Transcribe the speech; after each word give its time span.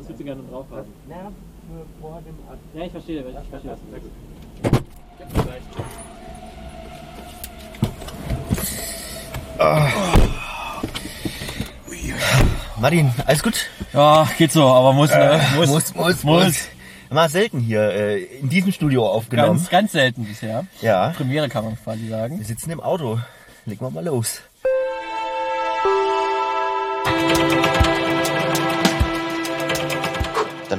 Was 0.00 0.08
würdest 0.08 0.20
du 0.20 0.24
gerne 0.24 0.42
drauf 0.50 0.64
haben? 0.70 0.86
Für 1.06 2.00
vor 2.00 2.22
dem 2.22 2.34
Ast. 2.50 2.58
Ja, 2.72 2.84
ich 2.86 2.90
verstehe, 2.90 3.20
ich 3.20 3.48
verstehe 3.50 3.70
das. 3.70 3.80
Sehr 3.90 4.00
gut. 4.00 4.10
Martin, 12.80 13.12
alles 13.26 13.42
gut? 13.42 13.66
Ja, 13.92 14.26
geht 14.38 14.52
so, 14.52 14.64
aber 14.64 14.94
muss, 14.94 15.10
ne? 15.10 15.38
Muss, 15.56 15.68
muss, 15.68 15.94
muss. 15.94 16.24
muss. 16.24 16.68
Mal 17.10 17.28
selten 17.28 17.60
hier 17.60 17.82
äh, 17.90 18.22
in 18.22 18.48
diesem 18.48 18.72
Studio 18.72 19.06
aufgenommen. 19.06 19.58
Ganz, 19.58 19.68
ganz 19.68 19.92
selten 19.92 20.24
bisher. 20.24 20.64
Ja. 20.80 21.10
Premiere 21.10 21.50
kann 21.50 21.64
man 21.66 21.76
quasi 21.76 22.08
sagen. 22.08 22.38
Wir 22.38 22.46
sitzen 22.46 22.70
im 22.70 22.80
Auto. 22.80 23.20
Legen 23.66 23.84
wir 23.84 23.90
mal 23.90 24.04
los. 24.04 24.40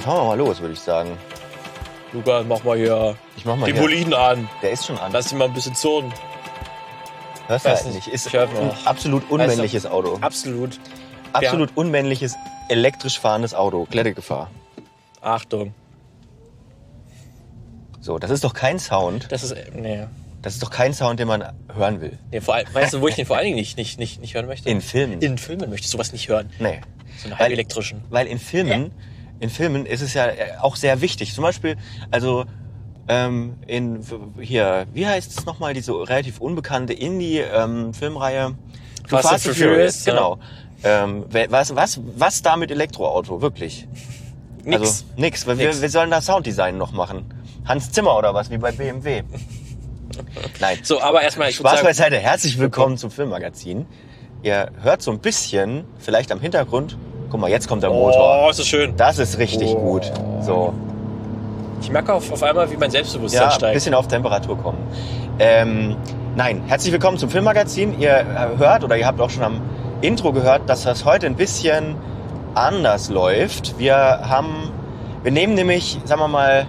Dann 0.02 0.13
fahren 0.13 0.23
wir 0.23 0.27
mal 0.29 0.38
los, 0.38 0.59
würde 0.61 0.73
ich 0.73 0.79
sagen. 0.79 1.16
Lukas, 2.12 2.44
mach 2.48 2.63
mal 2.63 2.76
hier 2.76 3.16
Ich 3.38 3.45
mach 3.45 3.55
mal 3.55 3.67
die 3.67 3.73
hier. 3.73 3.81
Boliden 3.81 4.13
an. 4.16 4.49
Der 4.63 4.71
ist 4.71 4.88
schon 4.88 4.98
an. 4.98 5.12
Lass 5.12 5.31
ihn 5.31 5.38
mal 5.38 5.45
ein 5.45 5.53
bisschen 5.53 5.76
zurren. 5.76 6.12
Hörst 7.48 7.66
du 7.66 7.70
weiß 7.70 7.84
halt 7.84 7.93
nicht. 7.93 8.07
nicht. 8.07 8.16
Ist 8.16 8.26
Ich 8.27 8.34
hör 8.34 8.49
ein 8.49 8.71
absolut 8.85 9.29
unmännliches 9.29 9.85
Auto. 9.85 10.17
Absolut. 10.20 10.79
Absolut 11.34 11.70
unmännliches, 11.77 12.35
elektrisch 12.67 13.20
fahrendes 13.20 13.53
Auto. 13.53 13.85
Glättegefahr. 13.91 14.49
Achtung. 15.21 15.73
So, 17.99 18.18
das 18.18 18.31
ist 18.31 18.43
doch 18.43 18.54
kein 18.55 18.79
Sound. 18.79 19.31
Das 19.31 19.43
ist. 19.43 19.55
Nee. 19.76 20.07
Das 20.41 20.54
ist 20.54 20.63
doch 20.63 20.71
kein 20.71 20.95
Sound, 20.95 21.20
den 21.20 21.27
man 21.27 21.54
hören 21.76 22.02
will. 22.02 22.18
nee 22.31 22.41
vor 22.41 22.55
allem, 22.55 22.65
weißt 22.73 22.93
du, 22.93 23.02
wo 23.02 23.07
ich 23.07 23.13
den 23.13 23.27
vor 23.27 23.38
allen 23.38 23.45
Dingen 23.45 23.57
nicht, 23.57 23.77
nicht, 23.77 23.99
nicht, 23.99 24.20
nicht 24.20 24.34
hören 24.34 24.48
möchte? 24.48 24.68
In 24.68 24.81
Filmen. 24.81 25.21
In 25.21 25.38
Filmen 25.38 25.70
möchte 25.70 25.85
ich 25.85 25.91
sowas 25.91 26.12
nicht 26.12 26.27
hören. 26.27 26.49
Nee. 26.57 26.81
So 27.20 27.26
einen 27.26 27.34
Weil- 27.34 27.40
halbelektrischen. 27.40 28.04
Weil 28.09 28.26
in 28.26 28.40
Filmen, 28.40 28.91
in 29.41 29.50
Filmen 29.50 29.86
ist 29.86 30.02
es 30.02 30.13
ja 30.13 30.27
äh, 30.27 30.58
auch 30.62 30.76
sehr 30.77 31.02
wichtig. 31.02 31.34
Zum 31.34 31.44
Beispiel, 31.44 31.76
also 32.12 32.45
ähm, 33.07 33.55
in 33.68 33.99
hier, 34.40 34.85
wie 34.93 35.05
heißt 35.05 35.38
es 35.38 35.46
nochmal, 35.46 35.74
diese 35.74 35.93
relativ 35.93 36.40
unbekannte 36.40 36.93
Indie-Filmreihe? 36.93 38.55
Fast 39.07 39.34
and 39.34 39.41
Furious, 39.57 40.05
ja. 40.05 40.13
genau. 40.13 40.38
Ähm, 40.84 41.26
wer- 41.30 41.52
was, 41.52 41.76
was, 41.76 41.99
was 42.15 42.41
da 42.41 42.55
mit 42.55 42.71
Elektroauto, 42.71 43.41
wirklich? 43.41 43.88
Nix. 44.63 44.80
Also 44.82 45.04
nix, 45.18 45.48
weil 45.48 45.55
Nix. 45.55 45.76
Wir, 45.77 45.82
wir 45.82 45.90
sollen 45.90 46.12
da 46.12 46.21
Sounddesign 46.21 46.77
noch 46.77 46.91
machen. 46.91 47.26
Hans 47.65 47.91
Zimmer 47.91 48.15
oder 48.18 48.34
was, 48.34 48.49
wie 48.52 48.58
bei 48.58 48.71
BMW. 48.71 49.24
Nein. 50.60 50.77
so, 50.84 51.02
aber 51.02 51.24
erstmal, 51.24 51.49
ich 51.49 51.55
Spaß 51.55 51.82
beiseite, 51.84 52.18
herzlich 52.18 52.60
willkommen 52.60 52.98
zum 52.98 53.10
Filmmagazin. 53.10 53.87
Ihr 54.43 54.71
hört 54.82 55.02
so 55.02 55.12
ein 55.12 55.20
bisschen, 55.20 55.85
vielleicht 55.99 56.32
am 56.32 56.40
Hintergrund, 56.40 56.98
guck 57.32 57.40
mal, 57.40 57.49
jetzt 57.49 57.68
kommt 57.68 57.82
der 57.84 57.90
Motor. 57.90 58.43
Oh, 58.46 58.49
ist 58.49 58.60
das 58.60 58.68
schön. 58.68 58.96
Das 58.98 59.18
ist 59.18 59.37
richtig 59.37 59.70
Oh. 59.76 59.79
gut. 59.79 60.12
So, 60.41 60.74
Ich 61.82 61.90
merke 61.91 62.13
auf, 62.13 62.32
auf 62.32 62.43
einmal, 62.43 62.70
wie 62.71 62.77
mein 62.77 62.91
Selbstbewusstsein 62.91 63.41
ja, 63.41 63.48
ein 63.48 63.54
steigt. 63.54 63.74
bisschen 63.74 63.93
auf 63.96 64.07
Temperatur 64.07 64.57
kommen. 64.57 64.78
Ähm, 65.40 65.96
nein, 66.35 66.62
herzlich 66.68 66.91
willkommen 66.91 67.18
zum 67.18 67.29
Filmmagazin. 67.29 68.00
Ihr 68.00 68.12
äh, 68.19 68.57
hört 68.57 68.84
oder 68.84 68.97
ihr 68.97 69.07
habt 69.07 69.19
auch 69.19 69.29
schon 69.31 69.44
am 69.44 69.62
Intro 70.02 70.31
gehört, 70.31 70.69
dass 70.69 70.84
das 70.84 71.06
heute 71.06 71.25
ein 71.25 71.35
bisschen 71.35 71.96
anders 72.53 73.09
läuft. 73.09 73.79
Wir 73.79 73.96
haben, 73.96 74.72
wir 75.24 75.31
nehmen 75.31 75.53
nämlich, 75.56 75.97
sagen 76.06 76.22
wir 76.22 76.28
mal, 76.28 76.68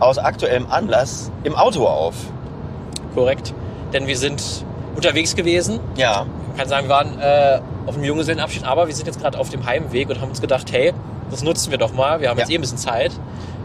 aus 0.00 0.18
aktuellem 0.18 0.66
Anlass 0.70 1.30
im 1.44 1.54
Auto 1.54 1.86
auf. 1.86 2.14
Korrekt. 3.14 3.52
Denn 3.92 4.06
wir 4.06 4.16
sind 4.16 4.42
unterwegs 4.96 5.36
gewesen. 5.36 5.78
Ja, 5.96 6.24
Man 6.48 6.56
kann 6.56 6.68
sagen, 6.68 6.88
wir 6.88 6.94
waren 6.94 7.18
äh, 7.20 7.60
auf 7.88 7.94
einem 7.96 8.04
Junggesellenabschied, 8.04 8.64
aber 8.64 8.86
wir 8.86 8.94
sind 8.94 9.06
jetzt 9.06 9.20
gerade 9.20 9.38
auf 9.38 9.48
dem 9.48 9.64
Heimweg 9.66 10.08
und 10.10 10.20
haben 10.20 10.28
uns 10.28 10.40
gedacht, 10.40 10.70
hey, 10.72 10.92
das 11.30 11.42
nutzen 11.42 11.70
wir 11.70 11.78
doch 11.78 11.92
mal. 11.92 12.20
Wir 12.20 12.28
haben 12.28 12.36
Ja. 12.38 12.42
jetzt 12.44 12.50
eh 12.52 12.54
ein 12.56 12.60
bisschen 12.60 12.78
Zeit. 12.78 13.12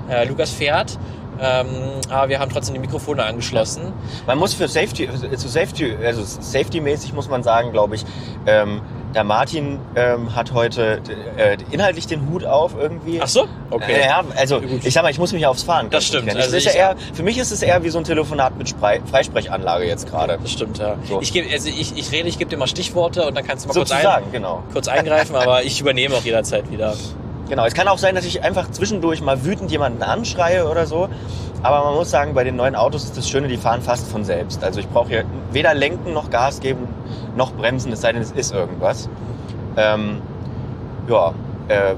Äh, 0.10 0.26
Lukas 0.28 0.50
fährt, 0.52 0.98
ähm, 1.42 1.68
aber 2.10 2.30
wir 2.30 2.40
haben 2.40 2.52
trotzdem 2.52 2.74
die 2.74 2.80
Mikrofone 2.80 3.24
angeschlossen. 3.24 3.94
Man 4.28 4.38
muss 4.38 4.54
für 4.54 4.68
Safety, 4.68 5.10
zu 5.38 5.48
Safety, 5.48 5.96
also 6.04 6.24
Safety-mäßig 6.24 7.14
muss 7.14 7.30
man 7.30 7.44
sagen, 7.44 7.72
glaube 7.72 7.96
ich, 7.96 8.06
ähm, 8.46 8.82
der 9.14 9.24
Martin 9.24 9.80
ähm, 9.96 10.36
hat 10.36 10.54
heute 10.54 11.02
äh, 11.38 11.58
inhaltlich 11.72 12.08
den 12.08 12.30
Hut 12.30 12.46
auf 12.46 12.76
irgendwie. 12.80 13.20
Ach 13.22 13.28
so? 13.28 13.48
Okay. 13.70 13.94
Äh, 13.94 14.06
Ja, 14.08 14.24
also 14.36 14.60
Gut. 14.62 14.84
ich 14.84 14.94
sag 14.94 15.04
mal, 15.04 15.10
ich 15.10 15.20
muss 15.20 15.34
mich 15.34 15.46
aufs 15.46 15.64
Fahren 15.64 15.90
Das 15.90 16.06
stimmt. 16.06 16.30
Also 16.30 16.40
das 16.40 16.54
ist 16.54 16.66
ja 16.66 16.72
eher, 16.72 16.96
für 17.14 17.24
mich 17.24 17.38
ist 17.38 17.52
es 17.52 17.62
eher 17.62 17.84
wie 17.84 17.90
so 17.90 17.98
ein 17.98 18.04
Telefonat 18.04 18.58
mit 18.58 18.70
Sprei 18.70 19.02
Freisprechanlage 19.10 19.86
jetzt 19.86 20.10
gerade. 20.10 20.38
Das 20.42 20.52
stimmt, 20.52 20.78
ja. 20.80 20.96
So. 21.08 21.22
Ich, 21.22 21.32
geb, 21.34 21.52
also 21.52 21.70
ich, 21.70 21.98
ich 21.98 22.12
rede, 22.12 22.28
ich 22.28 22.38
gebe 22.38 22.50
dir 22.50 22.58
mal 22.58 22.68
Stichworte 22.68 23.26
und 23.28 23.36
dann 23.36 23.46
kannst 23.46 23.66
du 23.66 23.70
mal 23.70 23.74
kurz, 23.74 23.90
Sozusagen, 23.90 24.26
ein, 24.26 24.32
genau. 24.32 24.64
kurz 24.72 24.88
eingreifen, 24.88 25.36
aber 25.36 25.64
ich 25.64 25.80
übernehme 25.80 26.16
auch 26.16 26.24
jederzeit 26.24 26.70
wieder. 26.72 26.96
Genau. 27.50 27.66
Es 27.66 27.74
kann 27.74 27.88
auch 27.88 27.98
sein, 27.98 28.16
dass 28.16 28.26
ich 28.26 28.44
einfach 28.44 28.72
zwischendurch 28.72 29.22
mal 29.22 29.44
wütend 29.46 29.72
jemanden 29.72 30.02
anschreie 30.04 30.68
oder 30.70 30.86
so. 30.86 31.10
Aber 31.62 31.86
man 31.86 31.96
muss 31.96 32.10
sagen, 32.10 32.34
bei 32.34 32.44
den 32.44 32.56
neuen 32.56 32.76
Autos 32.76 33.06
ist 33.06 33.18
das 33.18 33.30
Schöne, 33.30 33.48
die 33.48 33.58
fahren 33.58 33.82
fast 33.82 34.10
von 34.10 34.26
selbst. 34.26 34.64
Also 34.64 34.80
ich 34.80 34.90
brauche 34.90 35.08
hier 35.08 35.26
weder 35.52 35.74
lenken 35.74 36.14
noch 36.14 36.30
Gas 36.30 36.60
geben 36.60 36.88
noch 37.36 37.54
bremsen, 37.54 37.92
es 37.92 38.02
sei 38.02 38.12
denn, 38.12 38.22
es 38.22 38.32
ist 38.32 38.54
irgendwas. 38.54 39.10
Ähm, 39.78 40.22
ja, 41.08 41.34
äh, 41.70 41.96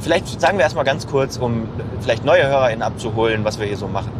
vielleicht 0.00 0.40
sagen 0.40 0.58
wir 0.58 0.64
erstmal 0.64 0.84
ganz 0.84 1.06
kurz, 1.06 1.36
um 1.36 1.68
vielleicht 2.00 2.24
neue 2.24 2.46
HörerInnen 2.46 2.82
abzuholen, 2.82 3.44
was 3.44 3.58
wir 3.58 3.66
hier 3.66 3.76
so 3.76 3.88
machen. 3.88 4.10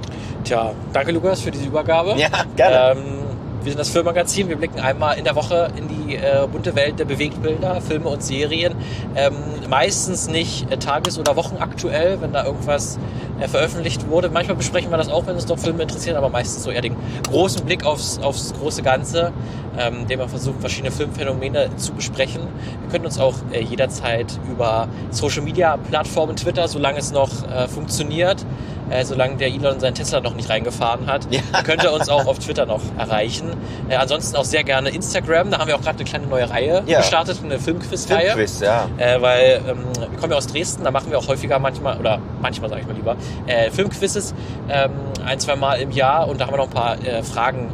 Tja, 0.44 0.72
danke 0.92 1.12
Lukas 1.12 1.40
für 1.40 1.50
diese 1.50 1.66
Übergabe. 1.66 2.14
Ja, 2.16 2.28
gerne. 2.56 3.00
Ähm, 3.00 3.23
wir 3.64 3.72
sind 3.72 3.78
das 3.78 3.88
Filmmagazin. 3.88 4.48
Wir 4.48 4.56
blicken 4.56 4.78
einmal 4.78 5.16
in 5.16 5.24
der 5.24 5.34
Woche 5.34 5.70
in 5.76 5.88
die 5.88 6.16
äh, 6.16 6.46
bunte 6.50 6.76
Welt 6.76 6.98
der 6.98 7.06
Bewegtbilder, 7.06 7.80
Filme 7.80 8.10
und 8.10 8.22
Serien. 8.22 8.74
Ähm, 9.16 9.32
meistens 9.70 10.28
nicht 10.28 10.70
äh, 10.70 10.76
tages- 10.76 11.18
oder 11.18 11.34
wochenaktuell, 11.36 12.20
wenn 12.20 12.32
da 12.32 12.44
irgendwas 12.44 12.98
äh, 13.40 13.48
veröffentlicht 13.48 14.08
wurde. 14.08 14.28
Manchmal 14.28 14.56
besprechen 14.56 14.90
wir 14.90 14.98
das 14.98 15.08
auch, 15.08 15.26
wenn 15.26 15.34
uns 15.34 15.46
doch 15.46 15.58
Filme 15.58 15.82
interessieren, 15.82 16.16
aber 16.16 16.28
meistens 16.28 16.64
so 16.64 16.70
eher 16.70 16.82
den 16.82 16.96
großen 17.28 17.64
Blick 17.64 17.86
aufs, 17.86 18.18
aufs 18.18 18.52
große 18.52 18.82
Ganze, 18.82 19.32
ähm, 19.78 20.00
indem 20.02 20.20
wir 20.20 20.28
versuchen, 20.28 20.60
verschiedene 20.60 20.90
Filmphänomene 20.90 21.74
zu 21.76 21.92
besprechen. 21.92 22.42
Wir 22.82 22.90
können 22.90 23.04
uns 23.06 23.18
auch 23.18 23.34
äh, 23.52 23.60
jederzeit 23.62 24.38
über 24.50 24.88
Social 25.10 25.42
Media 25.42 25.76
Plattformen, 25.76 26.36
Twitter, 26.36 26.68
solange 26.68 26.98
es 26.98 27.12
noch 27.12 27.30
äh, 27.50 27.66
funktioniert, 27.68 28.44
äh, 28.90 29.04
solange 29.04 29.36
der 29.36 29.48
Elon 29.48 29.80
seinen 29.80 29.94
Tesla 29.94 30.20
noch 30.20 30.34
nicht 30.34 30.48
reingefahren 30.50 31.06
hat, 31.06 31.26
Ja. 31.30 31.40
könnt 31.62 31.82
ihr 31.82 31.92
uns 31.92 32.08
auch 32.08 32.26
auf 32.26 32.38
Twitter 32.38 32.66
noch 32.66 32.82
erreichen. 32.98 33.50
Äh, 33.88 33.96
ansonsten 33.96 34.36
auch 34.36 34.44
sehr 34.44 34.62
gerne 34.64 34.90
Instagram. 34.90 35.50
Da 35.50 35.58
haben 35.58 35.68
wir 35.68 35.76
auch 35.76 35.80
gerade 35.82 35.98
eine 35.98 36.08
kleine 36.08 36.26
neue 36.26 36.48
Reihe 36.50 36.82
Ja. 36.86 36.98
gestartet, 36.98 37.38
eine 37.42 37.58
Filmquiz-Reihe. 37.58 38.26
Filmquiz, 38.32 38.60
ja. 38.60 38.86
Äh, 38.98 39.20
weil 39.22 39.60
ähm, 39.68 39.78
wir 40.10 40.18
kommen 40.18 40.32
ja 40.32 40.38
aus 40.38 40.46
Dresden, 40.46 40.84
da 40.84 40.90
machen 40.90 41.10
wir 41.10 41.18
auch 41.18 41.28
häufiger 41.28 41.58
manchmal, 41.58 41.98
oder 41.98 42.18
manchmal 42.40 42.68
sage 42.70 42.82
ich 42.82 42.86
mal 42.86 42.94
lieber, 42.94 43.16
äh, 43.46 43.70
Filmquizzes 43.70 44.34
ähm, 44.68 44.90
ein, 45.24 45.40
zwei 45.40 45.56
Mal 45.56 45.80
im 45.80 45.90
Jahr 45.90 46.28
und 46.28 46.40
da 46.40 46.46
haben 46.46 46.52
wir 46.52 46.58
noch 46.58 46.66
ein 46.68 46.70
paar 46.74 46.96
äh, 47.04 47.22
Fragen, 47.22 47.70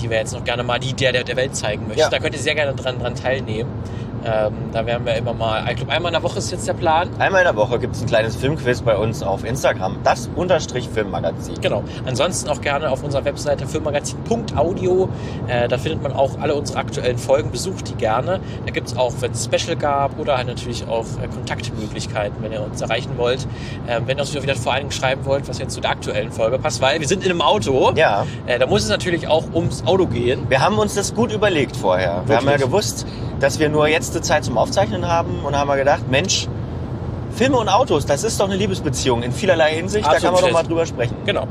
die 0.00 0.10
wir 0.10 0.18
jetzt 0.18 0.32
noch 0.32 0.44
gerne 0.44 0.62
mal 0.62 0.78
die 0.78 0.92
der, 0.92 1.12
der 1.12 1.24
der 1.24 1.36
Welt 1.36 1.54
zeigen 1.56 1.86
möchten. 1.86 2.00
Ja. 2.00 2.08
Da 2.08 2.18
könnt 2.18 2.34
ihr 2.34 2.40
sehr 2.40 2.54
gerne 2.54 2.74
dran, 2.74 2.98
dran 2.98 3.14
teilnehmen. 3.14 3.70
Ähm, 4.24 4.52
da 4.72 4.84
werden 4.84 5.06
wir 5.06 5.14
immer 5.14 5.32
mal, 5.32 5.64
ich 5.70 5.76
glaube 5.76 5.92
einmal 5.92 6.10
in 6.10 6.14
der 6.14 6.22
Woche 6.22 6.38
ist 6.38 6.50
jetzt 6.50 6.68
der 6.68 6.74
Plan. 6.74 7.08
Einmal 7.18 7.40
in 7.40 7.46
der 7.46 7.56
Woche 7.56 7.78
gibt 7.78 7.96
es 7.96 8.02
ein 8.02 8.06
kleines 8.06 8.36
Filmquiz 8.36 8.82
bei 8.82 8.96
uns 8.96 9.22
auf 9.22 9.44
Instagram. 9.44 9.96
Das 10.04 10.28
unterstrich 10.36 10.88
Filmmagazin. 10.92 11.54
Genau. 11.60 11.82
Ansonsten 12.06 12.50
auch 12.50 12.60
gerne 12.60 12.90
auf 12.90 13.02
unserer 13.02 13.24
Webseite 13.24 13.66
filmmagazin.audio. 13.66 15.08
Äh, 15.48 15.68
da 15.68 15.78
findet 15.78 16.02
man 16.02 16.12
auch 16.12 16.38
alle 16.40 16.54
unsere 16.54 16.78
aktuellen 16.78 17.18
Folgen. 17.18 17.50
Besucht 17.50 17.88
die 17.88 17.94
gerne. 17.94 18.40
Da 18.66 18.72
gibt 18.72 18.88
es 18.88 18.96
auch, 18.96 19.12
wenn 19.20 19.32
es 19.32 19.44
Special 19.44 19.76
gab 19.76 20.18
oder 20.18 20.36
halt 20.36 20.46
natürlich 20.46 20.86
auch 20.86 21.04
äh, 21.22 21.26
Kontaktmöglichkeiten, 21.28 22.42
wenn 22.42 22.52
ihr 22.52 22.62
uns 22.62 22.80
erreichen 22.80 23.12
wollt. 23.16 23.46
Ähm, 23.88 24.02
wenn 24.06 24.18
ihr 24.18 24.22
uns 24.22 24.34
wieder 24.34 24.54
vor 24.54 24.72
allen 24.72 24.82
Dingen 24.82 24.92
schreiben 24.92 25.24
wollt, 25.24 25.48
was 25.48 25.58
jetzt 25.58 25.74
zu 25.74 25.80
der 25.80 25.90
aktuellen 25.90 26.30
Folge 26.32 26.58
passt, 26.58 26.80
weil 26.80 27.00
wir 27.00 27.08
sind 27.08 27.24
in 27.24 27.30
einem 27.30 27.42
Auto. 27.42 27.92
Ja, 27.96 28.26
Äh, 28.46 28.58
da 28.58 28.66
muss 28.66 28.82
es 28.84 28.88
natürlich 28.88 29.28
auch 29.28 29.44
ums 29.54 29.84
Auto 29.86 30.06
gehen. 30.06 30.46
wir 30.48 30.60
haben 30.60 30.78
uns 30.78 30.94
das 30.94 31.14
gut 31.14 31.32
überlegt 31.32 31.76
vorher. 31.76 32.22
Wir 32.26 32.36
haben 32.36 32.44
ja 32.46 32.52
Wirklich? 32.52 32.66
gewusst, 32.66 33.06
dass 33.40 33.58
wir 33.58 33.68
nur 33.68 33.88
jetzt 33.88 34.09
die 34.10 34.20
Zeit 34.20 34.44
zum 34.44 34.58
Aufzeichnen 34.58 35.06
haben 35.08 35.40
und 35.44 35.56
haben 35.56 35.68
wir 35.68 35.76
gedacht, 35.76 36.08
Mensch, 36.10 36.48
Filme 37.32 37.58
und 37.58 37.68
Autos, 37.68 38.06
das 38.06 38.24
ist 38.24 38.40
doch 38.40 38.46
eine 38.46 38.56
Liebesbeziehung 38.56 39.22
in 39.22 39.32
vielerlei 39.32 39.72
Hinsicht. 39.74 40.04
da 40.06 40.10
Absolut 40.12 40.22
kann 40.24 40.32
man 40.34 40.40
doch 40.42 40.48
fest. 40.58 40.62
mal 40.62 40.68
drüber 40.68 40.86
sprechen. 40.86 41.16
Genau. 41.24 41.46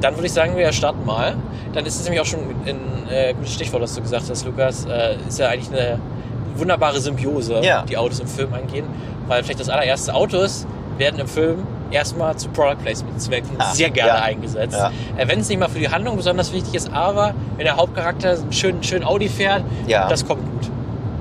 Dann 0.00 0.14
würde 0.14 0.26
ich 0.26 0.32
sagen, 0.32 0.56
wir 0.56 0.72
starten 0.72 1.04
mal. 1.04 1.36
Dann 1.72 1.86
ist 1.86 1.96
es 1.96 2.04
nämlich 2.04 2.20
auch 2.20 2.26
schon 2.26 2.40
ein 2.66 3.08
äh, 3.10 3.34
gutes 3.34 3.54
Stichwort, 3.54 3.82
was 3.82 3.94
du 3.94 4.02
gesagt 4.02 4.24
hast, 4.28 4.44
Lukas. 4.44 4.84
Äh, 4.84 5.16
ist 5.28 5.38
ja 5.38 5.48
eigentlich 5.48 5.70
eine 5.70 5.98
wunderbare 6.56 7.00
Symbiose, 7.00 7.60
Ja. 7.62 7.82
die 7.82 7.96
Autos 7.96 8.20
im 8.20 8.26
Film 8.26 8.52
eingehen. 8.52 8.84
Weil 9.28 9.42
vielleicht 9.42 9.60
das 9.60 9.68
allererste 9.68 10.14
Autos 10.14 10.66
werden 10.98 11.18
im 11.20 11.26
Film 11.28 11.58
erstmal 11.90 12.36
zu 12.36 12.48
Product 12.50 12.76
Placement 12.82 13.20
Zwecken 13.20 13.50
Ah, 13.58 13.72
sehr 13.74 13.90
gerne 13.90 14.08
ja. 14.18 14.22
eingesetzt. 14.22 14.76
Ja. 14.76 14.90
Äh, 15.16 15.28
wenn 15.28 15.40
es 15.40 15.48
nicht 15.48 15.58
mal 15.58 15.68
für 15.68 15.78
die 15.78 15.88
Handlung 15.88 16.16
besonders 16.16 16.52
wichtig 16.52 16.74
ist, 16.74 16.92
aber 16.92 17.34
wenn 17.56 17.64
der 17.64 17.76
Hauptcharakter 17.76 18.30
einen 18.32 18.52
schönen, 18.52 18.82
schönen 18.82 19.04
Audi 19.04 19.28
fährt, 19.28 19.62
das 19.88 20.26
kommt 20.26 20.42
gut. 20.44 20.70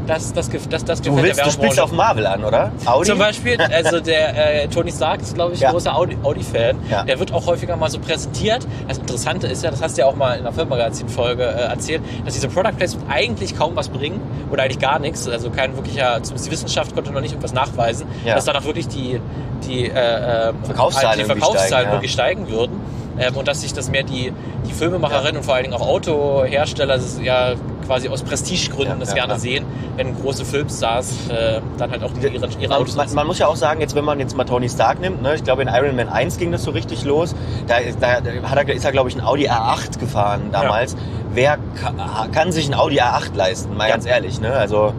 Das, 0.07 0.33
das, 0.33 0.49
das, 0.69 0.83
das 0.83 1.01
Du, 1.01 1.15
willst, 1.15 1.45
du 1.45 1.51
spielst 1.51 1.79
auf 1.79 1.91
Marvel 1.91 2.25
an, 2.25 2.43
oder? 2.43 2.71
Audi? 2.85 3.07
Zum 3.09 3.19
Beispiel, 3.19 3.57
also 3.61 3.99
der 3.99 4.63
äh, 4.63 4.67
Tony 4.67 4.91
Stark 4.91 5.21
ist, 5.21 5.35
glaube 5.35 5.53
ich, 5.53 5.59
Ja. 5.59 5.71
großer 5.71 5.95
Audi- 5.95 6.17
Audi-Fan. 6.23 6.77
Ja. 6.89 7.03
Der 7.03 7.19
wird 7.19 7.31
auch 7.33 7.45
häufiger 7.45 7.75
mal 7.75 7.89
so 7.89 7.99
präsentiert. 7.99 8.67
Das 8.87 8.97
Interessante 8.97 9.47
ist 9.47 9.63
ja, 9.63 9.69
das 9.71 9.81
hast 9.81 9.97
du 9.97 10.01
ja 10.01 10.07
auch 10.07 10.15
mal 10.15 10.33
in 10.33 10.41
einer 10.41 10.51
Filmmagazin-Folge 10.51 11.43
äh, 11.43 11.69
erzählt, 11.69 12.01
dass 12.25 12.33
diese 12.33 12.47
Product 12.49 12.73
Placement 12.77 13.09
eigentlich 13.11 13.55
kaum 13.57 13.75
was 13.75 13.89
bringen 13.89 14.19
oder 14.51 14.63
eigentlich 14.63 14.79
gar 14.79 14.99
nichts. 14.99 15.27
Also 15.29 15.49
kein 15.51 15.75
wirklicher, 15.75 16.15
zumindest 16.23 16.47
die 16.47 16.51
Wissenschaft 16.51 16.93
konnte 16.95 17.11
noch 17.11 17.21
nicht 17.21 17.31
irgendwas 17.31 17.53
nachweisen, 17.53 18.07
Ja. 18.25 18.35
dass 18.35 18.45
danach 18.45 18.65
wirklich 18.65 18.87
die, 18.87 19.21
die, 19.67 19.85
äh, 19.85 20.49
ähm, 20.49 20.55
Verkaufszahlen 20.63 21.19
die 21.19 21.25
Verkaufszahlen 21.25 21.67
steigen, 21.67 21.87
ja. 21.89 21.93
wirklich 21.95 22.11
steigen 22.11 22.49
würden. 22.49 22.81
Ähm, 23.19 23.35
und 23.35 23.47
dass 23.47 23.61
sich 23.61 23.73
das 23.73 23.89
mehr 23.91 24.03
die, 24.03 24.33
die 24.67 24.73
Filmemacherinnen 24.73 25.37
und 25.37 25.43
vor 25.43 25.53
allen 25.55 25.63
Dingen 25.65 25.75
auch 25.75 25.85
Autohersteller 25.87 26.95
das 26.95 27.03
ist 27.05 27.21
ja 27.21 27.53
quasi 27.91 28.07
aus 28.07 28.21
Prestigegründen 28.23 28.93
Ja, 28.93 28.99
das 28.99 29.09
ja, 29.09 29.15
gerne 29.15 29.33
ja. 29.33 29.39
sehen, 29.39 29.65
wenn 29.97 30.15
große 30.15 30.45
Filmstars 30.45 31.27
äh, 31.29 31.59
dann 31.77 31.91
halt 31.91 32.01
auch 32.05 32.11
ihre, 32.21 32.29
ihre 32.29 32.47
Man, 32.47 32.71
Autos 32.71 32.95
man, 32.95 33.13
man 33.13 33.27
muss 33.27 33.37
ja 33.39 33.47
auch 33.47 33.57
sagen, 33.57 33.81
jetzt 33.81 33.95
wenn 33.95 34.05
man 34.05 34.17
jetzt 34.21 34.37
mal 34.37 34.45
Tony 34.45 34.69
Stark 34.69 35.01
nimmt, 35.01 35.21
ne, 35.21 35.35
ich 35.35 35.43
glaube 35.43 35.61
in 35.61 35.67
Iron 35.67 35.97
Man 35.97 36.07
1 36.07 36.37
ging 36.37 36.53
das 36.53 36.63
so 36.63 36.71
richtig 36.71 37.03
los, 37.03 37.35
da, 37.67 37.77
ist- 37.77 38.01
da 38.01 38.13
hat 38.13 38.25
er, 38.57 38.73
ist 38.73 38.85
er 38.85 38.93
glaube 38.93 39.09
ich 39.09 39.15
ein 39.15 39.21
Audi 39.21 39.49
A8 39.49 39.99
gefahren 39.99 40.43
damals. 40.53 40.95
Wer 41.33 41.57
ka, 41.81 42.27
kann 42.31 42.53
sich 42.53 42.69
ein 42.69 42.73
Audi 42.75 43.01
A8 43.01 43.35
leisten, 43.35 43.75
mal 43.75 43.87
Ja. 43.89 43.95
ganz 43.95 44.05
ehrlich, 44.05 44.39
ne? 44.39 44.53
Also 44.53 44.93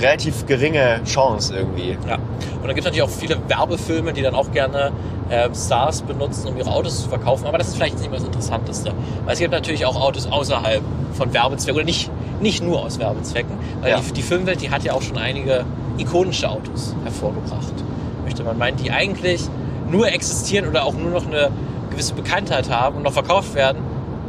relativ 0.00 0.46
geringe 0.46 1.00
Chance 1.04 1.56
irgendwie. 1.56 1.98
Ja. 2.08 2.14
Und 2.14 2.62
dann 2.62 2.68
gibt 2.68 2.78
es 2.80 2.84
natürlich 2.84 3.02
auch 3.02 3.08
viele 3.10 3.36
Werbefilme, 3.48 4.12
die 4.12 4.22
dann 4.22 4.34
auch 4.36 4.52
gerne 4.52 4.92
äh, 5.28 5.48
Stars 5.54 6.02
benutzen, 6.02 6.46
um 6.48 6.56
ihre 6.56 6.70
Autos 6.70 7.02
zu 7.02 7.08
verkaufen. 7.08 7.46
Aber 7.48 7.58
das 7.58 7.68
ist 7.68 7.74
vielleicht 7.76 7.98
nicht 7.98 8.08
mehr 8.10 8.18
das 8.20 8.26
Interessanteste. 8.28 8.92
Weil 9.24 9.32
es 9.34 9.40
gibt 9.40 9.52
natürlich 9.52 9.84
auch 9.86 9.96
Autos 10.00 10.30
außerhalb 10.30 10.82
von 11.14 11.32
Werbezwecken 11.34 11.76
oder 11.76 11.84
nicht, 11.84 12.10
nicht 12.40 12.62
nur 12.62 12.82
aus 12.84 12.98
Werbezwecken. 12.98 13.56
Weil 13.80 13.90
Ja. 13.90 14.00
die, 14.00 14.12
die 14.12 14.22
Filmwelt, 14.22 14.60
die 14.62 14.70
hat 14.70 14.84
ja 14.84 14.92
auch 14.92 15.02
schon 15.02 15.18
einige 15.18 15.64
ikonische 15.98 16.48
Autos 16.48 16.94
hervorgebracht. 17.04 17.72
Möchte 18.24 18.44
man 18.44 18.58
meinen, 18.58 18.76
die 18.76 18.90
eigentlich 18.90 19.42
nur 19.90 20.08
existieren 20.12 20.68
oder 20.68 20.84
auch 20.84 20.94
nur 20.94 21.10
noch 21.10 21.26
eine 21.26 21.50
gewisse 21.90 22.14
Bekanntheit 22.14 22.70
haben 22.70 22.96
und 22.98 23.02
noch 23.02 23.12
verkauft 23.12 23.54
werden, 23.54 23.78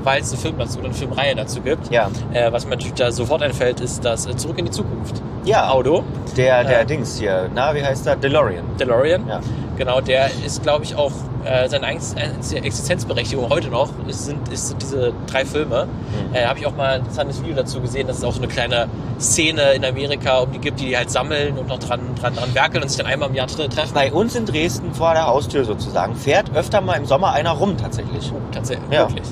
weil 0.03 0.21
es 0.21 0.31
einen 0.31 0.41
Film 0.41 0.55
dazu 0.57 0.77
oder 0.79 0.85
eine 0.87 0.95
Filmreihe 0.95 1.35
dazu 1.35 1.61
gibt. 1.61 1.91
Ja, 1.91 2.09
Äh, 2.33 2.51
was 2.51 2.65
mir 2.65 2.71
natürlich 2.71 2.93
da 2.95 3.11
sofort 3.11 3.41
einfällt, 3.41 3.79
ist 3.81 4.03
das 4.05 4.25
äh, 4.25 4.35
Zurück 4.35 4.57
in 4.59 4.65
die 4.65 4.71
Zukunft. 4.71 5.21
ja 5.45 5.69
Auto. 5.69 6.03
der, 6.37 6.63
der 6.63 6.81
Äh. 6.81 6.85
Dings 6.85 7.17
hier, 7.17 7.49
na, 7.53 7.73
wie 7.75 7.83
heißt 7.83 8.05
der? 8.05 8.15
DeLorean. 8.15 8.63
DeLorean. 8.79 9.27
Ja. 9.27 9.39
Genau, 9.77 10.01
der 10.01 10.29
ist, 10.45 10.61
glaube 10.61 10.83
ich, 10.83 10.93
auch 10.95 11.11
äh, 11.45 11.69
seine 11.69 11.87
äh, 11.89 12.55
Existenzberechtigung 12.61 13.49
heute 13.49 13.69
noch. 13.69 13.89
Es 14.09 14.25
sind, 14.25 14.49
ist, 14.49 14.75
diese 14.81 15.13
drei 15.25 15.45
Filme. 15.45 15.85
Mhm. 15.85 16.35
Äh, 16.35 16.45
Habe 16.45 16.59
ich 16.59 16.65
auch 16.67 16.75
mal 16.75 16.95
ein 16.95 16.99
interessantes 16.99 17.41
Video 17.41 17.55
dazu 17.55 17.79
gesehen, 17.79 18.05
dass 18.07 18.17
es 18.17 18.23
auch 18.25 18.33
so 18.33 18.39
eine 18.39 18.49
kleine 18.49 18.87
Szene 19.21 19.71
in 19.71 19.85
Amerika 19.85 20.39
um 20.39 20.51
die 20.51 20.59
gibt, 20.59 20.81
die 20.81 20.87
die 20.87 20.97
halt 20.97 21.09
sammeln 21.09 21.57
und 21.57 21.69
noch 21.69 21.79
dran, 21.79 22.01
dran, 22.19 22.35
dran 22.35 22.53
werkeln 22.53 22.83
und 22.83 22.89
sich 22.89 22.97
dann 22.97 23.07
einmal 23.09 23.29
im 23.29 23.35
Jahr 23.35 23.47
tre- 23.47 23.69
treffen. 23.69 23.93
Bei 23.93 24.11
uns 24.11 24.35
in 24.35 24.45
Dresden 24.45 24.93
vor 24.93 25.13
der 25.13 25.27
Haustür 25.27 25.63
sozusagen 25.63 26.13
fährt 26.15 26.53
öfter 26.55 26.81
mal 26.81 26.95
im 26.95 27.05
Sommer 27.05 27.31
einer 27.31 27.51
rum 27.51 27.77
tatsächlich. 27.77 28.33
Tatsächlich, 28.51 28.91
Ja. 28.91 29.07
wirklich. 29.07 29.23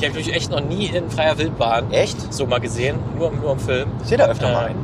Ich 0.00 0.06
habe 0.08 0.16
mich 0.18 0.32
echt 0.34 0.50
noch 0.50 0.60
nie 0.62 0.86
in 0.86 1.10
freier 1.10 1.36
Wildbahn 1.38 1.90
Echt? 1.92 2.32
so 2.32 2.46
mal 2.46 2.58
gesehen, 2.60 2.98
nur, 3.18 3.30
nur 3.32 3.52
im 3.52 3.58
Film. 3.58 3.88
Ich 4.02 4.08
sehe 4.08 4.18
da 4.18 4.26
öfter 4.26 4.48
Äh, 4.48 4.52
mal 4.52 4.64
einen. 4.66 4.78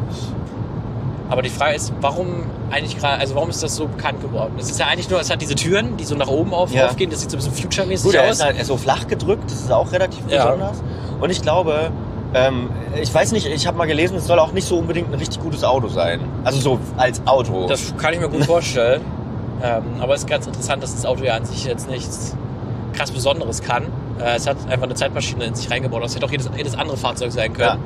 Aber 1.28 1.42
die 1.42 1.48
Frage 1.48 1.74
ist, 1.74 1.92
warum 2.00 2.44
eigentlich 2.70 2.98
gerade, 2.98 3.18
also 3.20 3.34
warum 3.34 3.50
ist 3.50 3.62
das 3.62 3.74
so 3.74 3.86
bekannt 3.88 4.20
geworden? 4.20 4.52
Es 4.58 4.70
ist 4.70 4.78
ja 4.78 4.86
eigentlich 4.86 5.08
nur, 5.10 5.20
es 5.20 5.30
hat 5.30 5.40
diese 5.42 5.54
Türen, 5.54 5.96
die 5.96 6.04
so 6.04 6.14
nach 6.14 6.28
oben 6.28 6.52
auf, 6.54 6.72
Ja. 6.72 6.86
aufgehen, 6.86 7.10
das 7.10 7.20
sieht 7.20 7.30
so 7.30 7.36
ein 7.36 7.40
bisschen 7.42 7.54
future-mäßig 7.54 8.12
Gut, 8.12 8.20
aus. 8.20 8.30
ist 8.36 8.44
halt 8.44 8.64
so 8.64 8.76
flach 8.76 9.06
gedrückt, 9.08 9.44
das 9.50 9.60
ist 9.60 9.72
auch 9.72 9.90
relativ 9.90 10.20
Ja. 10.28 10.44
besonders. 10.44 10.82
Und 11.20 11.30
ich 11.30 11.42
glaube, 11.42 11.90
ähm, 12.34 12.68
ich 13.00 13.12
weiß 13.12 13.32
nicht, 13.32 13.46
ich 13.46 13.66
habe 13.66 13.76
mal 13.78 13.86
gelesen, 13.86 14.16
es 14.18 14.26
soll 14.26 14.38
auch 14.38 14.52
nicht 14.52 14.68
so 14.68 14.78
unbedingt 14.78 15.08
ein 15.12 15.18
richtig 15.18 15.40
gutes 15.42 15.64
Auto 15.64 15.88
sein. 15.88 16.20
Also 16.44 16.60
so 16.60 16.78
als 16.96 17.22
Auto. 17.26 17.66
Das 17.66 17.94
kann 17.96 18.12
ich 18.12 18.20
mir 18.20 18.28
gut 18.28 18.44
vorstellen. 18.46 19.00
ähm, 19.62 19.82
aber 20.00 20.14
es 20.14 20.20
ist 20.20 20.28
ganz 20.28 20.46
interessant, 20.46 20.82
dass 20.82 20.94
das 20.94 21.06
Auto 21.06 21.24
ja 21.24 21.34
an 21.34 21.44
sich 21.44 21.64
jetzt 21.64 21.88
nichts 21.90 22.36
krass 22.92 23.10
Besonderes 23.10 23.62
kann. 23.62 23.84
Äh, 24.20 24.36
es 24.36 24.46
hat 24.46 24.56
einfach 24.68 24.84
eine 24.84 24.94
Zeitmaschine 24.94 25.44
in 25.44 25.54
sich 25.54 25.70
reingebaut. 25.70 26.02
Das 26.02 26.14
hätte 26.14 26.26
auch 26.26 26.30
jedes, 26.30 26.50
jedes 26.56 26.76
andere 26.76 26.96
Fahrzeug 26.96 27.32
sein 27.32 27.52
können. 27.52 27.80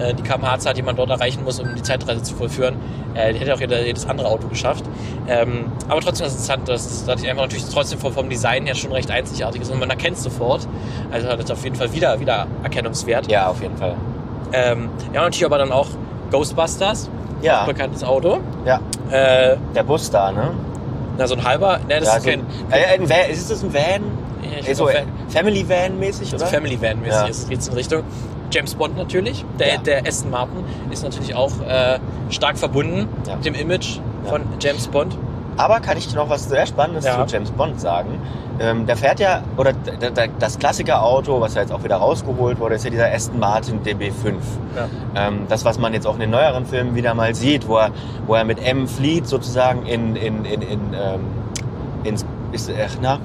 Äh, 0.00 0.14
die 0.14 0.22
kmh-Zahl, 0.22 0.74
die 0.74 0.82
man 0.82 0.94
dort 0.94 1.10
erreichen 1.10 1.42
muss, 1.44 1.58
um 1.58 1.74
die 1.74 1.82
Zeitreise 1.82 2.22
zu 2.22 2.34
vollführen, 2.36 2.76
äh, 3.14 3.32
die 3.32 3.40
hätte 3.40 3.52
auch 3.54 3.60
jeder, 3.60 3.84
jedes 3.84 4.08
andere 4.08 4.28
Auto 4.28 4.46
geschafft. 4.46 4.84
Ähm, 5.26 5.72
aber 5.88 6.00
trotzdem 6.00 6.26
ist 6.26 6.34
es 6.34 6.38
interessant, 6.48 6.68
dass 6.68 6.86
es 6.86 7.04
dadurch 7.04 7.28
einfach 7.28 7.42
natürlich 7.42 7.64
trotzdem 7.68 7.98
vom, 7.98 8.12
vom 8.12 8.28
Design 8.28 8.64
her 8.66 8.76
schon 8.76 8.92
recht 8.92 9.10
einzigartig 9.10 9.62
ist 9.62 9.70
und 9.70 9.80
man 9.80 9.90
erkennt 9.90 10.16
es 10.16 10.22
sofort. 10.22 10.68
Also 11.10 11.28
hat 11.28 11.40
es 11.42 11.50
auf 11.50 11.64
jeden 11.64 11.74
Fall 11.74 11.92
wieder, 11.92 12.20
wieder 12.20 12.46
Erkennungswert. 12.62 13.28
ja, 13.30 13.48
auf 13.48 13.60
jeden 13.60 13.76
Fall. 13.76 13.94
Ähm, 14.52 14.88
ja, 15.12 15.22
natürlich 15.22 15.44
aber 15.44 15.58
dann 15.58 15.72
auch 15.72 15.88
Ghostbusters, 16.30 17.10
Ja, 17.42 17.64
bekanntes 17.64 18.04
Auto. 18.04 18.38
ja. 18.64 18.80
Äh, 19.10 19.56
Der 19.74 19.82
Bus 19.82 20.10
da, 20.10 20.30
ne? 20.30 20.50
na, 21.16 21.26
so 21.26 21.34
ein 21.34 21.42
halber, 21.44 21.78
ne, 21.88 21.98
das 21.98 22.04
ja, 22.08 22.16
ist 22.18 22.22
so 22.22 22.30
kein, 22.30 22.40
ein, 22.70 22.78
äh, 22.80 22.94
ein 22.94 23.10
Van, 23.10 23.30
ist 23.30 23.50
das 23.50 23.64
ein 23.64 23.74
Van? 23.74 24.02
Ja, 24.66 24.74
so 24.74 24.84
glaub, 24.84 24.96
äh, 24.96 25.04
Family 25.28 25.68
Van 25.68 25.98
mäßig, 25.98 26.34
oder? 26.34 26.44
Also 26.44 26.54
Family 26.56 26.80
Van 26.80 26.98
mäßig 27.00 27.12
Ja. 27.12 27.26
ist 27.26 27.42
es, 27.44 27.48
geht's 27.48 27.68
in 27.68 27.74
Richtung. 27.74 28.02
James 28.50 28.74
Bond 28.74 28.96
natürlich. 28.96 29.44
Der, 29.58 29.74
Ja. 29.74 29.76
der 29.78 30.06
Aston 30.06 30.30
Martin 30.30 30.64
ist 30.90 31.02
natürlich 31.02 31.34
auch 31.34 31.52
äh, 31.68 31.98
stark 32.30 32.56
verbunden 32.58 33.06
Ja. 33.26 33.36
mit 33.36 33.44
dem 33.44 33.54
Image 33.54 33.98
von 34.24 34.42
James 34.60 34.86
Bond. 34.88 35.16
Aber 35.58 35.80
kann 35.80 35.98
ich 35.98 36.14
noch 36.14 36.30
was 36.30 36.48
sehr 36.48 36.66
Spannendes 36.66 37.04
zu 37.04 37.24
James 37.28 37.50
Bond 37.50 37.80
sagen? 37.80 38.20
Ähm, 38.60 38.86
der 38.86 38.96
fährt 38.96 39.18
ja, 39.20 39.42
oder 39.56 39.72
das 40.38 40.58
Klassikerauto, 40.58 41.40
was 41.40 41.54
ja 41.54 41.62
jetzt 41.62 41.72
auch 41.72 41.82
wieder 41.84 41.96
rausgeholt 41.96 42.58
wurde, 42.60 42.76
ist 42.76 42.84
ja 42.84 42.90
dieser 42.90 43.12
Aston 43.12 43.38
Martin 43.40 43.82
DB5. 43.82 44.34
Ja. 44.76 44.88
Ähm, 45.28 45.46
das, 45.48 45.64
was 45.64 45.78
man 45.78 45.92
jetzt 45.94 46.06
auch 46.06 46.14
in 46.14 46.20
den 46.20 46.30
neueren 46.30 46.64
Filmen 46.64 46.94
wieder 46.94 47.12
mal 47.14 47.34
sieht, 47.34 47.66
wo 47.68 47.76
er, 47.76 47.90
wo 48.26 48.34
er 48.34 48.44
mit 48.44 48.60
M 48.64 48.86
flieht, 48.88 49.26
sozusagen 49.26 49.84
in, 49.86 50.14
in, 50.16 50.44
in, 50.44 50.62
in, 50.62 50.80
ähm, 50.94 51.20
ins, 52.04 52.24
ist, 52.52 52.70
ach, 52.70 52.96
na, 53.02 53.18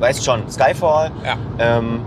weißt 0.00 0.24
schon, 0.24 0.48
Skyfall. 0.50 1.10
Ja. 1.24 1.36
Ähm, 1.58 2.00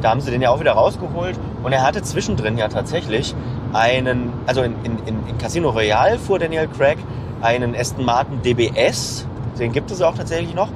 da 0.00 0.10
haben 0.10 0.20
sie 0.20 0.30
den 0.30 0.42
ja 0.42 0.50
auch 0.50 0.60
wieder 0.60 0.72
rausgeholt. 0.72 1.38
Und 1.62 1.72
er 1.72 1.82
hatte 1.82 2.02
zwischendrin 2.02 2.58
ja 2.58 2.68
tatsächlich 2.68 3.34
einen, 3.72 4.32
also 4.46 4.62
in, 4.62 4.74
in, 4.84 4.98
in 5.06 5.26
in 5.28 5.38
Casino 5.38 5.70
Royale 5.70 6.18
fuhr 6.18 6.38
Daniel 6.38 6.68
Craig 6.68 6.98
einen 7.40 7.74
Aston 7.76 8.04
Martin 8.04 8.42
DBS. 8.42 9.26
Den 9.58 9.72
gibt 9.72 9.90
es 9.90 10.02
auch 10.02 10.14
tatsächlich 10.14 10.54
noch. 10.54 10.68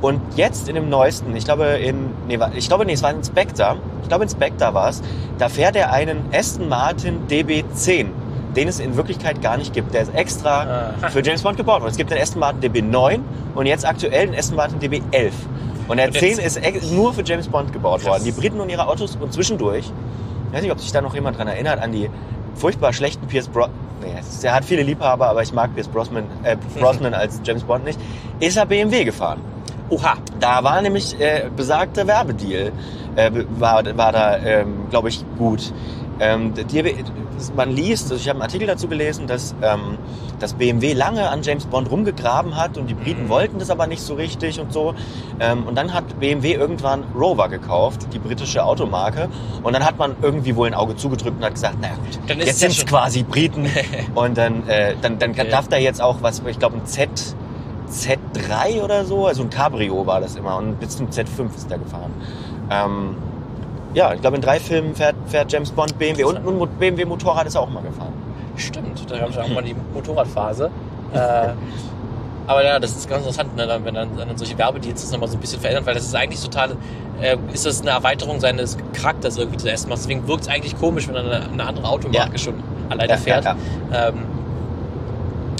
Und 0.00 0.20
jetzt 0.36 0.68
in 0.68 0.76
dem 0.76 0.88
neuesten, 0.88 1.34
ich 1.34 1.44
glaube 1.44 1.64
in, 1.64 2.10
nee, 2.28 2.38
ich 2.54 2.68
glaube, 2.68 2.86
nee, 2.86 2.92
es 2.92 3.02
war 3.02 3.10
ein 3.10 3.24
Spectre. 3.24 3.76
Ich 4.02 4.08
glaube 4.08 4.24
in 4.24 4.30
Spectre 4.30 4.72
war 4.72 4.90
es. 4.90 5.02
Da 5.38 5.48
fährt 5.48 5.74
er 5.74 5.92
einen 5.92 6.20
Aston 6.32 6.68
Martin 6.68 7.26
DB10, 7.28 8.06
den 8.54 8.68
es 8.68 8.78
in 8.78 8.96
Wirklichkeit 8.96 9.42
gar 9.42 9.56
nicht 9.56 9.72
gibt. 9.72 9.92
Der 9.94 10.02
ist 10.02 10.14
extra 10.14 10.92
Ah. 11.02 11.08
für 11.08 11.20
James 11.24 11.42
Bond 11.42 11.56
gebaut 11.56 11.80
worden. 11.80 11.90
Es 11.90 11.96
gibt 11.96 12.10
den 12.12 12.18
Aston 12.18 12.38
Martin 12.38 12.60
DB9 12.72 13.18
und 13.56 13.66
jetzt 13.66 13.84
aktuell 13.84 14.26
den 14.28 14.38
Aston 14.38 14.56
Martin 14.56 14.78
DB11. 14.78 15.32
Und 15.88 15.96
der 15.96 16.06
Und 16.06 16.14
der 16.14 16.20
10 16.22 16.36
Z- 16.50 16.74
ist 16.74 16.92
nur 16.92 17.12
für 17.14 17.22
James 17.24 17.48
Bond 17.48 17.72
gebaut 17.72 18.04
worden. 18.04 18.24
Die 18.24 18.32
Briten 18.32 18.60
und 18.60 18.68
ihre 18.68 18.86
Autos 18.86 19.16
und 19.20 19.32
zwischendurch, 19.32 19.86
ich 20.48 20.52
weiß 20.54 20.62
nicht, 20.62 20.72
ob 20.72 20.80
sich 20.80 20.92
da 20.92 21.00
noch 21.00 21.14
jemand 21.14 21.38
dran 21.38 21.48
erinnert, 21.48 21.80
an 21.80 21.92
die 21.92 22.08
furchtbar 22.54 22.92
schlechten 22.92 23.26
Pierce 23.26 23.48
Brosnan. 23.48 23.74
Nee, 24.02 24.20
ist- 24.20 24.44
er 24.44 24.54
hat 24.54 24.64
viele 24.64 24.82
Liebhaber, 24.82 25.28
aber 25.28 25.42
ich 25.42 25.52
mag 25.52 25.74
Pierce 25.74 25.88
Brosnan, 25.88 26.24
äh, 26.44 26.56
Brosnan 26.78 27.14
als 27.14 27.40
James 27.44 27.64
Bond 27.64 27.84
nicht. 27.84 27.98
Ist 28.40 28.56
er 28.56 28.66
BMW 28.66 29.04
gefahren. 29.04 29.40
Oha. 29.90 30.14
Da 30.38 30.62
war 30.62 30.80
nämlich 30.82 31.18
äh, 31.18 31.44
besagter 31.56 32.06
Werbedeal, 32.06 32.72
äh, 33.16 33.30
war, 33.58 33.82
war 33.96 34.12
da, 34.12 34.36
ähm, 34.38 34.86
glaube 34.90 35.08
ich, 35.08 35.24
gut. 35.38 35.72
Ähm, 36.20 36.52
die, 36.54 36.94
man 37.56 37.70
liest, 37.70 38.04
also 38.10 38.16
ich 38.16 38.28
habe 38.28 38.36
einen 38.38 38.42
Artikel 38.42 38.66
dazu 38.66 38.88
gelesen, 38.88 39.26
dass, 39.26 39.54
ähm, 39.62 39.98
dass 40.40 40.54
BMW 40.54 40.92
lange 40.92 41.28
an 41.30 41.42
James 41.42 41.64
Bond 41.66 41.90
rumgegraben 41.90 42.56
hat 42.56 42.76
und 42.76 42.88
die 42.88 42.94
Briten 42.94 43.24
Mhm. 43.24 43.28
wollten 43.28 43.58
das 43.58 43.70
aber 43.70 43.86
nicht 43.86 44.02
so 44.02 44.14
richtig 44.14 44.60
und 44.60 44.72
so. 44.72 44.94
Ähm, 45.40 45.66
und 45.66 45.76
dann 45.76 45.94
hat 45.94 46.18
BMW 46.18 46.54
irgendwann 46.54 47.04
Rover 47.14 47.48
gekauft, 47.48 48.08
die 48.12 48.18
britische 48.18 48.64
Automarke. 48.64 49.28
Und 49.62 49.72
dann 49.74 49.84
hat 49.84 49.98
man 49.98 50.16
irgendwie 50.20 50.56
wohl 50.56 50.66
ein 50.66 50.74
Auge 50.74 50.96
zugedrückt 50.96 51.36
und 51.38 51.44
hat 51.44 51.54
gesagt, 51.54 51.76
na 51.80 51.88
gut, 51.88 52.18
Dann 52.26 52.38
jetzt 52.40 52.58
sind 52.60 52.72
es 52.72 52.84
quasi 52.84 53.22
Briten. 53.22 53.66
und 54.14 54.36
dann, 54.36 54.66
äh, 54.68 54.94
dann, 55.00 55.18
dann 55.18 55.30
Okay. 55.30 55.48
darf 55.50 55.68
da 55.68 55.76
jetzt 55.76 56.02
auch 56.02 56.16
was, 56.22 56.42
ich 56.48 56.58
glaube 56.58 56.76
ein 56.78 56.86
Z, 56.86 57.08
Z3 57.90 58.82
oder 58.82 59.04
so, 59.04 59.26
also 59.26 59.42
ein 59.42 59.50
Cabrio 59.50 60.06
war 60.06 60.20
das 60.20 60.36
immer 60.36 60.56
und 60.56 60.78
bis 60.80 60.96
zum 60.96 61.08
Z5 61.08 61.54
ist 61.56 61.70
der 61.70 61.78
gefahren. 61.78 62.12
Ähm, 62.70 63.16
ja, 63.94 64.14
ich 64.14 64.20
glaube 64.20 64.36
in 64.36 64.42
drei 64.42 64.60
Filmen 64.60 64.94
fährt, 64.94 65.16
fährt 65.26 65.50
James 65.52 65.70
Bond 65.70 65.98
BMW 65.98 66.24
und 66.24 66.36
ein 66.36 66.68
BMW 66.78 67.04
Motorrad 67.04 67.46
ist 67.46 67.54
er 67.54 67.62
auch 67.62 67.70
mal 67.70 67.82
gefahren. 67.82 68.12
Stimmt, 68.56 69.10
da 69.10 69.18
gab 69.18 69.30
es 69.30 69.36
ja 69.36 69.42
auch 69.42 69.48
mal 69.48 69.62
die 69.62 69.74
Motorradphase. 69.94 70.70
äh, 71.14 71.48
aber 72.46 72.64
ja, 72.64 72.78
das 72.78 72.92
ist 72.92 73.08
ganz 73.08 73.20
interessant, 73.26 73.54
ne, 73.56 73.66
dann, 73.66 73.84
wenn 73.84 73.94
dann, 73.94 74.08
dann 74.16 74.36
solche 74.36 74.56
Werbedeals 74.56 75.02
das 75.02 75.12
nochmal 75.12 75.28
so 75.28 75.36
ein 75.36 75.40
bisschen 75.40 75.60
verändern, 75.60 75.84
weil 75.86 75.94
das 75.94 76.04
ist 76.04 76.14
eigentlich 76.14 76.42
total, 76.42 76.76
äh, 77.20 77.36
ist 77.52 77.66
das 77.66 77.82
eine 77.82 77.90
Erweiterung 77.90 78.40
seines 78.40 78.78
Charakters 78.94 79.36
irgendwie 79.36 79.58
des 79.58 79.66
ersten 79.66 79.90
Mal. 79.90 79.96
Deswegen 79.96 80.26
wirkt 80.26 80.42
es 80.44 80.48
eigentlich 80.48 80.76
komisch, 80.78 81.06
wenn 81.08 81.14
er 81.16 81.24
eine, 81.24 81.50
eine 81.52 81.64
andere 81.66 81.86
Automarke 81.88 82.32
Ja. 82.32 82.38
schon 82.38 82.54
alleine 82.88 83.12
Ja, 83.12 83.16
fährt. 83.18 83.44
ja, 83.44 83.56
Ähm, 83.92 84.14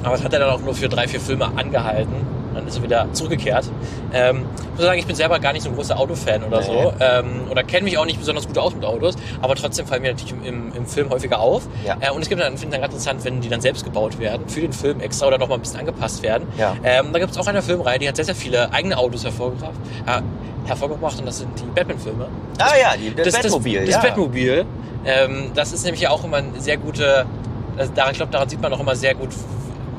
aber 0.02 0.14
es 0.14 0.24
hat 0.24 0.32
er 0.32 0.38
dann 0.40 0.50
auch 0.50 0.60
nur 0.60 0.74
für 0.74 0.88
drei, 0.88 1.06
vier 1.08 1.20
Filme 1.20 1.46
angehalten. 1.56 2.14
Dann 2.58 2.68
ist 2.68 2.76
er 2.76 2.82
wieder 2.82 3.06
zurückgekehrt. 3.12 3.70
Ähm, 4.12 4.44
ich 4.62 4.70
muss 4.76 4.82
sagen, 4.82 4.98
ich 4.98 5.06
bin 5.06 5.16
selber 5.16 5.38
gar 5.38 5.52
nicht 5.52 5.62
so 5.62 5.70
ein 5.70 5.74
großer 5.76 5.98
Autofan 5.98 6.44
oder 6.44 6.60
Nee. 6.60 6.66
so. 6.66 6.92
Ähm, 7.00 7.42
oder 7.50 7.62
kenne 7.62 7.84
mich 7.84 7.98
auch 7.98 8.04
nicht 8.04 8.18
besonders 8.18 8.46
gut 8.46 8.58
aus 8.58 8.74
mit 8.74 8.84
Autos, 8.84 9.14
aber 9.40 9.54
trotzdem 9.54 9.86
fallen 9.86 10.02
mir 10.02 10.12
natürlich 10.12 10.32
im, 10.32 10.44
im, 10.44 10.72
im 10.74 10.86
Film 10.86 11.10
häufiger 11.10 11.40
auf. 11.40 11.62
Ja. 11.84 11.96
Äh, 12.00 12.10
und 12.10 12.22
es 12.22 12.28
gibt 12.28 12.40
dann, 12.40 12.56
finde 12.56 12.66
ich 12.66 12.72
dann 12.72 12.80
ganz 12.82 12.94
interessant, 12.94 13.24
wenn 13.24 13.40
die 13.40 13.48
dann 13.48 13.60
selbst 13.60 13.84
gebaut 13.84 14.18
werden, 14.18 14.48
für 14.48 14.60
den 14.60 14.72
Film 14.72 15.00
extra 15.00 15.26
oder 15.26 15.38
nochmal 15.38 15.58
ein 15.58 15.62
bisschen 15.62 15.80
angepasst 15.80 16.22
werden. 16.22 16.46
Ja. 16.58 16.76
Ähm, 16.84 17.12
da 17.12 17.18
gibt 17.18 17.32
es 17.32 17.38
auch 17.38 17.46
eine 17.46 17.62
Filmreihe, 17.62 17.98
die 17.98 18.08
hat 18.08 18.16
sehr, 18.16 18.24
sehr 18.24 18.34
viele 18.34 18.72
eigene 18.72 18.96
Autos 18.98 19.24
hervorgebracht, 19.24 19.72
äh, 20.06 20.20
hervorgebracht 20.68 21.18
und 21.18 21.26
das 21.26 21.38
sind 21.38 21.50
die 21.58 21.64
Batman-Filme. 21.74 22.28
Ah 22.58 22.72
ja, 22.80 22.94
die, 22.96 23.14
das, 23.14 23.32
Batmobil. 23.34 23.80
Das, 23.80 23.88
ja. 23.90 23.94
das 23.96 24.02
Batmobil. 24.10 24.64
Ähm, 25.04 25.52
das 25.54 25.72
ist 25.72 25.84
nämlich 25.84 26.02
ja 26.02 26.10
auch 26.10 26.24
immer 26.24 26.38
eine 26.38 26.60
sehr 26.60 26.76
gute, 26.76 27.24
also 27.76 27.92
daran, 27.94 28.10
ich 28.12 28.18
glaube, 28.18 28.32
daran 28.32 28.48
sieht 28.48 28.60
man 28.60 28.72
auch 28.72 28.80
immer 28.80 28.94
sehr 28.96 29.14
gut, 29.14 29.30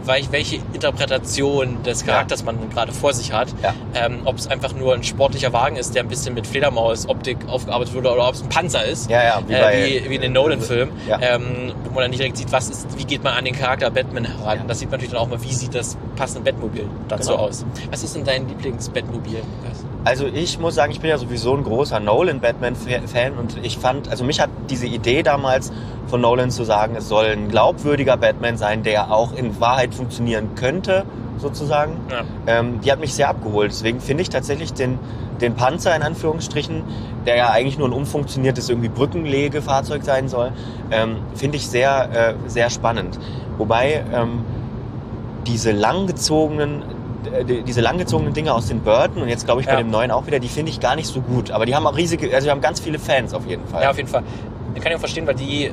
welche 0.05 0.57
Interpretation 0.73 1.83
des 1.83 2.05
Charakters 2.05 2.43
man 2.43 2.69
gerade 2.69 2.91
vor 2.91 3.13
sich 3.13 3.31
hat. 3.31 3.47
Ja. 3.61 3.73
Ähm, 3.95 4.21
ob 4.25 4.37
es 4.37 4.47
einfach 4.47 4.73
nur 4.73 4.93
ein 4.93 5.03
sportlicher 5.03 5.53
Wagen 5.53 5.75
ist, 5.75 5.95
der 5.95 6.03
ein 6.03 6.07
bisschen 6.09 6.33
mit 6.33 6.47
Fledermaus-Optik 6.47 7.37
aufgearbeitet 7.47 7.93
wurde, 7.93 8.11
oder 8.11 8.27
ob 8.27 8.33
es 8.35 8.41
ein 8.43 8.49
Panzer 8.49 8.83
ist. 8.85 9.09
Ja, 9.09 9.23
ja, 9.23 9.41
wie 9.47 9.53
äh, 9.53 9.59
bei- 9.61 10.03
wie, 10.05 10.09
wie 10.09 10.15
in 10.15 10.21
den 10.21 10.33
Nolan-Filmen, 10.33 10.93
Ja. 11.07 11.19
ähm, 11.21 11.73
wo 11.85 11.91
man 11.91 12.03
dann 12.03 12.09
nicht 12.11 12.19
direkt 12.19 12.37
sieht, 12.37 12.51
was 12.51 12.69
ist, 12.69 12.87
wie 12.97 13.03
geht 13.05 13.23
man 13.23 13.33
an 13.33 13.45
den 13.45 13.55
Charakter 13.55 13.89
Batman 13.89 14.25
heran. 14.25 14.57
Ja. 14.59 14.63
Das 14.67 14.79
sieht 14.79 14.89
man 14.89 14.97
natürlich 14.99 15.13
dann 15.13 15.21
auch 15.21 15.27
mal, 15.29 15.41
wie 15.43 15.53
sieht 15.53 15.73
das 15.75 15.97
passende 16.15 16.49
Batmobil 16.51 16.85
dazu 17.07 17.31
Genau. 17.31 17.43
aus. 17.43 17.65
Was 17.91 18.03
ist 18.03 18.15
denn 18.15 18.23
dein 18.25 18.47
Lieblings-Batmobil? 18.47 19.41
Also 20.05 20.27
ich 20.27 20.59
muss 20.59 20.75
sagen, 20.75 20.91
ich 20.91 21.01
bin 21.01 21.09
ja 21.09 21.17
sowieso 21.17 21.55
ein 21.55 21.63
großer 21.63 21.99
Nolan-Batman-Fan 21.99 23.33
und 23.37 23.57
ich 23.63 23.77
fand, 23.77 24.09
also 24.09 24.23
mich 24.23 24.39
hat 24.39 24.49
diese 24.69 24.87
Idee 24.87 25.23
damals 25.23 25.73
von 26.07 26.21
Nolan 26.21 26.51
zu 26.51 26.63
sagen, 26.63 26.95
es 26.95 27.09
soll 27.09 27.25
ein 27.25 27.49
glaubwürdiger 27.49 28.15
Batman 28.15 28.57
sein, 28.57 28.83
der 28.83 29.11
auch 29.11 29.33
in 29.33 29.59
Wahrheit 29.59 29.93
funktionieren 29.93 30.55
könnte, 30.55 31.03
sozusagen. 31.37 31.97
Ja. 32.09 32.23
Ähm, 32.47 32.79
die 32.81 32.91
hat 32.91 32.99
mich 32.99 33.13
sehr 33.13 33.29
abgeholt. 33.29 33.71
Deswegen 33.71 33.99
finde 33.99 34.23
ich 34.23 34.29
tatsächlich 34.29 34.73
den, 34.73 34.99
den 35.41 35.55
Panzer 35.55 35.95
in 35.95 36.01
Anführungsstrichen, 36.01 36.83
der 37.25 37.35
ja 37.35 37.49
eigentlich 37.49 37.77
nur 37.77 37.89
ein 37.89 37.93
umfunktioniertes 37.93 38.69
irgendwie 38.69 38.89
Brückenlegefahrzeug 38.89 40.03
sein 40.03 40.29
soll, 40.29 40.53
ähm, 40.91 41.17
finde 41.35 41.57
ich 41.57 41.67
sehr, 41.67 42.09
äh, 42.13 42.49
sehr 42.49 42.69
spannend. 42.69 43.19
Wobei 43.57 44.03
ähm, 44.13 44.43
diese 45.45 45.71
langgezogenen 45.71 46.83
diese 47.67 47.81
langgezogenen 47.81 48.33
Dinge 48.33 48.53
aus 48.53 48.67
den 48.67 48.81
Burton 48.81 49.21
und 49.23 49.29
jetzt 49.29 49.45
glaube 49.45 49.61
ich 49.61 49.67
bei 49.67 49.73
Ja. 49.73 49.79
dem 49.79 49.91
neuen 49.91 50.11
auch 50.11 50.25
wieder, 50.27 50.39
die 50.39 50.47
finde 50.47 50.71
ich 50.71 50.79
gar 50.79 50.95
nicht 50.95 51.07
so 51.07 51.21
gut. 51.21 51.51
Aber 51.51 51.65
die 51.65 51.75
haben 51.75 51.85
auch 51.85 51.95
riesige, 51.97 52.33
also 52.33 52.45
die 52.45 52.51
haben 52.51 52.61
ganz 52.61 52.79
viele 52.79 52.99
Fans 52.99 53.33
auf 53.33 53.45
jeden 53.45 53.67
Fall. 53.67 53.83
Ja, 53.83 53.89
auf 53.91 53.97
jeden 53.97 54.09
Fall. 54.09 54.23
Ich 54.75 54.81
kann 54.81 54.91
ich 54.91 54.95
auch 54.95 54.99
verstehen, 55.01 55.27
weil 55.27 55.35
die, 55.35 55.71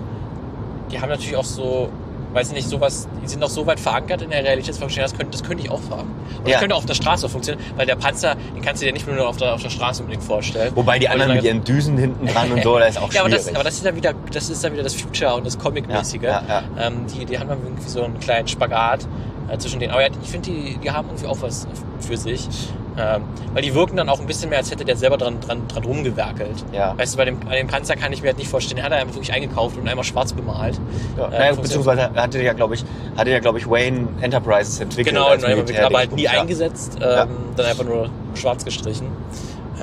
die 0.91 1.01
haben 1.01 1.09
natürlich 1.09 1.37
auch 1.37 1.45
so, 1.45 1.89
weiß 2.33 2.49
ich 2.49 2.55
nicht, 2.55 2.69
sowas, 2.69 3.09
die 3.23 3.29
sind 3.29 3.43
auch 3.45 3.49
so 3.49 3.67
weit 3.67 3.79
verankert 3.81 4.23
in 4.23 4.31
der 4.31 4.43
Realitätsvorstellung, 4.45 5.09
das 5.11 5.17
könnte, 5.19 5.33
das 5.39 5.43
könnte 5.47 5.63
ich 5.65 5.71
auch 5.71 5.81
fahren. 5.81 6.11
Und 6.39 6.47
Ja. 6.49 6.53
das 6.53 6.61
könnte 6.61 6.75
auch 6.75 6.81
auf 6.81 6.87
der 6.87 6.95
Straße 6.95 7.29
funktionieren, 7.29 7.65
weil 7.77 7.87
der 7.87 7.97
Panzer, 7.97 8.35
den 8.55 8.63
kannst 8.63 8.83
du 8.83 8.87
dir 8.87 8.93
nicht 8.93 9.07
nur 9.07 9.27
auf 9.29 9.37
der, 9.37 9.55
auf 9.55 9.63
der 9.63 9.71
Straße 9.71 10.03
unbedingt 10.03 10.25
vorstellen. 10.25 10.73
Wobei 10.75 10.99
die 10.99 11.09
anderen 11.09 11.35
mit 11.35 11.45
ihren 11.45 11.63
Düsen 11.65 11.97
hinten 11.97 12.27
dran 12.27 12.51
und 12.53 12.63
so, 12.63 12.79
das 12.79 12.91
ist 12.91 12.99
auch 13.03 13.13
ja, 13.13 13.21
aber 13.21 13.31
schwierig. 13.31 13.47
das, 13.47 13.55
aber 13.55 13.65
das 13.65 13.75
ist 13.75 13.87
dann 13.87 13.97
wieder, 13.97 14.13
das 14.33 14.51
ist 14.51 14.65
dann 14.65 14.73
wieder 14.73 14.83
das 14.83 14.95
Future 14.95 15.35
und 15.35 15.47
das 15.47 15.59
Comic-mäßige. 15.59 16.23
Ja, 16.23 16.43
ja, 16.49 16.63
Ähm, 16.79 17.07
die, 17.15 17.25
die 17.25 17.39
haben 17.39 17.49
dann 17.49 17.59
irgendwie 17.63 17.89
so 17.89 18.03
einen 18.03 18.19
kleinen 18.21 18.49
Spagat 18.49 19.07
äh, 19.51 19.59
zwischen 19.59 19.81
denen. 19.81 19.93
Aber 19.93 20.03
ja, 20.03 20.09
ich 20.23 20.29
finde, 20.31 20.51
die, 20.51 20.79
die 20.79 20.91
haben 20.91 21.09
irgendwie 21.09 21.27
auch 21.27 21.41
was 21.41 21.67
für 22.01 22.17
sich. 22.17 22.49
Ähm, 22.99 23.25
weil 23.53 23.61
die 23.61 23.75
wirken 23.75 23.95
dann 23.99 24.09
auch 24.09 24.21
ein 24.21 24.27
bisschen 24.27 24.49
mehr, 24.49 24.59
als 24.59 24.71
hätte 24.71 24.87
der 24.87 24.97
selber 24.97 25.19
dran, 25.19 25.39
dran, 25.43 25.69
dran 25.69 25.85
rumgewerkelt. 25.85 26.65
Ja. 26.73 26.97
Weißt 26.97 27.13
du, 27.13 27.19
bei 27.19 27.27
dem, 27.27 27.39
bei 27.41 27.55
dem 27.57 27.67
Panzer 27.67 27.95
kann 27.95 28.11
ich 28.11 28.23
mir 28.23 28.29
halt 28.29 28.39
nicht 28.39 28.49
vorstellen, 28.49 28.83
hat 28.83 28.91
er 28.91 28.99
einfach 28.99 29.15
wirklich 29.15 29.35
eingekauft 29.35 29.77
und 29.77 29.87
einmal 29.87 30.03
schwarz 30.05 30.33
bemalt. 30.33 30.81
ja. 31.19 31.27
äh, 31.27 31.31
naja, 31.39 31.53
beziehungsweise 31.53 32.11
hatte 32.15 32.43
ja, 32.43 32.55
glaube 32.55 32.75
ich, 32.75 32.85
hatte 33.15 33.31
ja, 33.31 33.39
glaube 33.41 33.59
ich, 33.59 33.69
Wayne 33.69 34.09
Enterprises 34.23 34.81
entwickelt. 34.81 35.15
Genau, 35.15 35.27
als 35.29 35.45
Militär- 35.45 35.85
aber 35.85 35.99
halt 35.99 36.13
nie 36.13 36.23
ja. 36.23 36.41
eingesetzt, 36.41 36.97
ähm, 36.97 37.03
Ja. 37.03 37.29
dann 37.57 37.67
einfach 37.67 37.85
nur 37.85 38.09
schwarz 38.35 38.65
gestrichen. 38.65 39.09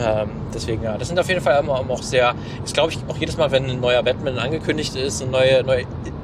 Ähm, 0.04 0.32
deswegen, 0.52 0.82
ja, 0.82 0.98
das 0.98 1.08
sind 1.08 1.20
auf 1.20 1.30
jeden 1.30 1.42
Fall 1.42 1.60
immer, 1.60 1.80
immer 1.82 1.94
auch 1.94 2.02
sehr, 2.02 2.34
ich 2.66 2.74
glaube 2.74 2.92
ich 2.94 2.98
auch 3.08 3.18
jedes 3.18 3.38
Mal, 3.38 3.52
wenn 3.52 3.70
ein 3.70 3.80
neuer 3.80 4.02
Batman 4.02 4.40
angekündigt 4.40 4.96
ist, 4.96 5.22
eine 5.22 5.30
neue, 5.30 5.64
neue 5.64 5.84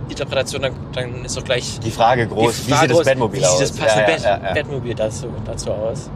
Interpretation, 0.10 0.62
dann, 0.62 0.74
dann 0.94 1.26
ist 1.26 1.38
doch 1.38 1.44
gleich 1.44 1.80
Die 1.80 1.92
Frage 1.92 2.28
groß, 2.28 2.62
die 2.62 2.68
wie 2.68 2.72
Frage 2.72 2.82
sieht 2.82 2.90
das 2.92 2.98
groß, 2.98 3.06
Batmobil 3.06 3.40
wie 3.42 3.46
aus? 3.46 3.60
sieht 3.60 3.70
das 3.70 3.78
passende 3.78 4.12
ja, 4.12 4.18
ja, 4.18 4.48
ja. 4.48 4.54
Batmobil 4.54 4.96
dazu, 4.96 5.28
dazu 5.46 5.72
aus. 5.72 6.10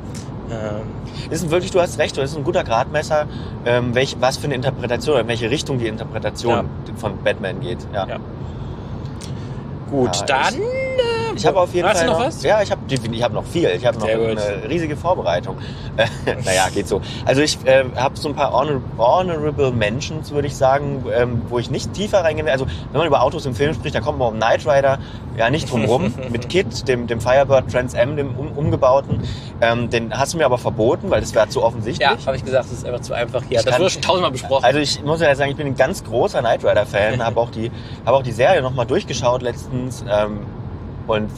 Ähm, 0.51 1.31
Ist 1.31 1.49
wirklich, 1.49 1.71
du 1.71 1.79
hast 1.81 1.97
recht, 1.99 2.17
das 2.17 2.31
ist 2.31 2.37
ein 2.37 2.43
guter 2.43 2.63
Gradmesser, 2.63 3.27
ähm, 3.65 3.95
welch, 3.95 4.17
was 4.19 4.37
für 4.37 4.45
eine 4.45 4.55
Interpretation, 4.55 5.19
in 5.21 5.27
welche 5.27 5.49
Richtung 5.49 5.79
die 5.79 5.87
Interpretation 5.87 6.67
von 6.97 7.17
Batman 7.23 7.59
geht. 7.61 7.79
Ja. 7.93 8.07
Gut, 9.89 10.15
Ja, 10.17 10.25
dann. 10.25 10.53
Ich 10.53 10.59
habe 11.45 11.59
auf 11.59 11.73
jeden 11.73 11.87
Hast 11.87 11.99
Fall 11.99 12.07
du 12.07 12.13
noch 12.13 12.19
was? 12.19 12.43
Ja, 12.43 12.61
ich 12.61 12.71
habe 12.71 12.81
ich 12.89 13.23
hab 13.23 13.33
noch 13.33 13.45
viel. 13.45 13.69
Ich 13.69 13.85
habe 13.85 13.97
noch 13.97 14.05
Sehr 14.05 14.17
gut. 14.17 14.37
eine 14.37 14.69
riesige 14.69 14.95
Vorbereitung. 14.95 15.57
Naja, 16.45 16.69
geht 16.73 16.87
so. 16.87 17.01
Also 17.25 17.41
ich 17.41 17.57
äh, 17.65 17.83
habe 17.95 18.17
so 18.17 18.29
ein 18.29 18.35
paar 18.35 18.51
honor 18.51 18.81
honorable 18.97 19.71
Mentions, 19.71 20.31
würde 20.31 20.47
ich 20.47 20.55
sagen, 20.55 21.05
ähm, 21.15 21.41
wo 21.49 21.59
ich 21.59 21.69
nicht 21.69 21.93
tiefer 21.93 22.23
reingehen 22.23 22.45
will. 22.45 22.51
Also 22.51 22.65
wenn 22.91 22.97
man 22.99 23.07
über 23.07 23.21
Autos 23.21 23.45
im 23.45 23.55
Film 23.55 23.73
spricht, 23.73 23.95
da 23.95 24.01
kommt 24.01 24.17
man 24.19 24.29
um 24.29 24.35
Knight 24.35 24.65
Rider 24.65 24.99
ja 25.37 25.49
nicht 25.49 25.71
drum 25.71 25.85
rum. 25.85 26.13
Mit 26.29 26.49
Kit, 26.49 26.87
dem, 26.87 27.07
dem 27.07 27.21
Firebird 27.21 27.71
Trans 27.71 27.93
M, 27.93 28.15
dem 28.15 28.35
um, 28.35 28.51
umgebauten. 28.51 29.21
Ähm, 29.61 29.89
den 29.89 30.17
hast 30.17 30.33
du 30.33 30.37
mir 30.37 30.45
aber 30.45 30.57
verboten, 30.57 31.09
weil 31.09 31.21
das 31.21 31.33
wäre 31.33 31.49
zu 31.49 31.63
offensichtlich. 31.63 32.07
Ja, 32.07 32.17
habe 32.25 32.37
ich 32.37 32.43
gesagt, 32.43 32.65
das 32.65 32.71
ist 32.71 32.85
einfach 32.85 33.01
zu 33.01 33.13
einfach 33.13 33.43
hier. 33.43 33.59
Ich 33.59 33.65
das 33.65 33.79
wurde 33.79 33.89
schon 33.89 34.01
tausendmal 34.01 34.31
besprochen. 34.31 34.65
Also 34.65 34.79
ich 34.79 35.03
muss 35.03 35.21
ja 35.21 35.33
sagen, 35.35 35.51
ich 35.51 35.57
bin 35.57 35.67
ein 35.67 35.75
ganz 35.75 36.03
großer 36.03 36.39
Knight 36.39 36.63
Rider 36.63 36.85
Fan, 36.85 37.23
habe 37.25 37.39
auch 37.39 37.49
die 37.51 37.71
habe 38.05 38.17
auch 38.17 38.23
die 38.23 38.31
Serie 38.31 38.61
nochmal 38.61 38.85
durchgeschaut 38.85 39.41
letztens 39.41 40.03
ähm, 40.09 40.41
und 41.07 41.29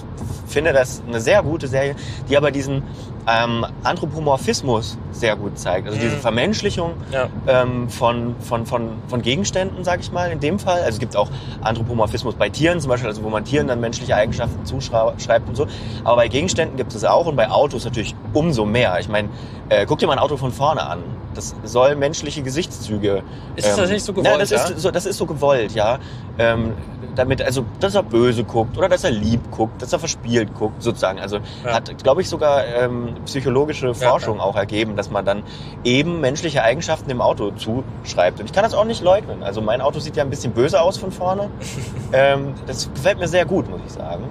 finde 0.47 0.73
das 0.73 1.01
eine 1.07 1.19
sehr 1.19 1.41
gute 1.43 1.67
Serie, 1.67 1.95
die 2.29 2.37
aber 2.37 2.51
diesen 2.51 2.83
ähm, 3.27 3.65
Anthropomorphismus 3.83 4.97
sehr 5.11 5.35
gut 5.35 5.57
zeigt. 5.57 5.87
Also 5.87 5.99
diese 5.99 6.15
Mhm. 6.17 6.19
Vermenschlichung 6.21 6.91
ja. 7.11 7.27
ähm, 7.47 7.89
von, 7.89 8.35
von, 8.39 8.65
von, 8.67 8.89
von 9.07 9.21
Gegenständen, 9.23 9.83
sag 9.83 9.99
ich 10.01 10.11
mal, 10.11 10.31
in 10.31 10.39
dem 10.39 10.59
Fall. 10.59 10.77
Also 10.79 10.89
es 10.91 10.99
gibt 10.99 11.15
auch 11.15 11.29
Anthropomorphismus 11.61 12.35
bei 12.35 12.49
Tieren 12.49 12.79
zum 12.79 12.89
Beispiel, 12.89 13.09
also 13.09 13.23
wo 13.23 13.29
man 13.29 13.43
Tieren 13.43 13.67
dann 13.67 13.79
menschliche 13.79 14.15
Eigenschaften 14.15 14.63
zuschreibt 14.65 15.49
und 15.49 15.55
so. 15.55 15.65
Aber 16.03 16.17
bei 16.17 16.27
Gegenständen 16.27 16.77
gibt 16.77 16.93
es 16.93 17.03
auch 17.03 17.25
und 17.25 17.35
bei 17.35 17.49
Autos 17.49 17.83
natürlich 17.85 18.15
umso 18.33 18.63
mehr. 18.65 18.99
Ich 18.99 19.09
meine, 19.09 19.29
äh, 19.69 19.85
guck 19.87 19.97
dir 19.99 20.05
mal 20.07 20.13
ein 20.13 20.19
Auto 20.19 20.37
von 20.37 20.51
vorne 20.51 20.83
an. 20.85 20.99
Das 21.33 21.53
soll 21.63 21.95
menschliche 21.95 22.43
Gesichtszüge. 22.43 23.23
Ist 23.55 23.67
das 23.67 23.75
tatsächlich 23.75 24.03
so 24.03 24.13
gewollt, 24.13 24.27
Ja, 24.33 24.37
das, 24.37 24.49
ja? 24.51 24.57
ist 24.57 24.79
so, 24.79 24.91
das 24.91 25.05
ist 25.05 25.17
so 25.17 25.25
gewollt, 25.25 25.73
ja. 25.73 25.97
Ähm, 26.37 26.73
damit, 27.15 27.41
also, 27.41 27.65
dass 27.79 27.95
er 27.95 28.03
böse 28.03 28.43
guckt 28.43 28.77
oder 28.77 28.89
dass 28.89 29.03
er 29.03 29.11
lieb 29.11 29.39
guckt, 29.51 29.81
dass 29.81 29.93
er 29.93 29.99
verspielt 29.99 30.53
guckt, 30.53 30.81
sozusagen. 30.83 31.19
Also 31.19 31.37
Ja. 31.65 31.73
hat, 31.73 31.97
glaube 32.03 32.21
ich, 32.21 32.29
sogar 32.29 32.65
ähm, 32.65 33.15
psychologische 33.25 33.93
Forschung 33.93 34.39
auch 34.39 34.55
ergeben, 34.55 34.95
dass 34.95 35.09
man 35.09 35.25
dann 35.25 35.43
eben 35.83 36.21
menschliche 36.21 36.63
Eigenschaften 36.63 37.09
dem 37.09 37.21
Auto 37.21 37.51
zuschreibt. 37.51 38.39
Und 38.39 38.45
ich 38.47 38.53
kann 38.53 38.63
das 38.63 38.73
auch 38.73 38.85
nicht 38.85 39.01
leugnen. 39.03 39.43
Also 39.43 39.61
mein 39.61 39.81
Auto 39.81 39.99
sieht 39.99 40.15
ja 40.15 40.23
ein 40.23 40.29
bisschen 40.29 40.53
böse 40.53 40.81
aus 40.81 40.97
von 40.97 41.11
vorne. 41.11 41.49
ähm, 42.13 42.53
das 42.67 42.89
gefällt 42.93 43.19
mir 43.19 43.27
sehr 43.27 43.45
gut, 43.45 43.69
muss 43.69 43.81
ich 43.85 43.93
sagen. 43.93 44.23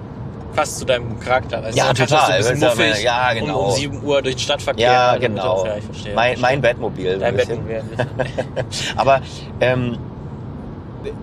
Passt 0.55 0.79
zu 0.79 0.85
deinem 0.85 1.19
Charakter. 1.19 1.61
Weißt 1.63 1.77
Ja, 1.77 1.93
total. 1.93 2.07
du 2.07 2.33
ein 2.33 2.37
bisschen 2.37 2.61
ja 2.61 2.69
muffig 2.69 3.03
ja, 3.03 3.29
um, 3.31 3.39
genau. 3.39 3.59
um 3.65 3.71
7 3.71 4.03
Uhr 4.03 4.21
durch 4.21 4.35
den 4.35 4.41
Stadtverkehr. 4.41 4.89
Ja, 4.91 5.07
Also, 5.09 5.19
genau. 5.21 5.65
Ja, 5.65 5.75
ich 5.77 5.83
verstehe. 5.83 6.15
Mein, 6.15 6.39
mein 6.39 6.61
so 6.61 6.61
Dein 7.19 7.23
ein 7.23 7.35
bisschen. 7.35 7.65
Batmobil. 7.65 7.83
Aber 8.95 9.21
ähm, 9.59 9.97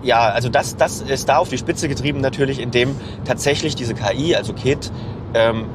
ja, 0.03 0.29
also 0.29 0.49
das, 0.49 0.75
das 0.75 1.01
ist 1.01 1.29
da 1.29 1.37
auf 1.37 1.49
die 1.49 1.57
Spitze 1.57 1.87
getrieben 1.87 2.21
natürlich, 2.21 2.59
indem 2.59 2.95
tatsächlich 3.25 3.75
diese 3.75 3.93
KI, 3.93 4.35
also 4.35 4.53
Kit, 4.53 4.91
ähm, 5.33 5.65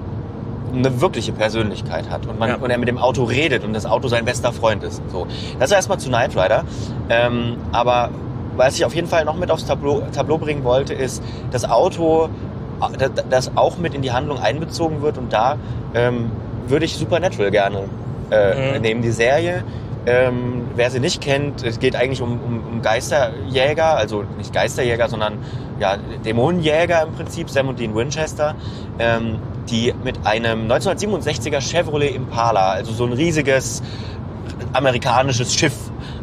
eine 0.74 1.00
wirkliche 1.00 1.32
Persönlichkeit 1.32 2.10
hat 2.10 2.26
und, 2.26 2.38
man, 2.38 2.50
Ja. 2.50 2.56
und 2.56 2.70
er 2.70 2.76
mit 2.78 2.88
dem 2.88 2.98
Auto 2.98 3.24
redet 3.24 3.64
und 3.64 3.72
das 3.72 3.86
Auto 3.86 4.08
sein 4.08 4.24
bester 4.26 4.52
Freund 4.52 4.82
ist. 4.84 5.00
So. 5.10 5.26
Das 5.58 5.70
erstmal 5.72 5.98
zu 5.98 6.08
Knight 6.08 6.36
Rider. 6.36 6.64
Ähm, 7.08 7.56
aber 7.72 8.10
was 8.56 8.76
ich 8.76 8.84
auf 8.84 8.94
jeden 8.94 9.08
Fall 9.08 9.24
noch 9.24 9.36
mit 9.36 9.50
aufs 9.50 9.64
Tableau, 9.64 10.02
Tableau 10.12 10.36
bringen 10.36 10.64
wollte, 10.64 10.92
ist 10.92 11.22
das 11.52 11.64
Auto, 11.64 12.28
äh, 12.98 13.08
das 13.30 13.52
auch 13.56 13.78
mit 13.78 13.94
in 13.94 14.02
die 14.02 14.12
Handlung 14.12 14.38
einbezogen 14.40 15.00
wird 15.00 15.16
und 15.16 15.32
da 15.32 15.56
ähm, 15.94 16.30
würde 16.66 16.84
ich 16.84 16.96
Supernatural 16.96 17.50
gerne 17.50 17.84
äh, 18.30 18.74
Mhm. 18.76 18.82
nehmen, 18.82 19.00
die 19.02 19.10
Serie. 19.10 19.64
Ähm, 20.08 20.68
wer 20.74 20.90
sie 20.90 21.00
nicht 21.00 21.20
kennt, 21.20 21.62
es 21.62 21.78
geht 21.80 21.94
eigentlich 21.94 22.22
um, 22.22 22.40
um, 22.40 22.66
um 22.66 22.80
Geisterjäger, 22.82 23.94
also 23.94 24.24
nicht 24.38 24.54
Geisterjäger, 24.54 25.06
sondern 25.06 25.34
ja, 25.80 25.98
Dämonenjäger 26.24 27.02
im 27.02 27.12
Prinzip, 27.12 27.50
Sam 27.50 27.68
und 27.68 27.78
Dean 27.78 27.94
Winchester, 27.94 28.54
ähm, 28.98 29.38
die 29.68 29.92
mit 30.02 30.26
einem 30.26 30.66
1967er 30.66 31.60
Chevrolet 31.60 32.14
Impala, 32.14 32.70
also 32.70 32.90
so 32.92 33.04
ein 33.04 33.12
riesiges 33.12 33.82
amerikanisches 34.72 35.54
Schiff, 35.54 35.76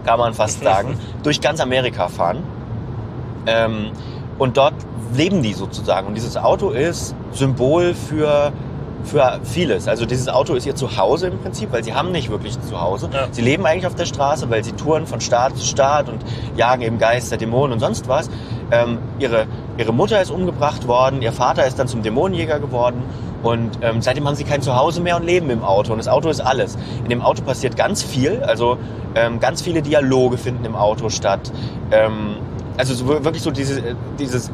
kann 0.03 0.17
man 0.17 0.33
fast 0.33 0.63
sagen, 0.63 0.97
durch 1.21 1.39
ganz 1.39 1.59
Amerika 1.59 2.07
fahren. 2.07 2.41
Ähm, 3.45 3.91
und 4.39 4.57
dort 4.57 4.73
leben 5.13 5.43
die 5.43 5.53
sozusagen. 5.53 6.07
Und 6.07 6.15
dieses 6.15 6.37
Auto 6.37 6.71
ist 6.71 7.13
Symbol 7.33 7.93
für, 7.93 8.51
für 9.05 9.39
vieles. 9.43 9.87
Also 9.87 10.05
dieses 10.05 10.27
Auto 10.27 10.53
ist 10.55 10.65
ihr 10.65 10.75
Zuhause 10.75 11.27
im 11.27 11.39
Prinzip, 11.39 11.71
weil 11.71 11.83
sie 11.83 11.93
haben 11.93 12.11
nicht 12.11 12.29
wirklich 12.29 12.57
ein 12.57 12.63
Zuhause. 12.63 13.09
Ja. 13.13 13.27
Sie 13.31 13.41
leben 13.41 13.65
eigentlich 13.65 13.87
auf 13.87 13.95
der 13.95 14.05
Straße, 14.05 14.49
weil 14.49 14.63
sie 14.63 14.73
touren 14.73 15.07
von 15.07 15.21
Staat 15.21 15.57
zu 15.57 15.65
Staat 15.65 16.09
und 16.09 16.23
jagen 16.55 16.81
eben 16.81 16.97
Geister, 16.97 17.37
Dämonen 17.37 17.73
und 17.73 17.79
sonst 17.79 18.07
was. 18.07 18.29
Ähm, 18.71 18.97
ihre, 19.19 19.47
ihre 19.77 19.93
Mutter 19.93 20.21
ist 20.21 20.31
umgebracht 20.31 20.87
worden, 20.87 21.21
ihr 21.21 21.31
Vater 21.31 21.65
ist 21.67 21.77
dann 21.77 21.87
zum 21.87 22.01
Dämonenjäger 22.01 22.59
geworden 22.59 23.03
Und 23.45 23.77
ähm, 23.83 24.01
seitdem 24.01 24.27
haben 24.27 24.35
sie 24.35 24.43
kein 24.43 24.63
Zuhause 24.63 25.01
mehr 25.01 25.17
und 25.17 25.23
leben 25.23 25.51
im 25.51 25.63
Auto. 25.63 25.91
Und 25.91 25.99
das 25.99 26.07
Auto 26.07 26.29
ist 26.29 26.39
alles. 26.39 26.77
In 27.03 27.09
dem 27.09 27.21
Auto 27.21 27.43
passiert 27.43 27.77
ganz 27.77 28.01
viel. 28.01 28.41
Also 28.41 28.77
ähm, 29.13 29.39
ganz 29.39 29.61
viele 29.61 29.83
Dialoge 29.83 30.39
finden 30.39 30.65
im 30.65 30.75
Auto 30.75 31.09
statt. 31.09 31.51
Ähm, 31.91 32.37
also 32.75 32.95
so, 32.95 33.07
wirklich 33.07 33.43
so 33.43 33.51
diese, 33.51 33.95
dieses, 34.17 34.51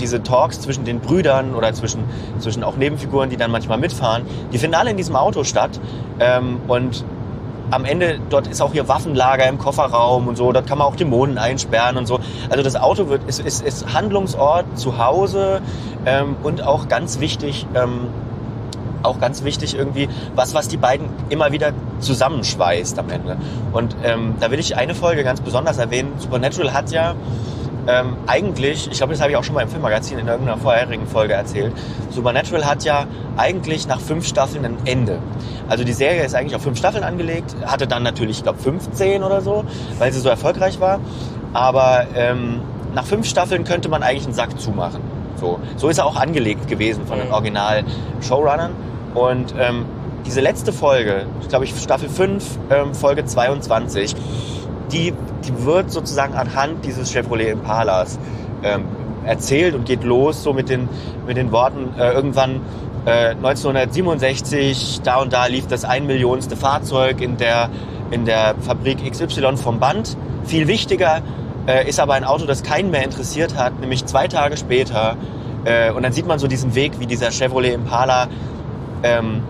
diese 0.00 0.22
Talks 0.22 0.60
zwischen 0.60 0.84
den 0.84 1.00
Brüdern 1.00 1.54
oder 1.54 1.72
zwischen, 1.72 2.04
zwischen 2.38 2.64
auch 2.64 2.76
Nebenfiguren, 2.76 3.30
die 3.30 3.36
dann 3.36 3.50
manchmal 3.50 3.78
mitfahren, 3.78 4.22
die 4.52 4.58
finden 4.58 4.74
alle 4.74 4.90
in 4.90 4.96
diesem 4.96 5.16
Auto 5.16 5.44
statt. 5.44 5.80
Ähm, 6.18 6.60
und 6.68 7.04
am 7.70 7.84
Ende, 7.84 8.18
dort 8.28 8.46
ist 8.46 8.60
auch 8.60 8.74
ihr 8.74 8.88
Waffenlager 8.88 9.46
im 9.46 9.58
Kofferraum 9.58 10.28
und 10.28 10.36
so, 10.36 10.52
dort 10.52 10.66
kann 10.66 10.78
man 10.78 10.86
auch 10.86 10.96
Dämonen 10.96 11.38
einsperren 11.38 11.96
und 11.96 12.06
so. 12.06 12.20
Also 12.48 12.62
das 12.62 12.76
Auto 12.76 13.08
wird, 13.08 13.22
ist, 13.28 13.40
ist, 13.40 13.62
ist 13.62 13.94
Handlungsort, 13.94 14.66
Zuhause 14.76 15.60
ähm, 16.06 16.36
und 16.42 16.62
auch 16.62 16.88
ganz 16.88 17.20
wichtig, 17.20 17.66
ähm, 17.74 18.08
auch 19.02 19.20
ganz 19.20 19.44
wichtig 19.44 19.76
irgendwie, 19.76 20.08
was, 20.34 20.52
was 20.52 20.68
die 20.68 20.76
beiden 20.76 21.08
immer 21.30 21.52
wieder 21.52 21.72
zusammenschweißt 22.00 22.98
am 22.98 23.08
Ende. 23.08 23.36
Und 23.72 23.96
ähm, 24.04 24.34
da 24.40 24.50
will 24.50 24.58
ich 24.58 24.76
eine 24.76 24.94
Folge 24.94 25.24
ganz 25.24 25.40
besonders 25.40 25.78
erwähnen. 25.78 26.12
Supernatural 26.18 26.74
hat 26.74 26.90
ja 26.90 27.14
ähm, 27.86 28.16
eigentlich, 28.26 28.88
ich 28.90 28.98
glaube, 28.98 29.12
das 29.12 29.20
habe 29.20 29.30
ich 29.32 29.36
auch 29.36 29.44
schon 29.44 29.54
mal 29.54 29.62
im 29.62 29.68
Filmmagazin 29.68 30.18
in 30.18 30.28
irgendeiner 30.28 30.58
vorherigen 30.58 31.06
Folge 31.06 31.34
erzählt, 31.34 31.72
Supernatural 32.10 32.66
hat 32.66 32.84
ja 32.84 33.06
eigentlich 33.36 33.86
nach 33.86 34.00
fünf 34.00 34.26
Staffeln 34.26 34.64
ein 34.64 34.76
Ende. 34.84 35.18
Also 35.68 35.84
die 35.84 35.92
Serie 35.92 36.24
ist 36.24 36.34
eigentlich 36.34 36.54
auf 36.56 36.62
fünf 36.62 36.78
Staffeln 36.78 37.04
angelegt, 37.04 37.54
hatte 37.64 37.86
dann 37.86 38.02
natürlich, 38.02 38.38
ich 38.38 38.42
glaube, 38.42 38.58
15 38.58 39.22
oder 39.22 39.40
so, 39.40 39.64
weil 39.98 40.12
sie 40.12 40.20
so 40.20 40.28
erfolgreich 40.28 40.80
war. 40.80 41.00
Aber 41.52 42.06
ähm, 42.14 42.60
nach 42.94 43.04
fünf 43.04 43.26
Staffeln 43.26 43.64
könnte 43.64 43.88
man 43.88 44.02
eigentlich 44.02 44.24
einen 44.24 44.34
Sack 44.34 44.60
zumachen. 44.60 45.00
So, 45.36 45.58
so 45.76 45.88
ist 45.88 45.98
er 45.98 46.06
auch 46.06 46.16
angelegt 46.16 46.68
gewesen 46.68 47.06
von 47.06 47.18
den 47.18 47.28
Mhm. 47.28 47.34
Original-Showrunnern. 47.34 48.72
Und 49.14 49.54
ähm, 49.58 49.84
diese 50.26 50.40
letzte 50.40 50.72
Folge, 50.72 51.26
glaube 51.48 51.64
ich 51.64 51.74
Staffel 51.80 52.08
5, 52.08 52.58
ähm, 52.70 52.94
Folge 52.94 53.24
22, 53.24 54.14
die, 54.92 55.14
die 55.44 55.64
wird 55.64 55.90
sozusagen 55.90 56.34
anhand 56.34 56.84
dieses 56.84 57.10
Chevrolet 57.10 57.50
Impalas 57.50 58.18
ähm, 58.62 58.84
erzählt 59.24 59.74
und 59.74 59.84
geht 59.86 60.04
los 60.04 60.42
so 60.42 60.52
mit 60.52 60.68
den, 60.68 60.88
mit 61.26 61.36
den 61.36 61.52
Worten 61.52 61.94
äh, 61.98 62.12
irgendwann 62.12 62.60
äh, 63.06 63.30
1967, 63.30 65.00
da 65.02 65.20
und 65.20 65.32
da 65.32 65.46
lief 65.46 65.66
das 65.66 65.84
ein 65.84 66.06
Millionste 66.06 66.56
Fahrzeug 66.56 67.20
in 67.20 67.36
der, 67.36 67.70
in 68.10 68.24
der 68.24 68.54
Fabrik 68.60 69.10
XY 69.10 69.56
vom 69.56 69.78
Band. 69.78 70.16
Viel 70.44 70.68
wichtiger 70.68 71.22
äh, 71.66 71.88
ist 71.88 72.00
aber 72.00 72.14
ein 72.14 72.24
Auto, 72.24 72.46
das 72.46 72.62
keinen 72.62 72.90
mehr 72.90 73.04
interessiert 73.04 73.56
hat, 73.56 73.80
nämlich 73.80 74.04
zwei 74.06 74.28
Tage 74.28 74.56
später. 74.56 75.16
Äh, 75.64 75.92
und 75.92 76.02
dann 76.02 76.12
sieht 76.12 76.26
man 76.26 76.38
so 76.38 76.46
diesen 76.46 76.74
Weg, 76.74 76.98
wie 76.98 77.06
dieser 77.06 77.30
Chevrolet 77.30 77.74
Impala 77.74 78.28
ähm, 79.02 79.42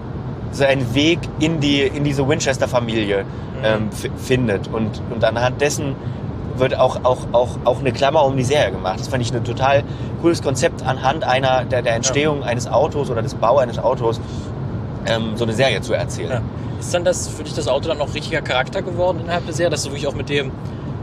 seinen 0.53 0.95
Weg 0.95 1.19
in, 1.39 1.61
die, 1.61 1.83
in 1.83 2.05
diese 2.05 2.27
Winchester-Familie 2.29 3.25
ähm, 3.63 3.89
f- 3.93 4.11
findet. 4.17 4.69
Und, 4.69 5.01
und 5.11 5.25
anhand 5.25 5.61
dessen 5.61 5.95
wird 6.57 6.79
auch, 6.79 7.05
auch, 7.05 7.19
auch, 7.33 7.51
auch 7.65 7.81
eine 7.81 7.93
Klammer 7.93 8.25
um 8.25 8.37
die 8.37 8.45
Serie 8.45 8.73
gemacht. 8.73 9.01
Das 9.01 9.09
fand 9.09 9.23
ich 9.23 9.33
ein 9.33 9.45
total 9.45 9.83
cooles 10.21 10.43
Konzept, 10.43 10.85
anhand 10.85 11.25
einer 11.25 11.65
der, 11.65 11.83
der 11.83 11.95
Entstehung 11.95 12.43
eines 12.43 12.67
Autos 12.67 13.11
oder 13.11 13.23
des 13.23 13.35
Bau 13.35 13.59
eines 13.59 13.79
Autos 13.79 14.21
ähm, 15.07 15.37
so 15.37 15.45
eine 15.45 15.53
Serie 15.53 15.81
zu 15.81 15.95
erzählen. 15.95 16.31
Ja. 16.31 16.43
Ist 16.79 16.93
dann 16.93 17.05
das 17.05 17.29
für 17.29 17.45
dich 17.45 17.55
das 17.55 17.69
Auto 17.69 17.89
dann 17.89 18.01
auch 18.01 18.13
richtiger 18.15 18.43
Charakter 18.43 18.83
geworden 18.83 19.21
innerhalb 19.23 19.45
der 19.47 19.55
Serie, 19.55 19.71
dass 19.71 19.85
du 19.85 19.91
wirklich 19.91 20.07
auch 20.07 20.15
mit 20.15 20.29
dem 20.29 20.51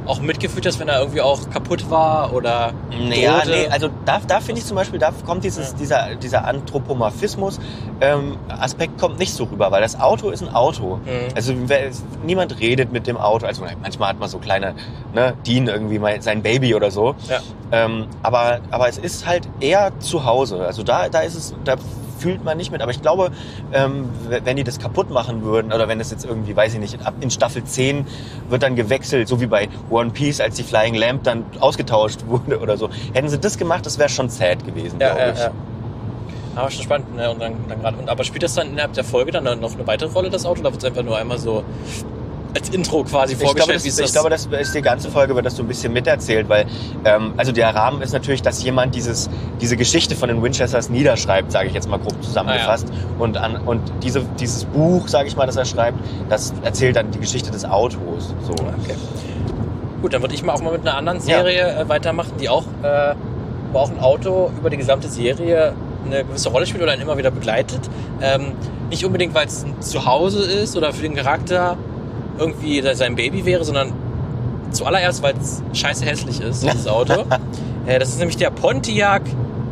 auch 0.07 0.19
mitgefühlt 0.21 0.65
hast, 0.65 0.79
wenn 0.79 0.87
er 0.87 0.99
irgendwie 0.99 1.21
auch 1.21 1.49
kaputt 1.49 1.89
war 1.89 2.33
oder 2.33 2.73
Naja, 2.91 3.39
drohte? 3.39 3.49
nee, 3.49 3.67
also 3.67 3.89
da, 4.05 4.19
da 4.25 4.39
finde 4.39 4.61
ich 4.61 4.67
zum 4.67 4.75
Beispiel, 4.75 4.99
da 4.99 5.11
kommt 5.25 5.43
dieses, 5.43 5.71
Ja. 5.71 5.77
dieser, 5.77 6.15
dieser 6.15 6.45
Anthropomorphismus 6.45 7.59
ähm, 8.01 8.37
Aspekt 8.47 8.97
kommt 8.99 9.19
nicht 9.19 9.33
so 9.33 9.45
rüber, 9.45 9.71
weil 9.71 9.81
das 9.81 9.99
Auto 9.99 10.29
ist 10.29 10.41
ein 10.43 10.53
Auto. 10.53 10.97
Mhm. 10.97 11.09
Also 11.35 11.53
wer, 11.65 11.89
niemand 12.25 12.59
redet 12.59 12.91
mit 12.91 13.07
dem 13.07 13.17
Auto. 13.17 13.45
Also 13.45 13.63
manchmal 13.81 14.09
hat 14.09 14.19
man 14.19 14.29
so 14.29 14.37
kleine, 14.39 14.75
ne, 15.13 15.33
Dean 15.45 15.67
irgendwie 15.67 15.99
mal 15.99 16.21
sein 16.21 16.41
Baby 16.41 16.75
oder 16.75 16.91
so. 16.91 17.15
Ja. 17.29 17.39
Ähm, 17.71 18.05
aber, 18.23 18.59
aber 18.71 18.87
es 18.87 18.97
ist 18.97 19.25
halt 19.25 19.47
eher 19.59 19.91
zu 19.99 20.25
Hause. 20.25 20.65
Also 20.65 20.83
da, 20.83 21.09
da 21.09 21.19
ist 21.21 21.35
es, 21.35 21.53
da 21.65 21.75
fühlt 22.17 22.43
man 22.43 22.57
nicht 22.57 22.71
mit. 22.71 22.81
Aber 22.81 22.91
ich 22.91 23.01
glaube, 23.01 23.31
ähm, 23.73 24.09
wenn 24.29 24.55
die 24.57 24.63
das 24.63 24.79
kaputt 24.79 25.09
machen 25.09 25.43
würden, 25.43 25.71
oder 25.73 25.87
wenn 25.87 25.99
es 25.99 26.11
jetzt 26.11 26.25
irgendwie, 26.25 26.55
weiß 26.55 26.73
ich 26.73 26.79
nicht, 26.79 27.05
ab 27.05 27.13
in 27.21 27.29
Staffel 27.31 27.63
10 27.63 28.05
wird 28.49 28.63
dann 28.63 28.75
gewechselt, 28.75 29.27
so 29.27 29.39
wie 29.41 29.47
bei 29.47 29.69
One 29.89 30.11
Piece, 30.11 30.41
als 30.41 30.55
die 30.55 30.63
Flying 30.63 30.95
Lamp 30.95 31.23
dann 31.23 31.45
ausgetauscht 31.59 32.21
wurde 32.27 32.59
oder 32.59 32.77
so. 32.77 32.89
Hätten 33.13 33.29
sie 33.29 33.39
das 33.39 33.57
gemacht, 33.57 33.85
das 33.85 33.97
wäre 33.99 34.09
schon 34.09 34.29
sad 34.29 34.65
gewesen, 34.65 34.99
Ja, 34.99 35.07
glaube 35.13 35.21
ja, 35.21 35.33
ich. 35.33 35.39
ja. 35.39 35.51
Aber 36.55 36.71
schon 36.71 36.83
spannend, 36.83 37.15
ne? 37.15 37.29
Und 37.29 37.39
dann, 37.39 37.53
dann 37.69 37.79
gerade. 37.81 37.97
Und 37.97 38.09
aber 38.09 38.23
spielt 38.23 38.41
das 38.41 38.55
dann 38.55 38.69
innerhalb 38.69 38.93
der 38.93 39.03
Folge 39.03 39.31
dann 39.31 39.43
noch 39.59 39.73
eine 39.75 39.85
weitere 39.85 40.11
Rolle, 40.11 40.31
das 40.31 40.43
Auto? 40.43 40.61
Oder 40.61 40.71
wird 40.71 40.81
es 40.81 40.89
einfach 40.89 41.03
nur 41.03 41.15
einmal 41.15 41.37
so 41.37 41.63
als 42.55 42.69
Intro 42.69 43.03
quasi 43.03 43.33
Ich 43.33 43.39
glaube, 43.39 43.73
das, 43.73 43.85
ist 43.85 43.99
ich 43.99 44.11
glaube, 44.11 44.29
das 44.29 44.45
ist 44.45 44.75
die 44.75 44.81
ganze 44.81 45.09
Folge 45.09 45.35
wird 45.35 45.45
das 45.45 45.55
so 45.55 45.63
ein 45.63 45.67
bisschen 45.67 45.93
miterzählt, 45.93 46.49
weil 46.49 46.65
ähm, 47.05 47.33
also 47.37 47.51
der 47.51 47.73
Rahmen 47.73 48.01
ist 48.01 48.13
natürlich, 48.13 48.41
dass 48.41 48.63
jemand 48.63 48.95
dieses 48.95 49.29
diese 49.61 49.77
Geschichte 49.77 50.15
von 50.15 50.29
den 50.29 50.41
Winchesters 50.41 50.89
niederschreibt, 50.89 51.51
sage 51.51 51.67
ich 51.67 51.73
jetzt 51.73 51.89
mal 51.89 51.97
grob 51.97 52.21
zusammengefasst, 52.23 52.87
und 53.19 53.37
an 53.37 53.57
und 53.57 53.81
diese 54.03 54.23
dieses 54.39 54.65
Buch, 54.65 55.07
sage 55.07 55.27
ich 55.27 55.35
mal, 55.35 55.45
das 55.45 55.55
er 55.55 55.65
schreibt, 55.65 55.99
das 56.29 56.53
erzählt 56.63 56.95
dann 56.95 57.11
die 57.11 57.19
Geschichte 57.19 57.51
des 57.51 57.65
Autos. 57.65 58.33
So. 58.45 58.53
Okay. 58.53 58.95
Gut, 60.01 60.13
dann 60.13 60.21
würde 60.21 60.35
ich 60.35 60.43
mal 60.43 60.53
auch 60.53 60.61
mal 60.61 60.73
mit 60.73 60.81
einer 60.81 60.95
anderen 60.95 61.19
Serie 61.19 61.75
äh, 61.75 61.89
weitermachen, 61.89 62.33
die 62.39 62.49
auch, 62.49 62.65
äh, 62.83 63.15
wo 63.71 63.79
auch 63.79 63.89
ein 63.89 63.99
Auto 63.99 64.51
über 64.57 64.69
die 64.69 64.77
gesamte 64.77 65.07
Serie 65.07 65.73
eine 66.05 66.23
gewisse 66.23 66.49
Rolle 66.49 66.65
spielt 66.65 66.83
oder 66.83 66.91
einen 66.91 67.01
immer 67.01 67.17
wieder 67.17 67.31
begleitet. 67.31 67.81
Ähm, 68.21 68.53
nicht 68.89 69.03
unbedingt, 69.05 69.33
weil 69.33 69.47
es 69.47 69.63
ein 69.63 69.81
Zuhause 69.81 70.43
ist 70.43 70.77
oder 70.77 70.93
für 70.93 71.01
den 71.01 71.15
Charakter 71.15 71.77
irgendwie 72.37 72.81
sein 72.95 73.15
Baby 73.15 73.45
wäre, 73.45 73.63
sondern 73.63 73.93
zuallererst, 74.71 75.23
weil 75.23 75.33
es 75.41 75.61
scheiße 75.73 76.05
hässlich 76.05 76.41
ist, 76.41 76.63
dieses 76.63 76.87
Auto. 76.87 77.25
äh, 77.85 77.99
das 77.99 78.09
ist 78.09 78.19
nämlich 78.19 78.37
der 78.37 78.49
Pontiac 78.51 79.21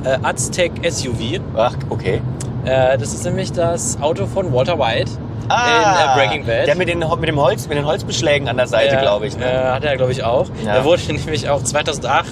äh, 0.03 0.17
Aztec 0.23 0.71
SUV. 0.89 1.39
Ach, 1.55 1.75
okay. 1.89 2.21
Äh, 2.65 2.97
das 2.97 3.13
ist 3.13 3.23
nämlich 3.25 3.51
das 3.51 4.01
Auto 4.01 4.25
von 4.25 4.51
Walter 4.53 4.79
White 4.79 5.11
in 5.43 5.51
äh, 5.51 6.15
Breaking 6.15 6.45
Bad. 6.45 6.61
Ah, 6.63 6.65
Der 6.65 6.75
mit 6.75 6.87
den 6.89 6.99
mit 7.19 7.27
dem 7.29 7.39
Holz 7.39 7.67
mit 7.67 7.77
den 7.77 7.85
Holzbeschlägen 7.85 8.47
an 8.47 8.57
der 8.57 8.65
Seite, 8.67 8.95
Ja, 8.95 9.01
glaube 9.01 9.27
ich. 9.27 9.37
Ne? 9.37 9.45
Äh, 9.45 9.71
hat 9.73 9.83
er, 9.83 9.95
glaube 9.97 10.11
ich, 10.11 10.23
auch. 10.23 10.47
Ja. 10.65 10.75
Er 10.77 10.85
wurde 10.85 11.01
nämlich 11.07 11.49
auch 11.49 11.61
2008 11.61 12.27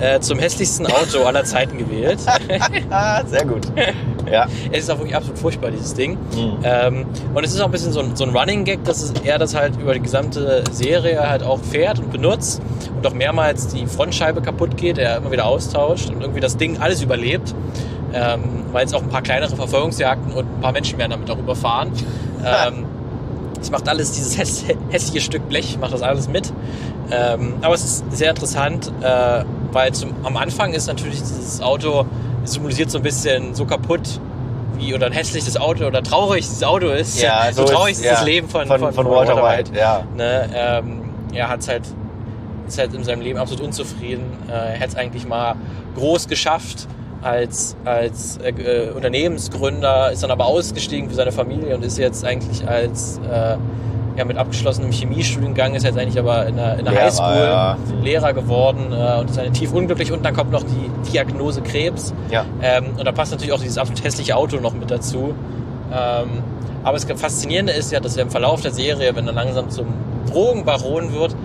äh, 0.00 0.18
zum 0.20 0.38
hässlichsten 0.38 0.86
Auto 0.86 1.24
aller 1.24 1.44
Zeiten 1.44 1.78
gewählt. 1.78 2.18
Ah, 2.90 3.22
sehr 3.26 3.44
gut. 3.44 3.66
Ja. 4.30 4.46
es 4.70 4.84
ist 4.84 4.90
auch 4.90 4.98
wirklich 4.98 5.16
absolut 5.16 5.38
furchtbar, 5.38 5.70
dieses 5.70 5.94
Ding. 5.94 6.12
Mhm. 6.12 6.58
Ähm, 6.62 7.06
und 7.34 7.44
es 7.44 7.52
ist 7.52 7.60
auch 7.60 7.66
ein 7.66 7.70
bisschen 7.70 7.92
so 7.92 8.00
ein, 8.00 8.16
so 8.16 8.24
ein 8.24 8.36
Running 8.36 8.64
Gag, 8.64 8.84
dass 8.84 9.12
er 9.24 9.38
das 9.38 9.54
halt 9.54 9.76
über 9.80 9.94
die 9.94 10.00
gesamte 10.00 10.64
Serie 10.70 11.28
halt 11.28 11.42
auch 11.42 11.60
fährt 11.60 11.98
und 11.98 12.12
benutzt 12.12 12.62
und 12.96 13.06
auch 13.06 13.14
mehrmals 13.14 13.68
die 13.68 13.86
Frontscheibe 13.86 14.42
kaputt 14.42 14.76
geht, 14.76 14.98
er 14.98 15.18
immer 15.18 15.30
wieder 15.30 15.46
austauscht 15.46 16.10
und 16.10 16.20
irgendwie 16.20 16.40
das 16.40 16.56
Ding 16.56 16.78
alles 16.78 17.02
überlebt. 17.02 17.54
Ähm, 18.12 18.64
weil 18.72 18.86
es 18.86 18.92
auch 18.92 19.02
ein 19.02 19.08
paar 19.08 19.22
kleinere 19.22 19.54
Verfolgungsjagden 19.54 20.32
und 20.32 20.44
ein 20.44 20.60
paar 20.60 20.72
Menschen 20.72 20.98
werden 20.98 21.12
damit 21.12 21.30
auch 21.30 21.38
überfahren. 21.38 21.92
Ähm, 22.42 22.86
es 23.60 23.70
macht 23.70 23.88
alles, 23.88 24.12
dieses 24.12 24.38
häss 24.38 24.64
hässliche 24.90 25.20
Stück 25.20 25.48
Blech, 25.48 25.78
macht 25.80 25.92
das 25.92 26.02
alles 26.02 26.28
mit. 26.28 26.52
Ähm, 27.10 27.54
aber 27.62 27.74
es 27.74 27.84
ist 27.84 28.04
sehr 28.12 28.30
interessant, 28.30 28.92
äh, 29.02 29.44
weil 29.72 29.92
zum, 29.92 30.12
am 30.22 30.36
Anfang 30.36 30.72
ist 30.72 30.86
natürlich 30.86 31.18
dieses 31.18 31.60
Auto 31.60 32.06
symbolisiert 32.44 32.90
so 32.90 32.98
ein 32.98 33.02
bisschen 33.02 33.54
so 33.54 33.66
kaputt 33.66 34.20
wie 34.78 34.94
oder 34.94 35.06
ein 35.06 35.12
hässliches 35.12 35.56
Auto 35.56 35.84
oder 35.86 36.02
traurig 36.02 36.46
dieses 36.46 36.62
Auto 36.62 36.88
ist. 36.88 37.20
Ja, 37.20 37.52
so, 37.52 37.66
so 37.66 37.72
traurig 37.72 37.92
ist- 37.92 38.00
ist 38.00 38.10
das 38.10 38.20
ja, 38.20 38.24
Leben 38.24 38.48
von, 38.48 38.66
von, 38.66 38.92
von, 38.92 39.06
Walter, 39.10 39.36
White. 39.42 39.72
Ja. 39.76 40.04
Ne, 40.16 40.48
ähm, 40.54 41.00
er 41.32 41.48
hat's 41.48 41.68
halt, 41.68 41.82
ist 42.66 42.78
halt 42.78 42.94
in 42.94 43.04
seinem 43.04 43.20
Leben 43.20 43.38
absolut 43.38 43.64
unzufrieden. 43.64 44.24
Äh, 44.48 44.52
er 44.52 44.66
hätte 44.72 44.88
es 44.88 44.96
eigentlich 44.96 45.26
mal 45.28 45.54
groß 45.96 46.28
geschafft 46.28 46.86
als, 47.22 47.76
als 47.84 48.38
äh, 48.38 48.50
äh, 48.50 48.90
Unternehmensgründer, 48.90 50.12
ist 50.12 50.22
dann 50.22 50.30
aber 50.30 50.46
ausgestiegen 50.46 51.08
für 51.08 51.14
seine 51.14 51.32
Familie 51.32 51.74
und 51.74 51.84
ist 51.84 51.98
jetzt 51.98 52.24
eigentlich 52.24 52.66
als 52.66 53.20
äh, 53.30 53.56
ja, 54.16 54.24
mit 54.24 54.36
abgeschlossenem 54.36 54.90
Chemiestudiengang, 54.90 55.74
ist 55.74 55.84
jetzt 55.84 55.98
eigentlich 55.98 56.18
aber 56.18 56.46
in 56.46 56.56
der, 56.56 56.78
in 56.78 56.84
der 56.84 56.92
Lehrer, 56.92 57.04
Highschool 57.04 57.44
ja. 57.44 57.76
Lehrer 58.02 58.32
geworden 58.32 58.92
äh, 58.92 59.20
und 59.20 59.30
ist 59.30 59.38
eine 59.38 59.52
tief 59.52 59.72
unglücklich 59.72 60.12
und 60.12 60.24
dann 60.24 60.34
kommt 60.34 60.50
noch 60.50 60.62
die 60.62 61.10
Diagnose 61.12 61.62
Krebs. 61.62 62.12
Ja. 62.30 62.44
Ähm, 62.62 62.86
und 62.98 63.04
da 63.04 63.12
passt 63.12 63.32
natürlich 63.32 63.52
auch 63.52 63.60
dieses 63.60 63.78
absolut 63.78 64.02
hässliche 64.04 64.36
Auto 64.36 64.56
noch 64.58 64.74
mit 64.74 64.90
dazu. 64.90 65.34
Ähm, 65.92 66.42
aber 66.82 66.98
das 66.98 67.20
Faszinierende 67.20 67.72
ist 67.72 67.92
ja, 67.92 68.00
dass 68.00 68.16
er 68.16 68.22
im 68.22 68.30
Verlauf 68.30 68.62
der 68.62 68.72
Serie, 68.72 69.14
wenn 69.14 69.26
er 69.26 69.34
langsam 69.34 69.68
zum 69.70 69.86
Drogenbaron 70.30 71.12
wird, 71.12 71.36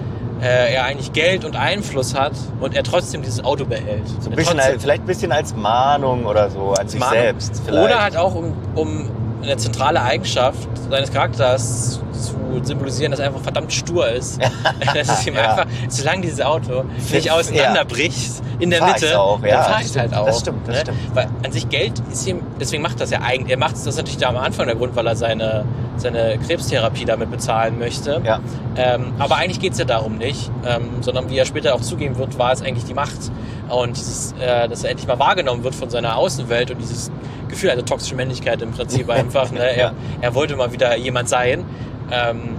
äh, 0.46 0.74
er 0.76 0.86
eigentlich 0.86 1.12
Geld 1.12 1.44
und 1.44 1.56
Einfluss 1.56 2.14
hat 2.14 2.34
und 2.60 2.76
er 2.76 2.84
trotzdem 2.84 3.24
dieses 3.24 3.44
Auto 3.44 3.66
behält. 3.66 4.08
So 4.20 4.30
ein 4.30 4.36
bisschen, 4.36 4.60
als, 4.60 4.82
vielleicht 4.82 5.04
ein 5.04 5.08
bisschen 5.08 5.32
als 5.32 5.56
Mahnung 5.56 6.26
oder 6.26 6.50
so 6.52 6.74
an 6.74 6.88
sich 6.88 7.00
Mahnung. 7.00 7.16
selbst. 7.20 7.62
Vielleicht. 7.66 7.86
Oder 7.86 8.04
halt 8.04 8.16
auch 8.16 8.36
um, 8.36 8.54
um 8.76 9.10
eine 9.42 9.58
zentrale 9.58 10.02
Eigenschaft 10.02 10.68
seines 10.90 11.12
Charakters 11.12 12.00
zu 12.14 12.36
symbolisieren, 12.64 13.12
dass 13.12 13.20
er 13.20 13.28
einfach 13.28 13.42
verdammt 13.42 13.74
stur 13.74 14.08
ist. 14.08 14.40
das 14.94 15.10
ist 15.10 15.28
ihm 15.28 15.36
Ja. 15.36 15.52
einfach, 15.52 15.66
solange 15.90 16.22
dieses 16.22 16.42
Auto 16.42 16.84
nicht 17.12 17.26
Ja. 17.26 17.34
auseinanderbricht 17.34 18.42
in 18.60 18.70
der 18.70 18.80
Fahr 18.80 18.94
Mitte, 18.94 19.20
auch, 19.20 19.44
ja, 19.44 19.56
dann 19.58 19.64
fahr 19.66 19.80
das 19.82 19.92
ich 19.92 19.98
halt 19.98 20.14
auch. 20.14 20.26
das 20.26 20.40
stimmt, 20.40 20.68
das 20.68 20.76
ne? 20.76 20.82
stimmt. 20.82 20.98
Weil 21.16 21.28
an 21.44 21.52
sich 21.52 21.68
Geld 21.68 22.02
ist 22.12 22.26
ihm, 22.26 22.40
deswegen 22.60 22.82
macht 22.82 23.02
das 23.02 23.12
ja 23.12 23.20
eigentlich, 23.22 23.52
er 23.52 23.58
macht 23.58 23.74
das 23.76 23.98
natürlich 23.98 24.18
da 24.18 24.30
am 24.30 24.38
Anfang 24.38 24.68
der 24.68 24.76
Grund, 24.76 24.96
weil 24.96 25.06
er 25.06 25.16
seine, 25.18 25.66
seine 25.98 26.38
Krebstherapie 26.40 27.04
damit 27.04 27.30
bezahlen 27.30 27.78
möchte. 27.78 28.22
Ja. 28.24 28.40
Ähm, 28.78 29.14
aber 29.20 29.36
eigentlich 29.36 29.60
geht 29.60 29.74
es 29.74 29.80
ja 29.80 29.86
darum 29.86 30.18
nicht, 30.18 30.50
ähm, 30.66 30.90
sondern 31.02 31.30
wie 31.30 31.38
er 31.38 31.46
später 31.46 31.76
auch 31.76 31.82
zugeben 31.82 32.18
wird, 32.18 32.40
war 32.40 32.54
es 32.54 32.62
eigentlich 32.62 32.86
die 32.86 32.94
Macht. 32.94 33.32
Und 33.68 33.98
dieses, 33.98 34.34
äh, 34.40 34.70
dass 34.70 34.84
er 34.86 34.92
endlich 34.92 35.08
mal 35.08 35.20
wahrgenommen 35.20 35.64
wird 35.66 35.76
von 35.76 35.90
seiner 35.90 36.16
Außenwelt 36.16 36.72
und 36.72 36.78
dieses 36.80 37.12
Gefühl, 37.50 37.70
also 37.70 37.82
toxische 37.84 38.16
Männlichkeit 38.16 38.62
im 38.62 38.72
Prinzip 38.72 39.10
einfach. 39.12 39.52
Ne? 39.52 39.60
Er, 39.76 39.94
er 40.22 40.36
wollte 40.36 40.56
mal 40.56 40.72
wieder 40.72 40.96
jemand 40.98 41.30
sein. 41.30 41.64
Ähm, 42.12 42.58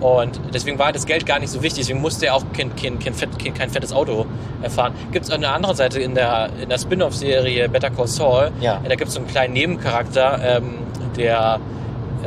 und 0.00 0.40
deswegen 0.54 0.78
war 0.78 0.92
das 0.92 1.04
Geld 1.04 1.26
gar 1.26 1.38
nicht 1.40 1.50
so 1.50 1.62
wichtig. 1.62 1.80
Deswegen 1.84 2.00
musste 2.00 2.26
er 2.26 2.34
auch 2.34 2.44
kein, 2.56 2.74
kein, 2.74 2.98
kein, 2.98 3.12
fett, 3.12 3.38
kein, 3.38 3.52
kein 3.52 3.68
fettes 3.68 3.92
Auto 3.92 4.24
fahren. 4.68 4.94
Gibt 5.12 5.26
es 5.26 5.30
an 5.30 5.42
der 5.42 5.52
anderen 5.52 5.76
Seite 5.76 6.00
in 6.00 6.14
der, 6.14 6.48
in 6.62 6.70
der 6.70 6.78
Spin-off-Serie 6.78 7.68
Better 7.68 7.90
Call 7.90 8.06
Saul, 8.06 8.50
Ja. 8.60 8.80
da 8.82 8.94
gibt 8.94 9.08
es 9.08 9.14
so 9.14 9.20
einen 9.20 9.28
kleinen 9.28 9.52
Nebencharakter, 9.52 10.40
ähm, 10.42 10.74
der 11.18 11.60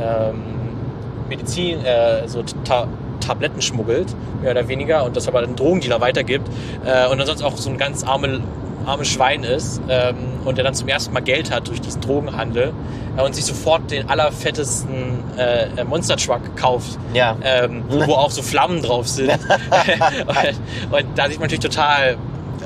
ähm, 0.00 0.42
Medizin, 1.28 1.84
äh, 1.84 2.28
so 2.28 2.44
Ta 2.64 2.86
Tabletten 3.20 3.62
schmuggelt, 3.62 4.14
mehr 4.42 4.50
oder 4.50 4.68
weniger, 4.68 5.02
und 5.04 5.16
das 5.16 5.26
aber 5.26 5.40
den 5.40 5.56
Drogendealer 5.56 6.00
weitergibt. 6.00 6.46
Äh, 6.84 7.08
und 7.08 7.16
dann 7.18 7.26
sonst 7.26 7.42
auch 7.42 7.56
so 7.56 7.70
ein 7.70 7.78
ganz 7.78 8.04
arme, 8.04 8.40
armes 8.86 9.08
Schwein 9.08 9.44
ist 9.44 9.80
ähm, 9.88 10.16
und 10.44 10.56
der 10.58 10.64
dann 10.64 10.74
zum 10.74 10.88
ersten 10.88 11.12
Mal 11.12 11.20
Geld 11.20 11.50
hat 11.50 11.68
durch 11.68 11.80
diesen 11.80 12.00
Drogenhandel 12.00 12.72
äh, 13.16 13.22
und 13.22 13.34
sich 13.34 13.44
sofort 13.44 13.90
den 13.90 14.08
allerfettesten 14.08 15.22
äh, 15.36 15.84
Monster 15.84 16.16
Truck 16.16 16.56
kauft 16.56 16.98
Ja. 17.12 17.36
ähm, 17.42 17.84
wo 17.88 18.12
auch 18.14 18.30
so 18.30 18.42
Flammen 18.42 18.82
drauf 18.82 19.08
sind. 19.08 19.30
und, 19.30 19.38
und 20.92 21.06
da 21.16 21.24
sieht 21.28 21.38
man 21.38 21.46
natürlich 21.48 21.60
total, 21.60 22.16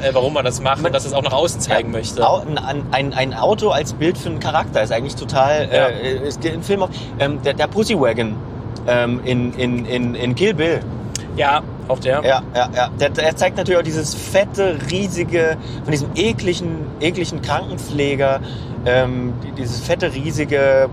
äh, 0.03 0.11
warum 0.13 0.33
man 0.35 0.45
das 0.45 0.61
macht 0.61 0.85
und 0.85 0.93
dass 0.95 1.05
es 1.05 1.13
auch 1.13 1.23
nach 1.23 1.33
außen 1.33 1.61
zeigen 1.61 1.91
möchte. 1.91 2.27
Au- 2.29 2.43
Ein, 2.67 2.83
ein, 2.93 3.13
ein 3.15 3.35
Auto 3.35 3.71
als 3.71 3.93
Bild 3.93 4.19
für 4.19 4.29
einen 4.31 4.41
Charakter 4.41 4.83
ist 4.83 4.93
eigentlich 4.93 5.17
total. 5.17 5.69
Ja. 5.73 5.89
Äh, 5.89 6.19
es 6.27 6.39
gibt 6.41 6.55
einen 6.55 6.63
Film 6.63 6.83
auch. 6.83 6.91
Ähm, 7.19 7.41
der, 7.43 7.55
der 7.55 7.67
Pussy 7.67 7.99
Wagon 7.99 8.35
ähm, 8.87 9.21
in, 9.25 9.53
in, 9.55 9.85
in, 9.87 10.15
in 10.15 10.35
Kill 10.35 10.55
Bill. 10.55 10.81
Ja, 11.37 11.63
auch 11.89 11.99
der. 11.99 12.23
Ja, 12.25 12.43
ja, 12.55 12.69
ja. 12.75 12.89
Der, 13.01 13.11
der 13.11 13.37
zeigt 13.37 13.57
natürlich 13.57 13.79
auch 13.81 13.85
dieses 13.85 14.15
fette, 14.15 14.79
riesige, 14.91 15.57
von 15.83 15.91
diesem 15.93 16.09
ekligen, 16.15 16.79
ekligen 17.01 17.43
Krankenpfleger, 17.43 18.41
ähm, 18.87 19.33
die- 19.43 19.53
dieses 19.53 19.81
fette, 19.81 20.13
riesige 20.13 20.89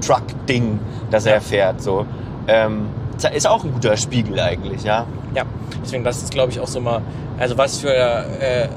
Truck-Ding, 0.00 0.78
das 1.10 1.24
Ja. 1.24 1.32
er 1.32 1.40
fährt. 1.40 1.82
So. 1.82 2.06
Ähm, 2.48 2.86
ist 3.34 3.46
auch 3.46 3.62
ein 3.64 3.72
guter 3.72 3.96
Spiegel 3.96 4.40
eigentlich, 4.40 4.82
ja. 4.82 5.06
Ja, 5.34 5.44
deswegen 5.82 6.02
das 6.02 6.22
ist, 6.22 6.32
glaube 6.32 6.50
ich, 6.50 6.58
auch 6.58 6.66
so 6.66 6.80
mal, 6.80 7.00
also 7.38 7.56
was 7.56 7.78
für 7.78 7.94
äh, 7.94 8.68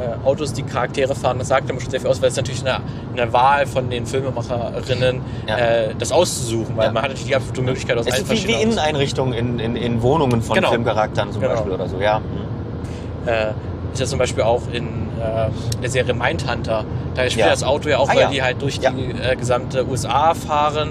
äh, 0.00 0.26
Autos 0.26 0.52
die 0.52 0.62
Charaktere 0.62 1.14
fahren, 1.14 1.38
das 1.38 1.48
sagt 1.48 1.68
immer 1.70 1.80
schon 1.80 1.90
sehr 1.90 2.00
viel 2.00 2.10
aus, 2.10 2.20
weil 2.20 2.28
es 2.28 2.36
natürlich 2.36 2.60
eine, 2.66 2.80
eine 3.14 3.32
Wahl 3.32 3.66
von 3.66 3.88
den 3.90 4.06
Filmemacherinnen, 4.06 5.20
Ja. 5.46 5.56
äh, 5.56 5.94
das 5.98 6.12
auszusuchen, 6.12 6.76
weil 6.76 6.86
Ja. 6.86 6.92
man 6.92 7.02
hat 7.02 7.10
natürlich 7.10 7.28
die 7.28 7.36
absolute 7.36 7.62
Möglichkeit 7.62 7.96
aus 7.98 8.06
Es 8.06 8.14
allen 8.14 8.22
ist 8.30 8.44
wie, 8.44 8.48
wie. 8.48 8.62
Inneneinrichtungen 8.62 9.32
in, 9.34 9.58
in, 9.58 9.76
in 9.76 10.02
Wohnungen 10.02 10.42
von 10.42 10.54
Genau. 10.56 10.70
Filmcharakteren 10.70 11.32
zum 11.32 11.40
Genau. 11.42 11.54
Beispiel 11.54 11.72
oder 11.72 11.88
so, 11.88 11.98
ja. 12.00 12.18
Mhm. 12.20 13.28
äh, 13.28 13.46
ist 13.92 14.00
ja 14.00 14.06
zum 14.06 14.18
Beispiel 14.18 14.42
auch 14.42 14.62
in 14.72 15.05
äh, 15.26 15.80
der 15.82 15.90
Serie 15.90 16.14
Mindhunter. 16.14 16.84
Da 17.14 17.22
spielt 17.22 17.46
Ja. 17.46 17.50
das 17.50 17.62
Auto 17.62 17.88
ja 17.88 17.98
auch, 17.98 18.08
Ah, 18.08 18.14
weil 18.14 18.20
ja. 18.22 18.30
die 18.30 18.42
halt 18.42 18.60
durch 18.62 18.76
Ja. 18.76 18.90
die 18.90 19.10
äh, 19.10 19.36
gesamte 19.36 19.86
USA 19.86 20.34
fahren. 20.34 20.90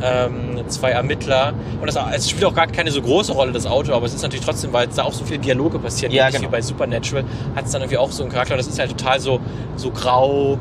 Ähm, 0.00 0.60
zwei 0.68 0.90
Ermittler. 0.90 1.52
Und 1.80 1.86
das, 1.92 1.98
es 2.14 2.30
spielt 2.30 2.44
auch 2.44 2.54
gar 2.54 2.66
keine 2.68 2.90
so 2.90 3.02
große 3.02 3.32
Rolle, 3.32 3.52
das 3.52 3.66
Auto, 3.66 3.92
aber 3.92 4.06
es 4.06 4.14
ist 4.14 4.22
natürlich 4.22 4.44
trotzdem, 4.44 4.72
weil 4.72 4.88
es 4.88 4.94
da 4.94 5.02
auch 5.04 5.12
so 5.12 5.24
viele 5.24 5.40
Dialoge 5.40 5.78
passieren, 5.78 6.12
Ja, 6.14 6.30
genau. 6.30 6.42
wie 6.44 6.46
bei 6.46 6.60
Supernatural, 6.62 7.24
hat 7.56 7.64
es 7.66 7.72
dann 7.72 7.80
irgendwie 7.82 7.98
auch 7.98 8.10
so 8.12 8.22
einen 8.22 8.30
Charakter. 8.32 8.54
Und 8.54 8.58
das 8.58 8.68
ist 8.68 8.78
halt 8.78 8.96
total 8.96 9.18
so, 9.20 9.40
so 9.76 9.90
grau. 9.90 10.58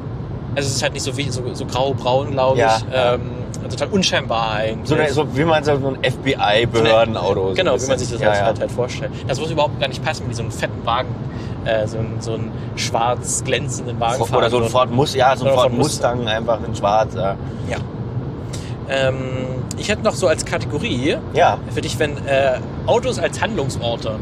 Also 0.56 0.68
es 0.70 0.76
ist 0.78 0.82
halt 0.84 0.94
nicht 0.94 1.04
so, 1.04 1.12
so, 1.12 1.54
so 1.54 1.66
grau-braun, 1.66 2.32
glaube 2.32 2.60
ich. 2.60 2.86
Ähm, 2.94 3.22
total 3.70 3.88
unscheinbar 3.90 4.54
eigentlich. 4.54 4.88
So, 4.88 4.96
eine, 4.96 5.12
so 5.12 5.38
wie 5.38 5.46
man 5.46 5.64
so 5.64 5.72
ein 5.72 5.98
FBI-Behördenauto. 6.04 7.50
so 7.50 7.54
Genau, 7.56 7.82
wie 7.82 7.88
man 7.88 8.00
sich 8.00 8.12
das 8.12 8.22
ja, 8.22 8.32
halt, 8.32 8.58
ja. 8.58 8.62
halt, 8.62 8.72
vorstellt. 8.72 9.12
Das 9.28 9.40
muss 9.40 9.52
überhaupt 9.52 9.80
gar 9.80 9.88
nicht 9.88 10.04
passen, 10.04 10.28
mit 10.28 10.36
so 10.36 10.44
einem 10.44 10.52
fetten 10.52 10.86
Wagen, 10.86 11.10
äh, 11.66 11.88
so, 11.88 11.98
einen, 12.00 12.22
so 12.22 12.34
einen 12.34 12.52
schwarz 12.76 13.44
glänzenden 13.44 14.00
Wagen 14.00 14.22
Oder 14.22 14.50
so 14.50 14.58
ein. 14.58 14.70
Ford, 14.70 14.92
Mus 14.92 15.16
ja, 15.16 15.36
so 15.36 15.46
ein 15.46 15.54
Ford 15.54 15.64
Ford 15.64 15.74
Mustang. 15.74 16.18
Mustang 16.18 16.36
einfach 16.36 16.60
in 16.66 16.76
schwarz. 16.76 17.14
Ja. 17.16 17.36
Ja. 17.70 17.78
Ähm, 18.90 19.16
ich 19.78 19.90
hätte 19.90 20.04
noch 20.04 20.14
so 20.14 20.28
als 20.28 20.46
Kategorie 20.46 21.18
ja. 21.34 21.58
für 21.72 21.82
dich, 21.82 22.00
wenn 22.00 22.18
äh, 22.26 22.60
Autos 22.86 23.20
als 23.20 23.42
Handlungsorte. 23.42 24.20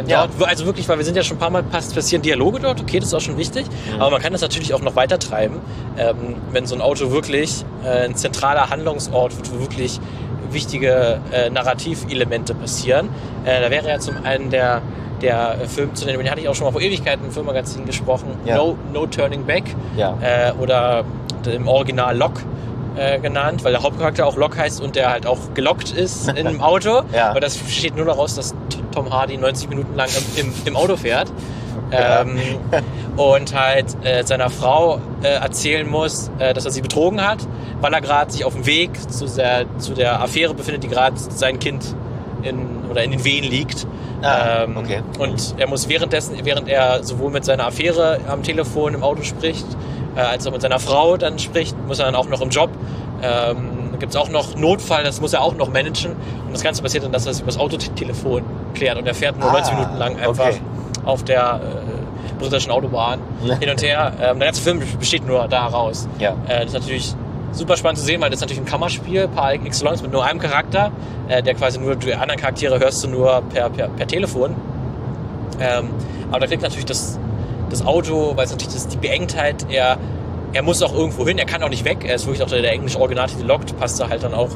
Wenn 0.00 0.08
Ja. 0.08 0.26
dort, 0.38 0.48
also 0.48 0.64
wirklich, 0.66 0.88
weil 0.88 0.96
wir 0.98 1.04
sind 1.04 1.16
ja 1.16 1.22
schon 1.22 1.36
ein 1.36 1.40
paar 1.40 1.50
Mal 1.50 1.62
pass- 1.62 1.92
passieren 1.92 2.22
Dialoge 2.22 2.58
dort, 2.60 2.80
okay, 2.80 2.98
das 3.00 3.08
ist 3.08 3.14
auch 3.14 3.20
schon 3.20 3.36
wichtig, 3.36 3.66
Mhm. 3.66 4.00
aber 4.00 4.10
man 4.12 4.22
kann 4.22 4.32
das 4.32 4.40
natürlich 4.40 4.72
auch 4.72 4.80
noch 4.80 4.96
weiter 4.96 5.18
treiben, 5.18 5.56
ähm, 5.98 6.36
wenn 6.52 6.64
so 6.66 6.74
ein 6.74 6.80
Auto 6.80 7.10
wirklich 7.10 7.64
äh, 7.84 8.06
ein 8.06 8.14
zentraler 8.16 8.70
Handlungsort 8.70 9.36
wird, 9.36 9.52
wo 9.54 9.60
wirklich 9.60 10.00
wichtige 10.50 11.20
äh, 11.32 11.50
Narrativelemente 11.50 12.54
passieren. 12.54 13.08
Äh, 13.44 13.60
da 13.60 13.70
wäre 13.70 13.88
ja 13.88 13.98
zum 13.98 14.16
einen 14.24 14.50
der, 14.50 14.80
der 15.22 15.56
Film 15.68 15.94
zu 15.94 16.06
nennen, 16.06 16.18
den 16.18 16.30
hatte 16.30 16.40
ich 16.40 16.48
auch 16.48 16.54
schon 16.54 16.64
mal 16.64 16.72
vor 16.72 16.80
Ewigkeiten 16.80 17.24
im 17.26 17.30
Filmmagazin 17.30 17.84
gesprochen, 17.84 18.28
Ja. 18.46 18.56
no, 18.56 18.76
no 18.92 19.06
Turning 19.06 19.44
Back 19.44 19.64
Ja. 19.96 20.16
äh, 20.22 20.52
oder 20.60 21.04
im 21.52 21.68
Original 21.68 22.16
Lock 22.16 22.40
äh, 22.96 23.18
genannt, 23.18 23.64
weil 23.64 23.72
der 23.72 23.82
Hauptcharakter 23.82 24.26
auch 24.26 24.36
Lock 24.36 24.56
heißt 24.56 24.80
und 24.80 24.96
der 24.96 25.10
halt 25.10 25.26
auch 25.26 25.54
gelockt 25.54 25.92
ist 25.92 26.28
in 26.36 26.46
einem 26.46 26.60
Auto. 26.60 27.02
Ja. 27.12 27.30
Aber 27.30 27.40
das 27.40 27.56
besteht 27.56 27.96
nur 27.96 28.06
daraus, 28.06 28.34
dass 28.34 28.54
Tom 28.92 29.10
Hardy 29.10 29.36
90 29.36 29.68
Minuten 29.68 29.94
lang 29.94 30.08
im, 30.36 30.46
im, 30.46 30.54
im 30.64 30.76
Auto 30.76 30.96
fährt. 30.96 31.32
Ja. 31.92 32.22
Ähm, 32.22 32.38
und 33.16 33.54
halt 33.54 33.96
äh, 34.04 34.24
seiner 34.24 34.50
Frau 34.50 35.00
äh, 35.22 35.28
erzählen 35.28 35.88
muss, 35.88 36.30
äh, 36.38 36.54
dass 36.54 36.64
er 36.64 36.70
sie 36.70 36.82
betrogen 36.82 37.20
hat, 37.20 37.38
weil 37.80 37.92
er 37.92 38.00
gerade 38.00 38.30
sich 38.30 38.44
auf 38.44 38.54
dem 38.54 38.66
Weg 38.66 38.90
zu 39.10 39.26
der, 39.26 39.66
zu 39.78 39.94
der 39.94 40.20
Affäre 40.20 40.54
befindet, 40.54 40.84
die 40.84 40.88
gerade 40.88 41.16
sein 41.16 41.58
Kind 41.58 41.94
in, 42.42 42.84
oder 42.90 43.02
in 43.02 43.10
den 43.10 43.24
Wehen 43.24 43.44
liegt. 43.44 43.86
Ah, 44.22 44.64
ähm, 44.64 44.76
okay. 44.76 45.02
Und 45.18 45.54
er 45.56 45.66
muss 45.66 45.88
währenddessen, 45.88 46.36
während 46.44 46.68
er 46.68 47.02
sowohl 47.02 47.30
mit 47.30 47.44
seiner 47.44 47.66
Affäre 47.66 48.20
am 48.28 48.42
Telefon 48.42 48.94
im 48.94 49.02
Auto 49.02 49.22
spricht, 49.22 49.66
äh, 50.16 50.20
als 50.20 50.46
auch 50.46 50.52
mit 50.52 50.62
seiner 50.62 50.78
Frau 50.78 51.16
dann 51.16 51.38
spricht, 51.38 51.76
muss 51.86 51.98
er 51.98 52.06
dann 52.06 52.14
auch 52.14 52.28
noch 52.28 52.40
im 52.40 52.50
Job. 52.50 52.70
Ähm, 53.22 53.90
gibt 53.98 54.14
es 54.14 54.16
auch 54.16 54.30
noch 54.30 54.56
Notfall, 54.56 55.04
das 55.04 55.20
muss 55.20 55.32
er 55.32 55.42
auch 55.42 55.54
noch 55.54 55.70
managen. 55.70 56.12
Und 56.12 56.52
das 56.52 56.62
Ganze 56.62 56.82
passiert 56.82 57.04
dann, 57.04 57.12
dass 57.12 57.26
er 57.26 57.32
es 57.32 57.40
über 57.40 57.46
das 57.48 57.58
Autotelefon 57.58 58.42
klärt 58.74 58.98
und 58.98 59.06
er 59.06 59.14
fährt 59.14 59.38
nur 59.38 59.50
Ah, 59.50 59.52
90 59.52 59.74
Minuten 59.74 59.96
lang 59.98 60.18
einfach 60.18 60.48
okay. 60.48 60.60
auf 61.04 61.22
der 61.22 61.60
äh, 61.62 62.38
britischen 62.40 62.70
Autobahn 62.70 63.20
hin 63.60 63.70
und 63.70 63.82
her. 63.82 64.12
Ähm, 64.20 64.38
der 64.38 64.48
ganze 64.48 64.62
Film 64.62 64.82
besteht 64.98 65.26
nur 65.26 65.46
daraus. 65.48 66.08
Ja. 66.18 66.30
Äh, 66.48 66.60
das 66.60 66.66
ist 66.66 66.72
natürlich 66.72 67.14
super 67.52 67.76
spannend 67.76 67.98
zu 67.98 68.04
sehen, 68.04 68.20
weil 68.20 68.30
das 68.30 68.38
ist 68.38 68.42
natürlich 68.42 68.62
ein 68.62 68.66
Kammerspiel 68.66 69.28
par 69.28 69.52
excellence 69.52 70.02
mit 70.02 70.12
nur 70.12 70.24
einem 70.24 70.40
Charakter, 70.40 70.90
äh, 71.28 71.42
der 71.42 71.54
quasi 71.54 71.78
nur, 71.78 71.96
die 71.96 72.14
anderen 72.14 72.40
Charaktere 72.40 72.78
hörst 72.80 73.04
du 73.04 73.08
nur 73.08 73.42
per, 73.52 73.68
per, 73.70 73.88
per 73.88 74.06
Telefon. 74.06 74.54
Ähm, 75.60 75.90
aber 76.30 76.40
da 76.40 76.46
kriegt 76.46 76.62
natürlich 76.62 76.86
das, 76.86 77.18
das 77.70 77.84
Auto, 77.84 78.32
weil 78.36 78.44
es 78.44 78.50
natürlich 78.50 78.74
das, 78.74 78.88
die 78.88 78.96
Beengtheit, 78.96 79.66
er, 79.70 79.98
er 80.52 80.62
muss 80.62 80.82
auch 80.82 80.94
irgendwo 80.94 81.26
hin, 81.26 81.38
er 81.38 81.46
kann 81.46 81.62
auch 81.62 81.68
nicht 81.68 81.84
weg, 81.84 81.98
er 82.04 82.16
ist 82.16 82.26
wirklich 82.26 82.42
auch 82.42 82.48
der, 82.48 82.62
der 82.62 82.72
englische 82.72 82.98
Originaltitel 82.98 83.46
Locked, 83.46 83.78
passt 83.78 84.00
da 84.00 84.08
halt 84.08 84.22
dann 84.22 84.34
auch 84.34 84.50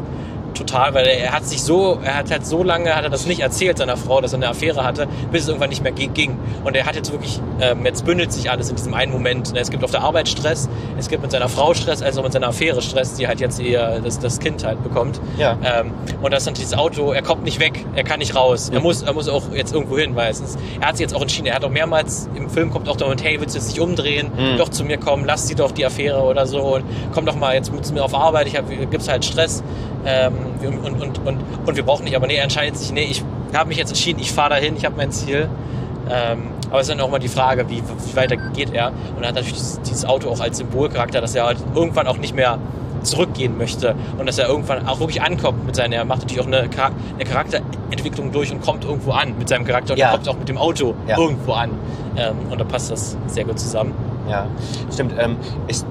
total, 0.55 0.95
weil 0.95 1.07
er, 1.07 1.33
hat 1.33 1.45
sich 1.45 1.63
so, 1.63 1.99
er 2.03 2.17
hat 2.17 2.31
halt 2.31 2.47
so 2.47 2.63
lange, 2.63 2.95
hat 2.95 3.05
er 3.05 3.11
das 3.11 3.27
nicht 3.27 3.41
erzählt 3.41 3.79
seiner 3.79 3.97
Frau, 3.97 4.21
dass 4.21 4.33
er 4.33 4.37
eine 4.37 4.49
Affäre 4.49 4.85
hatte, 4.85 5.09
bis 5.31 5.43
es 5.43 5.49
irgendwann 5.49 5.71
nicht 5.71 5.83
mehr 5.83 5.93
ging. 5.93 6.39
Und 6.63 6.77
er 6.77 6.87
hat 6.87 6.95
jetzt 6.95 7.13
wirklich, 7.13 7.41
ähm, 7.61 7.85
jetzt 7.85 8.05
bündelt 8.05 8.33
sich 8.33 8.51
alles 8.51 8.69
in 8.71 8.77
diesem 8.77 8.95
einen 8.95 9.13
Moment. 9.13 9.53
Es 9.57 9.71
gibt 9.71 9.85
auf 9.85 9.91
der 9.91 10.03
Arbeit 10.03 10.29
Stress, 10.29 10.69
es 10.99 11.09
gibt 11.09 11.23
mit 11.23 11.31
seiner 11.31 11.49
Frau 11.49 11.75
Stress, 11.75 12.03
also 12.03 12.23
mit 12.23 12.33
seiner 12.33 12.49
Affäre 12.49 12.83
Stress, 12.83 13.15
die 13.15 13.27
halt 13.29 13.41
jetzt 13.41 13.61
eher 13.61 14.01
das, 14.01 14.19
das 14.19 14.39
Kind 14.41 14.65
halt 14.65 14.83
bekommt. 14.83 15.21
Ja. 15.39 15.57
Ähm, 15.65 15.93
und 16.23 16.33
das 16.33 16.43
ist 16.43 16.47
natürlich 16.47 16.71
das 16.71 16.79
Auto, 16.79 17.13
er 17.13 17.23
kommt 17.23 17.45
nicht 17.45 17.61
weg, 17.61 17.85
er 17.95 18.05
kann 18.05 18.19
nicht 18.19 18.35
raus. 18.37 18.71
Er 18.73 18.79
Mhm. 18.79 18.85
muss, 18.85 19.03
er 19.03 19.13
muss 19.13 19.29
auch 19.29 19.53
jetzt 19.53 19.73
irgendwo 19.75 19.97
hin, 19.99 20.17
weil 20.17 20.31
es 20.31 20.41
ist, 20.41 20.59
er 20.81 20.89
hat 20.89 20.97
sich 20.97 21.05
jetzt 21.05 21.15
auch 21.15 21.23
entschieden, 21.23 21.47
er 21.47 21.55
hat 21.57 21.65
auch 21.65 21.71
mehrmals 21.71 22.29
im 22.35 22.49
Film 22.51 22.71
kommt 22.71 22.89
auch 22.89 22.97
der 22.97 23.07
Moment, 23.07 23.23
hey, 23.25 23.41
willst 23.41 23.55
du 23.55 23.59
jetzt 23.59 23.69
nicht 23.69 23.81
umdrehen, 23.81 24.31
Mhm. 24.37 24.59
doch 24.59 24.69
zu 24.69 24.85
mir 24.85 24.99
kommen, 24.99 25.25
lass 25.27 25.47
sie 25.49 25.55
doch 25.55 25.71
die 25.73 25.85
Affäre 25.87 26.23
oder 26.23 26.47
so 26.47 26.61
und 26.77 26.85
komm 27.13 27.27
doch 27.27 27.37
mal 27.37 27.55
jetzt 27.55 27.73
mit 27.73 27.91
mir 27.93 28.03
auf 28.05 28.15
Arbeit, 28.15 28.47
ich 28.49 28.57
hab, 28.57 28.69
gibt's 28.69 29.09
halt 29.09 29.25
Stress. 29.25 29.63
Ähm, 30.07 30.33
wir- 30.61 30.69
und, 30.69 31.01
und, 31.01 31.19
und, 31.27 31.39
und 31.67 31.77
wir 31.77 31.83
brauchen 31.83 32.05
nicht, 32.05 32.15
aber 32.17 32.27
nee, 32.27 32.35
er 32.37 32.43
entscheidet 32.45 32.77
sich, 32.77 32.93
nee, 32.93 33.05
ich 33.11 33.23
habe 33.55 33.69
mich 33.69 33.79
jetzt 33.79 33.89
entschieden, 33.91 34.19
ich 34.21 34.33
fahre 34.33 34.51
dahin, 34.51 34.77
ich 34.77 34.85
habe 34.85 34.97
mein 34.97 35.11
Ziel. 35.13 35.49
Ähm, 36.11 36.49
aber 36.71 36.81
es 36.81 36.89
ist 36.89 36.91
dann 36.95 37.01
auch 37.05 37.11
mal 37.11 37.19
die 37.19 37.29
Frage, 37.29 37.69
wie, 37.69 37.83
wie 37.83 38.17
weiter 38.17 38.37
geht 38.37 38.73
er? 38.73 38.89
Und 39.17 39.23
er 39.23 39.29
hat 39.29 39.35
natürlich 39.37 39.55
dieses, 39.55 39.81
dieses 39.83 40.05
Auto 40.05 40.29
auch 40.31 40.41
als 40.41 40.59
Symbolcharakter, 40.59 41.21
dass 41.21 41.35
er 41.35 41.45
halt 41.47 41.59
irgendwann 41.75 42.07
auch 42.07 42.19
nicht 42.19 42.35
mehr 42.35 42.59
zurückgehen 43.03 43.59
möchte 43.59 43.95
und 44.19 44.27
dass 44.27 44.39
er 44.39 44.49
irgendwann 44.49 44.87
auch 44.89 44.99
wirklich 44.99 45.21
ankommt 45.23 45.67
mit 45.67 45.77
seinen, 45.77 45.93
er 45.93 46.05
macht 46.07 46.21
natürlich 46.21 46.41
auch 46.41 46.47
eine, 46.47 46.61
eine 46.61 47.25
Charakterentwicklung 47.25 48.33
durch 48.33 48.51
und 48.51 48.63
kommt 48.63 48.85
irgendwo 48.85 49.13
an 49.13 49.37
mit 49.39 49.49
seinem 49.49 49.65
Charakter 49.67 49.93
und 49.93 49.99
Ja. 49.99 50.07
er 50.07 50.13
kommt 50.13 50.29
auch 50.29 50.39
mit 50.39 50.49
dem 50.49 50.57
Auto 50.59 50.95
Ja. 51.07 51.19
irgendwo 51.19 51.53
an. 51.53 51.71
Ähm, 52.17 52.35
und 52.51 52.61
da 52.61 52.65
passt 52.65 52.91
das 52.91 53.17
sehr 53.27 53.45
gut 53.45 53.59
zusammen. 53.59 53.93
Ja, 54.29 54.47
stimmt. 54.93 55.13
Ähm, 55.19 55.37
ist, 55.69 55.87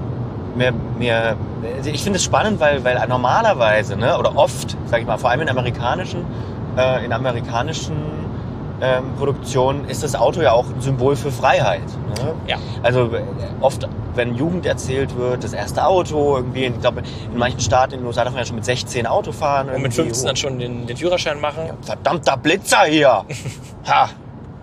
mir, 0.56 0.72
mir 0.98 1.36
ich 1.84 2.02
finde 2.02 2.18
es 2.18 2.24
spannend, 2.24 2.58
weil, 2.60 2.82
weil 2.84 3.00
normalerweise, 3.08 3.96
ne, 3.96 4.18
oder 4.18 4.36
oft, 4.36 4.76
sage 4.86 5.02
ich 5.02 5.06
mal, 5.06 5.16
vor 5.18 5.30
allem 5.30 5.40
in 5.42 5.48
amerikanischen, 5.48 6.24
äh, 6.76 7.04
in 7.04 7.12
amerikanischen 7.12 7.94
ähm, 8.80 9.04
Produktionen 9.18 9.88
ist 9.88 10.02
das 10.02 10.14
Auto 10.14 10.40
ja 10.40 10.52
auch 10.52 10.66
ein 10.66 10.80
Symbol 10.80 11.16
für 11.16 11.30
Freiheit. 11.30 11.86
Ne? 12.22 12.34
Ja. 12.46 12.56
Also 12.82 13.12
äh, 13.14 13.22
oft, 13.60 13.88
wenn 14.14 14.34
Jugend 14.34 14.66
erzählt 14.66 15.16
wird, 15.16 15.44
das 15.44 15.52
erste 15.52 15.86
Auto, 15.86 16.36
irgendwie, 16.36 16.66
ich 16.66 16.80
glaube, 16.80 17.02
in 17.30 17.38
manchen 17.38 17.60
Staaten 17.60 17.94
in 17.94 18.00
den 18.00 18.06
USA 18.06 18.24
darf 18.24 18.32
man 18.32 18.42
ja 18.42 18.46
schon 18.46 18.56
mit 18.56 18.64
16 18.64 19.06
Auto 19.06 19.32
fahren. 19.32 19.68
Und 19.68 19.82
mit 19.82 19.96
irgendwie. 19.96 20.02
15 20.02 20.26
dann 20.26 20.36
schon 20.36 20.58
den, 20.58 20.86
den 20.86 20.96
Führerschein 20.96 21.40
machen. 21.40 21.70
Verdammter 21.82 22.36
Blitzer 22.36 22.84
hier! 22.84 23.24
ha! 23.86 24.10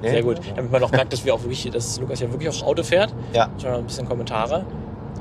Ne? 0.02 0.10
Sehr 0.10 0.24
gut. 0.24 0.40
Damit 0.56 0.72
man 0.72 0.84
auch 0.84 0.92
merkt, 0.92 1.14
dass 1.14 1.24
wir 1.24 1.34
auch 1.34 1.42
wirklich, 1.42 1.70
dass 1.72 2.00
Lukas 2.00 2.20
ja 2.20 2.32
wirklich 2.32 2.50
auch 2.50 2.66
Auto 2.66 2.84
fährt. 2.84 3.14
Ja, 3.34 3.50
Schon 3.62 3.72
ein 3.72 3.84
bisschen 3.86 4.08
Kommentare. 4.08 4.66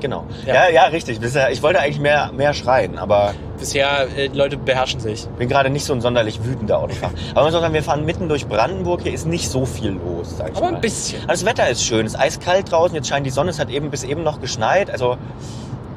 Genau. 0.01 0.25
Ja. 0.45 0.53
Ja, 0.65 0.69
ja, 0.69 0.83
richtig. 0.85 1.19
Bisher- 1.21 1.51
Ich 1.51 1.63
wollte 1.63 1.79
eigentlich 1.79 1.99
mehr, 1.99 2.31
mehr 2.33 2.53
schreien, 2.53 2.97
aber 2.97 3.33
Bisher, 3.57 4.07
äh, 4.17 4.27
Leute 4.27 4.57
beherrschen 4.57 4.99
sich. 4.99 5.25
bin 5.37 5.47
gerade 5.47 5.69
nicht 5.69 5.85
so 5.85 5.93
ein 5.93 6.01
sonderlich 6.01 6.43
wütender 6.43 6.79
Autofahrer. 6.79 7.13
Aber 7.31 7.41
man 7.41 7.45
muss 7.45 7.55
auch 7.55 7.61
sagen, 7.61 7.73
wir 7.73 7.83
fahren 7.83 8.03
mitten 8.05 8.27
durch 8.27 8.47
Brandenburg. 8.47 9.01
Hier 9.03 9.13
ist 9.13 9.27
nicht 9.27 9.47
so 9.49 9.65
viel 9.65 9.91
los, 9.91 10.35
sag 10.37 10.49
ich 10.51 10.57
Aber 10.57 10.71
mal. 10.71 10.75
ein 10.75 10.81
bisschen. 10.81 11.19
Also 11.29 11.45
das 11.45 11.53
Wetter 11.55 11.69
ist 11.69 11.85
schön. 11.85 12.05
Es 12.05 12.13
ist 12.15 12.19
eiskalt 12.19 12.71
draußen. 12.71 12.95
Jetzt 12.95 13.07
scheint 13.07 13.25
die 13.25 13.29
Sonne. 13.29 13.51
Es 13.51 13.59
hat 13.59 13.69
eben 13.69 13.89
bis 13.91 14.03
eben 14.03 14.23
noch 14.23 14.41
geschneit. 14.41 14.89
Also 14.89 15.15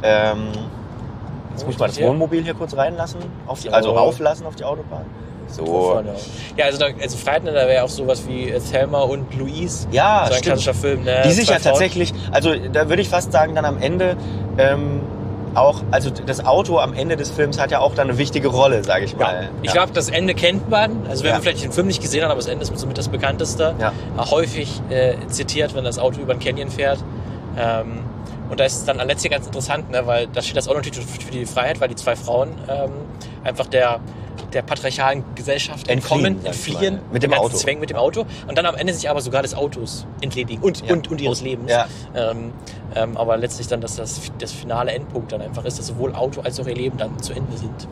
ähm, 0.03 0.49
jetzt 1.53 1.65
muss 1.65 1.75
ich 1.75 1.81
mal 1.81 1.87
das. 1.87 2.01
Wohnmobil 2.01 2.43
hier 2.45 2.55
kurz 2.55 2.77
reinlassen, 2.77 3.21
auf 3.47 3.61
die, 3.61 3.69
So. 3.69 3.75
also 3.75 3.91
rauflassen 3.93 4.47
auf 4.47 4.55
die 4.57 4.65
Autobahn. 4.65 5.07
So. 5.49 5.65
Vorne. 5.67 6.15
Ja, 6.57 6.67
also, 6.67 6.79
da, 6.79 6.87
also 7.01 7.17
da 7.25 7.53
wäre 7.69 7.85
auch 7.85 7.89
sowas 7.89 8.27
wie 8.27 8.51
äh, 8.51 8.61
Thelma 8.61 9.01
und 9.03 9.35
Louise. 9.39 9.87
Ja, 9.93 10.25
so 10.27 10.33
ein 10.33 10.39
stimmt. 10.39 10.45
klassischer 10.47 10.75
Film. 10.75 11.05
Ne? 11.05 11.23
Die 11.25 11.33
sich 11.33 11.49
ja 11.49 11.55
Frauen. 11.59 11.63
tatsächlich, 11.73 12.13
also 12.33 12.55
da 12.73 12.89
würde 12.89 13.03
ich 13.03 13.09
fast 13.09 13.33
sagen, 13.33 13.55
dann 13.55 13.65
am 13.65 13.79
Ende 13.81 14.17
ähm, 14.59 15.01
auch, 15.55 15.83
also 15.93 16.11
das 16.11 16.45
Auto 16.45 16.79
am 16.79 16.95
Ende 16.95 17.17
des 17.17 17.31
Films 17.31 17.61
hat 17.61 17.71
ja 17.71 17.79
auch 17.79 17.95
dann 17.95 18.09
eine 18.09 18.19
wichtige 18.19 18.49
Rolle, 18.49 18.83
sage 18.83 19.05
ich 19.05 19.13
Ja. 19.13 19.19
mal. 19.19 19.49
Ich 19.63 19.73
glaube, 19.73 19.93
das 19.93 20.09
Ende 20.09 20.35
kennt 20.35 20.69
man. 20.69 21.07
Also 21.09 21.23
wenn 21.23 21.29
Ja. 21.29 21.35
man 21.37 21.43
vielleicht 21.43 21.63
den 21.63 21.73
Film 21.73 21.87
nicht 21.87 22.03
gesehen 22.03 22.25
hat, 22.25 22.31
aber 22.31 22.41
das 22.41 22.49
Ende 22.49 22.65
ist 22.65 22.77
somit 22.77 22.99
das 22.99 23.09
bekannteste. 23.09 23.75
Ja. 23.79 23.89
Äh, 24.19 24.31
Häufig 24.31 24.81
äh, 24.91 25.15
zitiert, 25.29 25.75
wenn 25.77 25.85
das 25.85 25.99
Auto 25.99 26.21
über 26.21 26.35
den 26.35 26.41
Canyon 26.41 26.71
fährt. 26.71 26.99
Ähm, 27.57 28.01
und 28.51 28.59
da 28.61 28.65
ist 28.65 28.75
es 28.79 28.85
dann 28.85 28.99
letztlich 29.07 29.33
ganz 29.33 29.47
interessant, 29.47 29.91
ne, 29.91 30.03
weil 30.07 30.27
da 30.27 30.43
steht 30.43 30.57
das 30.57 30.69
Auto 30.69 30.79
natürlich 30.79 31.01
für 31.07 31.31
die 31.31 31.47
Freiheit, 31.47 31.81
weil 31.81 31.89
die 31.89 31.95
zwei 31.95 32.15
Frauen 32.17 32.51
ähm, 32.69 32.91
einfach 33.45 33.67
der, 33.67 34.01
der 34.55 34.63
patriarchalen 34.63 35.25
Gesellschaft 35.35 35.89
Entfliehen, 35.89 36.25
entkommen, 36.25 36.47
entfliehen, 36.47 36.95
mal. 36.97 37.03
Mit 37.13 37.23
dem 37.23 37.35
Auto. 37.35 37.57
Zwängen 37.57 37.81
mit 37.81 37.91
dem 37.91 37.97
Auto 37.97 38.25
und 38.49 38.57
dann 38.57 38.67
am 38.67 38.75
Ende 38.77 38.95
sich 38.95 39.09
aber 39.11 39.21
sogar 39.21 39.43
des 39.43 39.55
Autos 39.55 40.07
entledigen 40.21 40.63
und, 40.63 40.87
Ja. 40.87 40.95
und, 40.95 41.11
und 41.11 41.21
ihres 41.21 41.43
Lebens. 41.43 41.71
Ja. 41.71 41.87
Ähm, 42.15 42.53
ähm, 42.95 43.17
aber 43.17 43.37
letztlich 43.37 43.67
dann, 43.67 43.81
dass 43.81 43.97
das, 43.97 44.21
das 44.39 44.53
finale 44.53 44.93
Endpunkt 44.93 45.33
dann 45.33 45.43
einfach 45.43 45.65
ist, 45.65 45.79
dass 45.79 45.89
sowohl 45.89 46.15
Auto 46.15 46.41
als 46.41 46.59
auch 46.61 46.67
ihr 46.67 46.75
Leben 46.77 46.97
dann 46.97 47.19
zu 47.21 47.33
Ende 47.33 47.57
sind. 47.57 47.89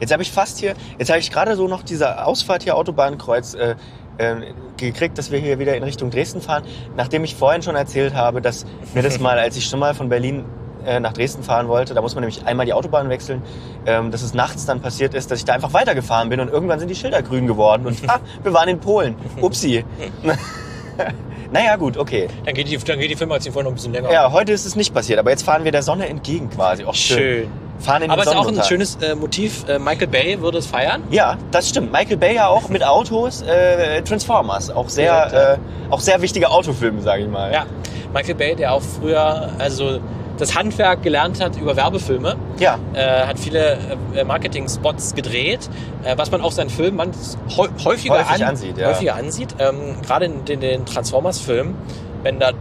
Jetzt 0.00 0.12
habe 0.12 0.22
ich 0.22 0.30
fast 0.32 0.58
hier, 0.58 0.74
jetzt 0.98 1.10
habe 1.10 1.18
ich 1.20 1.30
gerade 1.30 1.56
so 1.56 1.68
noch 1.68 1.82
diese 1.82 2.24
Ausfahrt 2.24 2.62
hier 2.62 2.76
Autobahnkreuz 2.76 3.54
äh, 3.54 3.74
äh, 4.18 4.36
gekriegt, 4.76 5.18
dass 5.18 5.30
wir 5.30 5.38
hier 5.38 5.58
wieder 5.58 5.76
in 5.76 5.82
Richtung 5.82 6.10
Dresden 6.10 6.40
fahren, 6.40 6.64
nachdem 6.96 7.24
ich 7.24 7.34
vorhin 7.34 7.62
schon 7.62 7.76
erzählt 7.76 8.14
habe, 8.14 8.40
dass 8.40 8.64
mir 8.94 9.02
das 9.02 9.18
mal, 9.20 9.38
als 9.38 9.56
ich 9.56 9.66
schon 9.66 9.80
mal 9.80 9.94
von 9.94 10.08
Berlin 10.08 10.44
äh, 10.84 11.00
nach 11.00 11.12
Dresden 11.12 11.42
fahren 11.42 11.68
wollte, 11.68 11.94
da 11.94 12.00
muss 12.00 12.14
man 12.14 12.22
nämlich 12.22 12.46
einmal 12.46 12.66
die 12.66 12.72
Autobahn 12.72 13.08
wechseln, 13.08 13.42
ähm, 13.86 14.10
dass 14.10 14.22
es 14.22 14.34
nachts 14.34 14.66
dann 14.66 14.80
passiert 14.80 15.14
ist, 15.14 15.30
dass 15.30 15.38
ich 15.38 15.44
da 15.44 15.52
einfach 15.52 15.72
weitergefahren 15.72 16.28
bin 16.28 16.40
und 16.40 16.48
irgendwann 16.48 16.78
sind 16.78 16.88
die 16.88 16.94
Schilder 16.94 17.22
grün 17.22 17.46
geworden 17.46 17.86
und 17.86 17.98
ah, 18.08 18.20
wir 18.42 18.52
waren 18.52 18.68
in 18.68 18.80
Polen. 18.80 19.16
Upsi. 19.40 19.84
naja, 21.52 21.76
gut, 21.76 21.96
okay. 21.96 22.28
Dann 22.44 22.54
geht 22.54 22.68
die, 22.68 22.76
dann 22.76 22.98
geht 22.98 23.10
die 23.10 23.16
Filmation 23.16 23.54
noch 23.54 23.70
ein 23.70 23.74
bisschen 23.74 23.92
länger. 23.92 24.10
Ja, 24.10 24.32
heute 24.32 24.52
ist 24.52 24.66
es 24.66 24.76
nicht 24.76 24.92
passiert, 24.94 25.18
aber 25.18 25.30
jetzt 25.30 25.42
fahren 25.42 25.64
wir 25.64 25.72
der 25.72 25.82
Sonne 25.82 26.08
entgegen 26.08 26.50
quasi. 26.50 26.84
Och, 26.84 26.94
Schön. 26.94 27.48
Fahren 27.80 28.02
in 28.02 28.10
Aber 28.10 28.22
es 28.22 28.28
ist 28.28 28.36
auch 28.36 28.48
ein 28.48 28.62
schönes 28.64 28.96
äh, 28.96 29.14
Motiv. 29.14 29.68
Äh, 29.68 29.78
Michael 29.78 30.08
Bay 30.08 30.40
würde 30.40 30.58
es 30.58 30.66
feiern. 30.66 31.02
Ja, 31.10 31.38
das 31.50 31.68
stimmt. 31.68 31.92
Michael 31.92 32.16
Bay 32.16 32.34
ja 32.34 32.48
auch 32.48 32.68
mit 32.68 32.84
Autos, 32.84 33.42
äh, 33.42 34.02
Transformers, 34.02 34.70
auch 34.70 34.88
sehr, 34.88 35.04
ja. 35.04 35.52
äh, 35.54 35.58
auch 35.90 36.00
sehr 36.00 36.20
wichtige 36.20 36.50
Autofilme, 36.50 37.00
sage 37.02 37.22
ich 37.22 37.28
mal. 37.28 37.52
Ja. 37.52 37.66
Michael 38.12 38.34
Bay, 38.34 38.56
der 38.56 38.72
auch 38.72 38.82
früher 38.82 39.50
also 39.58 40.00
das 40.38 40.54
Handwerk 40.56 41.02
gelernt 41.02 41.42
hat 41.42 41.56
über 41.56 41.76
Werbefilme, 41.76 42.36
Ja, 42.58 42.78
äh, 42.94 43.26
hat 43.26 43.38
viele 43.38 43.78
äh, 44.14 44.24
Marketing-Spots 44.24 45.14
gedreht, 45.14 45.68
äh, 46.04 46.16
was 46.16 46.30
man 46.30 46.40
auch 46.40 46.52
seinen 46.52 46.70
Filmen 46.70 46.96
man 46.96 47.10
häu- 47.56 47.68
häufiger, 47.84 48.14
Häufig 48.28 48.46
ansieht, 48.46 48.78
ja. 48.78 48.88
häufiger 48.88 49.14
ansieht. 49.16 49.54
Ähm, 49.58 49.96
Gerade 50.06 50.26
in 50.26 50.44
den, 50.44 50.60
den 50.60 50.86
Transformers-Filmen, 50.86 51.74
wenn 52.22 52.38
da 52.38 52.52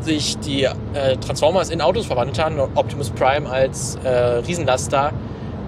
sich 0.00 0.38
die 0.38 0.62
äh, 0.64 1.16
Transformers 1.20 1.70
in 1.70 1.80
Autos 1.80 2.06
verwandelt 2.06 2.38
haben 2.38 2.58
und 2.60 2.76
Optimus 2.76 3.10
Prime 3.10 3.48
als 3.50 3.98
äh, 4.04 4.08
Riesenlaster 4.46 5.12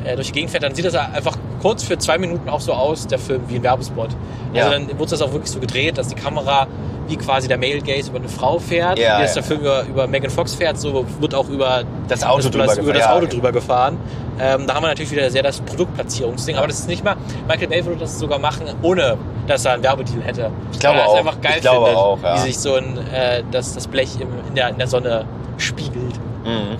äh, 0.04 0.14
durch 0.14 0.28
die 0.28 0.32
Gegend 0.34 0.50
fährt, 0.50 0.62
dann 0.62 0.74
sieht 0.74 0.84
das 0.84 0.94
einfach 0.94 1.36
kurz 1.60 1.82
für 1.82 1.98
zwei 1.98 2.16
Minuten 2.16 2.48
auch 2.48 2.60
so 2.60 2.72
aus, 2.72 3.06
der 3.06 3.18
Film, 3.18 3.42
wie 3.48 3.56
ein 3.56 3.62
Werbespot. 3.62 4.10
Ja. 4.54 4.66
Also 4.66 4.78
dann 4.78 4.98
wurde 4.98 5.10
das 5.10 5.20
auch 5.22 5.32
wirklich 5.32 5.50
so 5.50 5.58
gedreht, 5.60 5.98
dass 5.98 6.08
die 6.08 6.14
Kamera 6.14 6.66
wie 7.10 7.16
quasi 7.16 7.48
der 7.48 7.58
Male 7.58 7.80
Gaze 7.80 8.08
über 8.10 8.18
eine 8.20 8.28
Frau 8.28 8.58
fährt, 8.58 8.98
Ja, 8.98 9.18
wie 9.18 9.24
ja. 9.26 9.32
der 9.34 9.42
Film 9.42 9.60
über, 9.60 9.82
über 9.82 10.06
Megan 10.06 10.30
Fox 10.30 10.54
fährt, 10.54 10.78
so 10.78 11.04
wird 11.20 11.34
auch 11.34 11.48
über 11.48 11.82
Das 12.08 12.22
Auto 12.24 12.48
drüber 12.48 12.64
über 12.64 12.74
gefahren, 12.74 12.94
das 12.94 13.02
ja, 13.02 13.10
Auto 13.12 13.20
genau. 13.20 13.32
drüber 13.34 13.52
gefahren. 13.52 13.98
Ähm, 14.40 14.66
da 14.66 14.74
haben 14.74 14.84
wir 14.84 14.88
natürlich 14.88 15.10
wieder 15.10 15.30
sehr 15.30 15.42
das 15.42 15.60
Produktplatzierungsding, 15.60 16.56
aber 16.56 16.68
das 16.68 16.78
ist 16.78 16.88
nicht 16.88 17.04
mal, 17.04 17.16
Michael 17.46 17.68
Bay 17.68 17.84
würde 17.84 18.00
das 18.00 18.18
sogar 18.18 18.38
machen, 18.38 18.64
ohne 18.82 19.18
dass 19.46 19.64
er 19.64 19.72
einen 19.74 19.82
Werbedeal 19.82 20.22
hätte. 20.22 20.50
Ich 20.72 20.78
glaube 20.78 20.98
Weil 20.98 21.04
er 21.04 21.08
auch. 21.08 21.14
es 21.14 21.18
einfach 21.20 21.40
geil 21.40 21.54
Ich 21.56 21.62
glaube 21.62 21.86
findet, 21.86 21.96
auch, 22.02 22.22
ja. 22.22 22.34
wie 22.36 22.38
sich 22.38 22.58
so 22.58 22.74
ein, 22.74 22.98
äh, 23.12 23.42
das, 23.50 23.74
das 23.74 23.86
Blech 23.88 24.10
im, 24.20 24.28
in, 24.48 24.54
der, 24.54 24.68
in 24.68 24.78
der 24.78 24.86
Sonne 24.86 25.24
spiegelt. 25.58 26.14
mhm. 26.44 26.76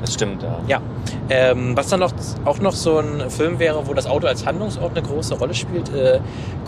das 0.00 0.14
stimmt, 0.14 0.42
ja. 0.42 0.58
Ja. 0.66 0.80
Ähm, 1.30 1.76
was 1.76 1.88
dann 1.88 2.00
noch, 2.00 2.12
auch 2.44 2.58
noch 2.58 2.72
so 2.72 2.98
ein 2.98 3.30
Film 3.30 3.58
wäre, 3.58 3.86
wo 3.86 3.94
das 3.94 4.06
Auto 4.06 4.26
als 4.26 4.44
Handlungsort 4.44 4.96
eine 4.96 5.06
große 5.06 5.34
Rolle 5.34 5.54
spielt, 5.54 5.92
äh, 5.94 6.20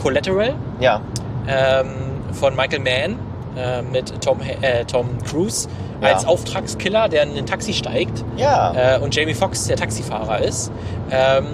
Collateral 0.03 0.55
Ja, 0.81 1.01
ähm, 1.49 1.87
von 2.33 2.55
Michael 2.57 2.81
Mann 2.81 3.19
äh, 3.57 3.83
mit 3.83 4.21
Tom, 4.23 4.41
äh, 4.41 4.85
Tom 4.85 5.19
Cruise 5.25 5.69
Ja. 6.01 6.09
als 6.09 6.25
Auftragskiller, 6.25 7.09
der 7.09 7.25
in 7.25 7.37
ein 7.37 7.47
Taxi 7.47 7.73
steigt 7.73 8.25
ja. 8.37 8.97
äh, 8.97 8.99
und 9.01 9.15
Jamie 9.15 9.35
Foxx 9.35 9.67
der 9.67 9.77
Taxifahrer 9.77 10.41
ist. 10.41 10.71
Ähm, 11.11 11.47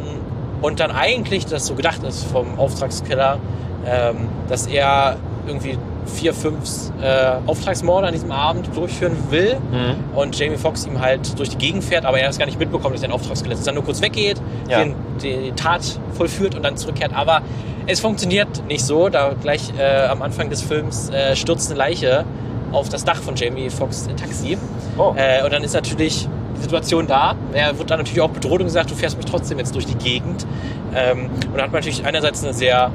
und 0.60 0.80
dann 0.80 0.90
eigentlich 0.90 1.46
das 1.46 1.66
so 1.66 1.74
gedacht 1.74 2.02
ist 2.02 2.24
vom 2.24 2.58
Auftragskiller, 2.58 3.38
ähm, 3.86 4.28
dass 4.48 4.66
er 4.66 5.16
irgendwie 5.46 5.78
vier, 6.06 6.34
fünf 6.34 6.68
äh, 7.02 7.32
Auftragsmorde 7.46 8.06
an 8.08 8.12
diesem 8.12 8.30
Abend 8.32 8.68
durchführen 8.76 9.16
will 9.30 9.56
Mhm. 9.70 10.16
und 10.16 10.38
Jamie 10.38 10.56
Foxx 10.56 10.86
ihm 10.86 11.00
halt 11.00 11.38
durch 11.38 11.48
die 11.50 11.58
Gegend 11.58 11.82
fährt, 11.84 12.04
aber 12.04 12.18
er 12.18 12.26
das 12.28 12.38
gar 12.38 12.46
nicht 12.46 12.58
mitbekommt, 12.58 12.94
dass 12.94 13.02
er 13.02 13.08
ein 13.08 13.12
Auftragskiller 13.12 13.54
ist. 13.54 13.60
Dass 13.60 13.66
er 13.66 13.72
nur 13.74 13.84
kurz 13.84 14.00
weggeht, 14.02 14.40
Ja. 14.68 14.80
den, 14.84 14.94
die 15.22 15.52
Tat 15.56 15.82
vollführt 16.12 16.54
und 16.54 16.62
dann 16.64 16.76
zurückkehrt. 16.76 17.12
Aber 17.14 17.42
es 17.86 18.00
funktioniert 18.00 18.48
nicht 18.68 18.84
so, 18.84 19.08
da 19.08 19.32
gleich 19.40 19.72
äh, 19.78 20.06
am 20.06 20.22
Anfang 20.22 20.50
des 20.50 20.62
Films 20.62 21.10
äh, 21.10 21.34
stürzt 21.36 21.70
eine 21.70 21.78
Leiche 21.78 22.24
auf 22.72 22.88
das 22.88 23.04
Dach 23.04 23.22
von 23.22 23.36
Jamie 23.36 23.70
Foxx 23.70 24.08
Taxi. 24.16 24.58
Oh. 24.98 25.14
Äh, 25.16 25.44
und 25.44 25.52
dann 25.52 25.62
ist 25.62 25.74
natürlich 25.74 26.28
die 26.56 26.60
Situation 26.62 27.06
da. 27.06 27.34
Er 27.52 27.78
wird 27.78 27.90
dann 27.90 27.98
natürlich 27.98 28.20
auch 28.20 28.30
bedroht 28.30 28.60
und 28.60 28.66
gesagt, 28.66 28.90
du 28.90 28.94
fährst 28.94 29.16
mich 29.16 29.26
trotzdem 29.26 29.58
jetzt 29.58 29.74
durch 29.74 29.86
die 29.86 29.96
Gegend. 29.96 30.46
Ähm, 30.94 31.30
und 31.48 31.56
da 31.56 31.62
hat 31.64 31.72
man 31.72 31.80
natürlich 31.80 32.04
einerseits 32.04 32.42
eine 32.44 32.52
sehr 32.54 32.90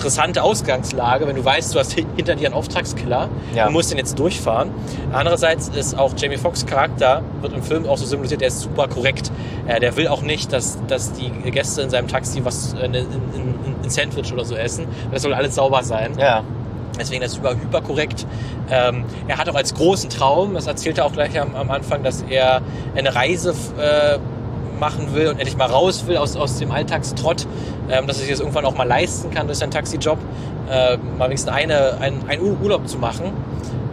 interessante 0.00 0.42
Ausgangslage, 0.42 1.26
wenn 1.26 1.36
du 1.36 1.44
weißt, 1.44 1.74
du 1.74 1.78
hast 1.78 1.94
hi- 1.94 2.06
hinter 2.16 2.34
dir 2.34 2.46
einen 2.46 2.54
Auftragskiller 2.54 3.28
Ja. 3.54 3.66
und 3.66 3.74
musst 3.74 3.90
den 3.90 3.98
jetzt 3.98 4.18
durchfahren. 4.18 4.70
Andererseits 5.12 5.68
ist 5.68 5.96
auch 5.98 6.12
Jamie 6.16 6.38
Foxx 6.38 6.64
Charakter, 6.64 7.22
wird 7.42 7.52
im 7.52 7.62
Film 7.62 7.86
auch 7.86 7.98
so 7.98 8.06
symbolisiert, 8.06 8.40
der 8.40 8.48
ist 8.48 8.60
super 8.60 8.88
korrekt. 8.88 9.30
Äh, 9.66 9.78
der 9.78 9.94
will 9.96 10.08
auch 10.08 10.22
nicht, 10.22 10.54
dass, 10.54 10.78
dass 10.86 11.12
die 11.12 11.28
Gäste 11.50 11.82
in 11.82 11.90
seinem 11.90 12.08
Taxi 12.08 12.42
was 12.44 12.72
äh, 12.72 12.86
in, 12.86 12.94
in, 12.94 13.02
in, 13.04 13.74
ein 13.84 13.90
Sandwich 13.90 14.32
oder 14.32 14.44
so 14.46 14.54
essen. 14.56 14.86
Das 15.12 15.20
soll 15.22 15.34
alles 15.34 15.54
sauber 15.54 15.82
sein. 15.82 16.12
ja. 16.18 16.42
Deswegen 16.98 17.22
ist 17.22 17.32
es 17.32 17.38
über 17.38 17.52
hyperkorrekt. 17.52 18.26
Ähm, 18.70 19.04
er 19.26 19.38
hat 19.38 19.48
auch 19.48 19.54
als 19.54 19.72
großen 19.74 20.10
Traum, 20.10 20.52
das 20.54 20.66
erzählt 20.66 20.98
er 20.98 21.06
auch 21.06 21.12
gleich 21.12 21.38
am, 21.40 21.54
am 21.54 21.70
Anfang, 21.70 22.02
dass 22.02 22.22
er 22.28 22.60
eine 22.94 23.14
Reise 23.14 23.54
äh, 23.78 24.18
machen 24.80 25.14
will 25.14 25.28
und 25.28 25.38
endlich 25.38 25.56
mal 25.56 25.66
raus 25.68 26.06
will 26.06 26.16
aus, 26.16 26.36
aus 26.36 26.58
dem 26.58 26.72
Alltagstrott, 26.72 27.46
ähm, 27.90 28.06
dass 28.06 28.16
er 28.16 28.22
sich 28.22 28.30
das 28.30 28.40
irgendwann 28.40 28.64
auch 28.64 28.74
mal 28.74 28.88
leisten 28.88 29.30
kann 29.30 29.46
durch 29.46 29.58
seinen 29.58 29.70
Taxijob, 29.70 30.18
äh, 30.68 30.96
mal 31.18 31.26
wenigstens 31.28 31.52
eine, 31.52 31.98
ein, 32.00 32.14
einen 32.28 32.42
Ur- 32.42 32.56
Urlaub 32.62 32.88
zu 32.88 32.98
machen. 32.98 33.32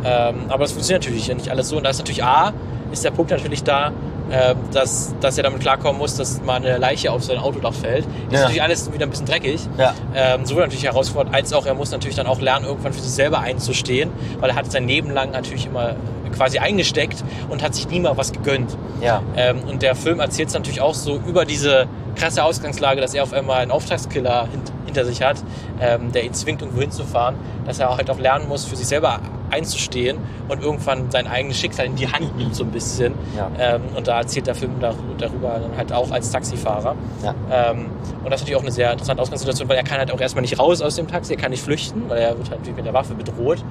Ähm, 0.04 0.36
aber 0.50 0.63
das 0.63 0.71
funktioniert 0.71 1.04
natürlich 1.04 1.28
nicht 1.28 1.50
alles 1.50 1.69
so. 1.69 1.78
Und 1.78 1.84
da 1.84 1.89
ist 1.89 2.00
natürlich 2.00 2.23
A, 2.23 2.54
ist 2.91 3.04
der 3.04 3.12
Punkt 3.12 3.30
natürlich 3.32 3.63
da, 3.63 3.91
äh, 4.32 4.56
dass, 4.72 5.16
dass 5.22 5.38
er 5.38 5.44
damit 5.44 5.62
klarkommen 5.62 5.98
muss, 5.98 6.16
dass 6.16 6.42
mal 6.42 6.56
eine 6.58 6.78
Leiche 6.78 7.12
auf 7.12 7.24
sein 7.24 7.38
Autodach 7.38 7.74
fällt. 7.74 8.06
Ist 8.06 8.12
Ja. 8.32 8.40
natürlich 8.42 8.62
alles 8.62 8.92
wieder 8.92 9.06
ein 9.06 9.10
bisschen 9.10 9.26
dreckig. 9.26 9.62
Ja. 9.78 9.94
Ähm, 10.16 10.46
sowohl 10.46 10.63
natürlich 10.63 10.86
herausfordernd, 10.86 11.36
als 11.36 11.54
auch 11.54 11.66
er 11.66 11.74
muss 11.74 11.92
natürlich 11.92 12.16
dann 12.18 12.28
auch 12.28 12.42
lernen, 12.42 12.66
irgendwann 12.66 12.94
für 12.94 13.02
sich 13.02 13.12
selber 13.12 13.40
einzustehen, 13.40 14.12
weil 14.40 14.50
er 14.50 14.56
hat 14.56 14.72
sein 14.72 14.88
Leben 14.88 15.12
lang 15.12 15.32
natürlich 15.32 15.66
immer 15.66 15.96
quasi 16.36 16.60
eingesteckt 16.60 17.24
und 17.50 17.63
hat 17.63 17.74
sich 17.74 17.88
nie 17.90 18.00
mal 18.00 18.18
was 18.18 18.32
gegönnt. 18.32 18.76
Ja. 19.02 19.22
Ähm, 19.36 19.60
und 19.68 19.82
der 19.82 19.96
Film 19.96 20.20
erzählt 20.20 20.50
es 20.50 20.54
natürlich 20.54 20.82
auch 20.82 20.94
so 20.94 21.16
über 21.28 21.46
diese 21.46 21.88
krasse 22.16 22.44
Ausgangslage, 22.44 23.00
dass 23.02 23.13
er 23.13 23.24
auf 23.24 23.34
einmal 23.34 23.60
einen 23.60 23.72
Auftragskiller 23.72 24.42
hint 24.52 24.72
hinter 24.86 25.02
hinter 25.02 25.06
sich 25.06 25.22
hat, 25.22 25.38
ähm, 25.82 26.12
der 26.12 26.24
ihn 26.24 26.34
zwingt, 26.34 26.62
irgendwo 26.62 26.82
hinzufahren, 26.82 27.36
dass 27.66 27.78
er 27.80 27.96
halt 27.96 28.10
auch 28.10 28.20
lernen 28.20 28.48
muss, 28.48 28.66
für 28.66 28.76
sich 28.76 28.88
selber 28.88 29.20
einzustehen 29.51 30.17
und 30.47 30.62
irgendwann 30.62 31.10
sein 31.12 31.27
eigenes 31.27 31.57
Schicksal 31.57 31.86
in 31.86 31.95
die 31.95 32.07
Hand 32.07 32.38
nimmt 32.38 32.55
so 32.55 32.63
ein 32.63 32.71
bisschen. 32.71 33.13
Ja. 33.36 33.49
Ähm, 33.60 33.81
und 33.95 34.07
da 34.07 34.19
erzählt 34.19 34.47
der 34.47 34.55
Film 34.55 34.79
dar- 34.79 34.95
darüber 35.17 35.60
dann 35.60 35.75
halt 35.77 35.91
auch 35.93 36.12
als 36.12 36.31
Taxifahrer. 36.31 36.95
Ja. 37.23 37.33
Ähm, 37.51 37.86
und 38.23 38.31
das 38.31 38.41
ist 38.41 38.45
natürlich 38.45 38.55
auch 38.57 38.62
eine 38.63 38.71
sehr 38.71 38.91
interessante 38.91 39.21
Ausgangssituation, 39.21 39.69
weil 39.69 39.77
er 39.77 39.83
kann 39.83 39.97
halt 39.99 40.12
auch 40.12 40.19
erstmal 40.19 40.41
nicht 40.41 40.60
raus 40.60 40.81
aus 40.81 40.95
dem 40.95 41.07
Taxi, 41.07 41.33
er 41.33 41.39
kann 41.39 41.51
nicht 41.51 41.63
flüchten, 41.63 42.03
weil 42.07 42.19
er 42.19 42.29
wird 42.38 42.49
halt 42.49 42.60
natürlich 42.60 42.77
mit 42.77 42.86
der 42.86 42.93
Waffe 42.93 43.13
bedroht. 43.15 43.63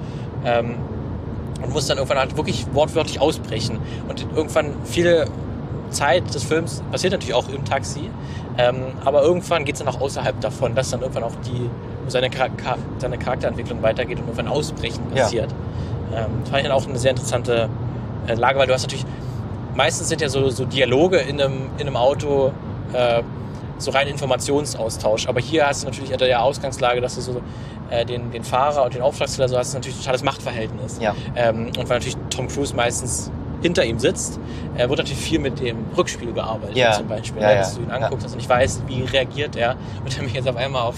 Ähm, 0.45 0.77
und 1.63 1.73
muss 1.73 1.87
dann 1.87 1.97
irgendwann 1.97 2.19
halt 2.19 2.37
wirklich 2.37 2.67
wortwörtlich 2.75 3.21
ausbrechen. 3.21 3.79
Und 4.09 4.27
irgendwann 4.37 4.73
viele 4.85 5.27
Zeit 5.91 6.35
des 6.35 6.43
Films 6.45 6.83
passiert 6.91 7.13
natürlich 7.13 7.35
auch 7.35 7.49
im 7.49 7.65
Taxi, 7.65 8.11
ähm, 8.59 8.77
aber 9.05 9.23
irgendwann 9.23 9.65
geht 9.65 9.75
es 9.77 9.85
dann 9.85 9.89
auch 9.95 10.01
außerhalb 10.01 10.41
davon, 10.41 10.75
dass 10.75 10.91
dann 10.91 11.03
irgendwann 11.03 11.25
auch 11.25 11.35
die 11.47 11.71
seine, 12.09 12.31
Charakter, 12.31 12.77
seine 12.99 13.19
Charakterentwicklung 13.19 13.83
weitergeht 13.83 14.19
und 14.19 14.25
irgendwann 14.25 14.49
Ausbrechen 14.49 15.03
Ja. 15.15 15.23
passiert. 15.25 15.53
Ähm, 16.15 16.27
das 16.41 16.51
fand 16.51 16.63
ich 16.63 16.69
dann 16.69 16.73
auch 16.77 16.87
eine 16.87 16.99
sehr 16.99 17.11
interessante 17.11 17.69
äh, 18.29 18.35
Lage, 18.35 18.59
weil 18.59 18.67
du 18.67 18.73
hast 18.73 18.83
natürlich, 18.83 19.05
meistens 19.75 20.09
sind 20.09 20.21
ja 20.21 20.29
so, 20.29 20.49
so 20.51 20.65
Dialoge 20.65 21.19
in 21.19 21.41
einem, 21.41 21.71
in 21.79 21.87
einem 21.87 21.97
Auto 21.97 22.53
äh, 22.93 23.23
so 23.79 23.91
rein 23.91 24.07
Informationsaustausch, 24.09 25.27
aber 25.29 25.41
hier 25.41 25.67
hast 25.67 25.83
du 25.83 25.89
natürlich 25.89 26.13
unter 26.13 26.25
der 26.27 26.43
Ausgangslage, 26.43 27.01
dass 27.01 27.17
du 27.17 27.21
so 27.21 27.41
äh, 27.91 28.07
den, 28.07 28.31
den 28.31 28.43
Fahrer 28.43 28.85
und 28.85 28.95
den 28.95 29.03
Auftragskiller 29.03 29.49
so 29.49 29.59
hast, 29.59 29.75
natürlich 29.75 29.97
ein 29.97 30.01
totales 30.01 30.23
Machtverhältnis. 30.23 30.99
Ja. 31.01 31.15
Ähm, 31.35 31.67
und 31.79 31.89
weil 31.89 31.99
natürlich 31.99 32.17
Tom 32.31 32.49
Cruise 32.49 32.75
meistens 32.75 33.31
hinter 33.63 33.85
ihm 33.85 33.99
sitzt, 33.99 34.39
äh, 34.77 34.89
wird 34.89 34.99
natürlich 34.99 35.19
viel 35.19 35.39
mit 35.39 35.61
dem 35.61 35.77
Rückspiel 35.97 36.33
gearbeitet 36.33 36.77
Ja. 36.77 36.93
zum 36.93 37.09
Beispiel, 37.09 37.41
Ja, 37.43 37.53
ja. 37.53 37.59
dass 37.59 37.75
du 37.77 37.83
ihn 37.83 37.91
anguckst 37.91 38.27
und 38.27 38.37
nicht 38.37 38.49
weißt, 38.49 38.83
wie 38.87 39.03
reagiert 39.03 39.57
er 39.57 39.77
und 40.05 40.17
er 40.17 40.23
mich 40.23 40.35
jetzt 40.35 40.49
auf 40.49 40.57
einmal 40.57 40.83
auf, 40.83 40.97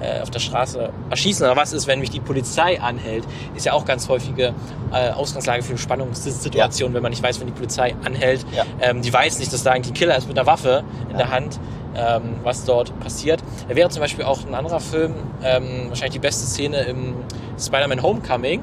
äh, 0.00 0.20
auf 0.20 0.30
der 0.30 0.40
Straße 0.40 0.90
erschießen. 1.10 1.44
Oder 1.46 1.56
was 1.56 1.72
ist, 1.72 1.86
wenn 1.86 2.00
mich 2.00 2.10
die 2.10 2.20
Polizei 2.20 2.80
anhält? 2.80 3.24
Ist 3.54 3.66
ja 3.66 3.72
auch 3.74 3.84
ganz 3.84 4.08
häufige 4.08 4.54
äh, 4.92 5.10
Ausgangslage 5.10 5.62
für 5.62 5.76
Spannungssituationen, 5.78 6.94
wenn 6.94 7.02
man 7.02 7.10
nicht 7.10 7.22
weiß, 7.22 7.38
wenn 7.40 7.46
die 7.46 7.52
Polizei 7.52 7.94
anhält. 8.04 8.44
Ähm, 8.80 9.02
die 9.02 9.12
weiß 9.12 9.38
nicht, 9.38 9.52
dass 9.52 9.62
da 9.62 9.70
eigentlich 9.72 9.92
ein 9.92 9.94
Killer 9.98 10.16
ist 10.16 10.26
mit 10.28 10.38
einer 10.38 10.46
Waffe 10.46 10.82
in 11.10 11.16
der 11.18 11.30
Hand, 11.30 11.60
ähm, 11.94 12.36
was 12.42 12.64
dort 12.64 12.98
passiert. 13.00 13.42
Da 13.68 13.76
wäre 13.76 13.88
zum 13.90 14.00
Beispiel 14.00 14.24
auch 14.24 14.44
ein 14.46 14.54
anderer 14.54 14.80
Film, 14.80 15.14
ähm, 15.42 15.86
wahrscheinlich 15.88 16.14
die 16.14 16.18
beste 16.18 16.46
Szene 16.46 16.78
im 16.82 17.14
Spider-Man 17.58 18.02
Homecoming, 18.02 18.62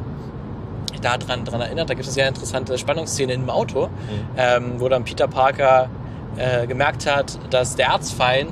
da 1.02 1.18
dran, 1.18 1.46
dran 1.46 1.62
erinnert. 1.62 1.90
Da 1.90 1.94
gibt 1.94 2.02
es 2.04 2.10
eine 2.10 2.14
sehr 2.16 2.28
interessante 2.28 2.78
Spannungsszene 2.78 3.34
im 3.34 3.50
Auto, 3.50 3.90
ähm, 4.38 4.74
wo 4.80 4.90
dann 4.90 5.04
Peter 5.04 5.28
Parker 5.28 5.90
äh, 6.38 6.68
gemerkt 6.68 7.06
hat, 7.06 7.38
dass 7.50 7.76
der 7.76 7.88
Erzfeind 7.88 8.52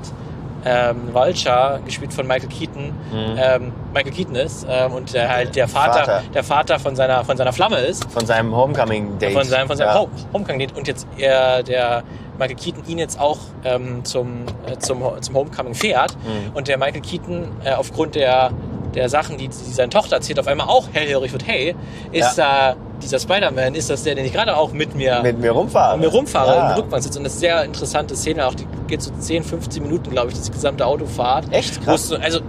ähm, 0.68 1.14
Vulture, 1.14 1.78
gespielt 1.84 2.12
von 2.12 2.26
Michael 2.26 2.48
Keaton, 2.48 2.86
Mhm. 3.12 3.36
ähm, 3.38 3.72
Michael 3.94 4.12
Keaton 4.12 4.34
ist 4.34 4.66
ähm, 4.68 4.92
und 4.94 5.14
der 5.14 5.28
halt 5.28 5.54
der 5.54 5.68
Vater, 5.68 6.00
Vater. 6.04 6.22
der 6.34 6.42
Vater 6.42 6.78
von 6.80 6.96
seiner, 6.96 7.24
von 7.24 7.36
seiner 7.36 7.52
Flamme 7.52 7.76
ist. 7.78 8.04
Von 8.10 8.26
seinem 8.26 8.52
Homecoming-Date. 8.56 9.32
Von 9.32 9.44
seinem, 9.44 9.68
von 9.68 9.76
seinem 9.76 9.88
ja. 9.90 9.98
Home- 10.00 10.10
Homecoming 10.32 10.68
und 10.76 10.88
jetzt 10.88 11.06
er, 11.18 11.62
der 11.62 12.02
Michael 12.36 12.56
Keaton 12.56 12.82
ihn 12.88 12.98
jetzt 12.98 13.20
auch 13.20 13.38
ähm, 13.62 14.04
zum, 14.04 14.46
äh, 14.66 14.76
zum, 14.78 15.02
zum 15.20 15.34
Homecoming 15.36 15.74
fährt 15.74 16.16
Mhm. 16.16 16.56
und 16.56 16.66
der 16.66 16.78
Michael 16.78 17.00
Keaton 17.00 17.46
äh, 17.64 17.72
aufgrund 17.74 18.16
der, 18.16 18.50
der 18.96 19.08
Sachen, 19.08 19.36
die, 19.38 19.48
die 19.48 19.54
seine 19.72 19.90
Tochter 19.90 20.16
erzählt, 20.16 20.38
auf 20.40 20.46
einmal 20.48 20.66
auch 20.68 20.88
hellhörig 20.92 21.32
wird, 21.32 21.46
hey, 21.46 21.74
ist 22.12 22.36
da 22.36 22.74
dieser 23.02 23.18
Spider-Man, 23.20 23.74
ist 23.74 23.90
das 23.90 24.02
der, 24.02 24.14
den 24.14 24.24
ich 24.24 24.32
gerade 24.32 24.56
auch 24.56 24.72
mit 24.72 24.94
mir 24.94 25.20
Mit 25.22 25.38
mir 25.38 25.50
rumfahren. 25.52 26.00
mit 26.00 26.10
mir 26.10 26.16
rumfahre, 26.16 26.54
Ja. 26.56 26.70
im 26.70 26.76
Rückbank 26.76 27.02
sitze. 27.02 27.18
Und 27.18 27.24
das 27.24 27.34
ist 27.34 27.44
eine 27.44 27.52
sehr 27.54 27.64
interessante 27.64 28.16
Szene, 28.16 28.46
auch 28.46 28.54
die 28.54 28.66
geht 28.88 29.02
so 29.02 29.10
10, 29.16 29.44
15 29.44 29.82
Minuten, 29.82 30.10
glaube 30.10 30.30
ich, 30.30 30.36
das 30.38 30.50
gesamte 30.50 30.86
Autofahrt. 30.86 31.44
Echt 31.52 31.84
krass. 31.84 32.08
so, 32.08 32.16
also 32.16 32.40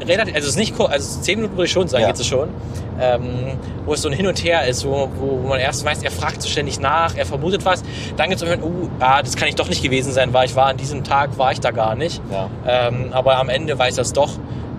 relativ, 0.00 0.34
also 0.34 0.46
es 0.46 0.54
ist 0.54 0.58
nicht 0.58 0.76
kurz, 0.76 0.90
also 0.90 1.20
10 1.20 1.36
Minuten 1.38 1.56
würde 1.56 1.66
ich 1.66 1.72
schon 1.72 1.86
sagen, 1.88 2.02
Ja. 2.02 2.08
geht 2.08 2.18
es 2.20 2.26
schon. 2.26 2.48
Ähm, 3.00 3.58
wo 3.84 3.94
es 3.94 4.02
so 4.02 4.08
ein 4.08 4.14
Hin 4.14 4.26
und 4.26 4.42
Her 4.44 4.66
ist, 4.66 4.84
wo, 4.86 5.08
wo, 5.18 5.42
wo 5.42 5.48
man 5.48 5.58
erst 5.60 5.84
weiß, 5.84 6.02
er 6.02 6.10
fragt 6.10 6.40
so 6.42 6.48
ständig 6.48 6.78
nach, 6.80 7.16
er 7.16 7.26
vermutet 7.26 7.64
was. 7.64 7.82
Dann 8.16 8.30
gibt 8.30 8.40
es 8.42 8.48
so, 8.48 8.54
uh, 8.54 8.88
ah, 9.00 9.22
das 9.22 9.34
kann 9.36 9.48
ich 9.48 9.56
doch 9.56 9.68
nicht 9.68 9.82
gewesen 9.82 10.12
sein, 10.12 10.32
weil 10.32 10.46
ich 10.46 10.54
war 10.56 10.66
an 10.66 10.76
diesem 10.76 11.02
Tag, 11.04 11.36
war 11.38 11.52
ich 11.52 11.60
da 11.60 11.70
gar 11.70 11.94
nicht. 11.96 12.20
Ja. 12.30 12.48
Ähm, 12.66 13.08
aber 13.12 13.38
am 13.38 13.48
Ende 13.48 13.78
weiß 13.78 13.98
er 13.98 14.02
es 14.02 14.12
doch 14.12 14.30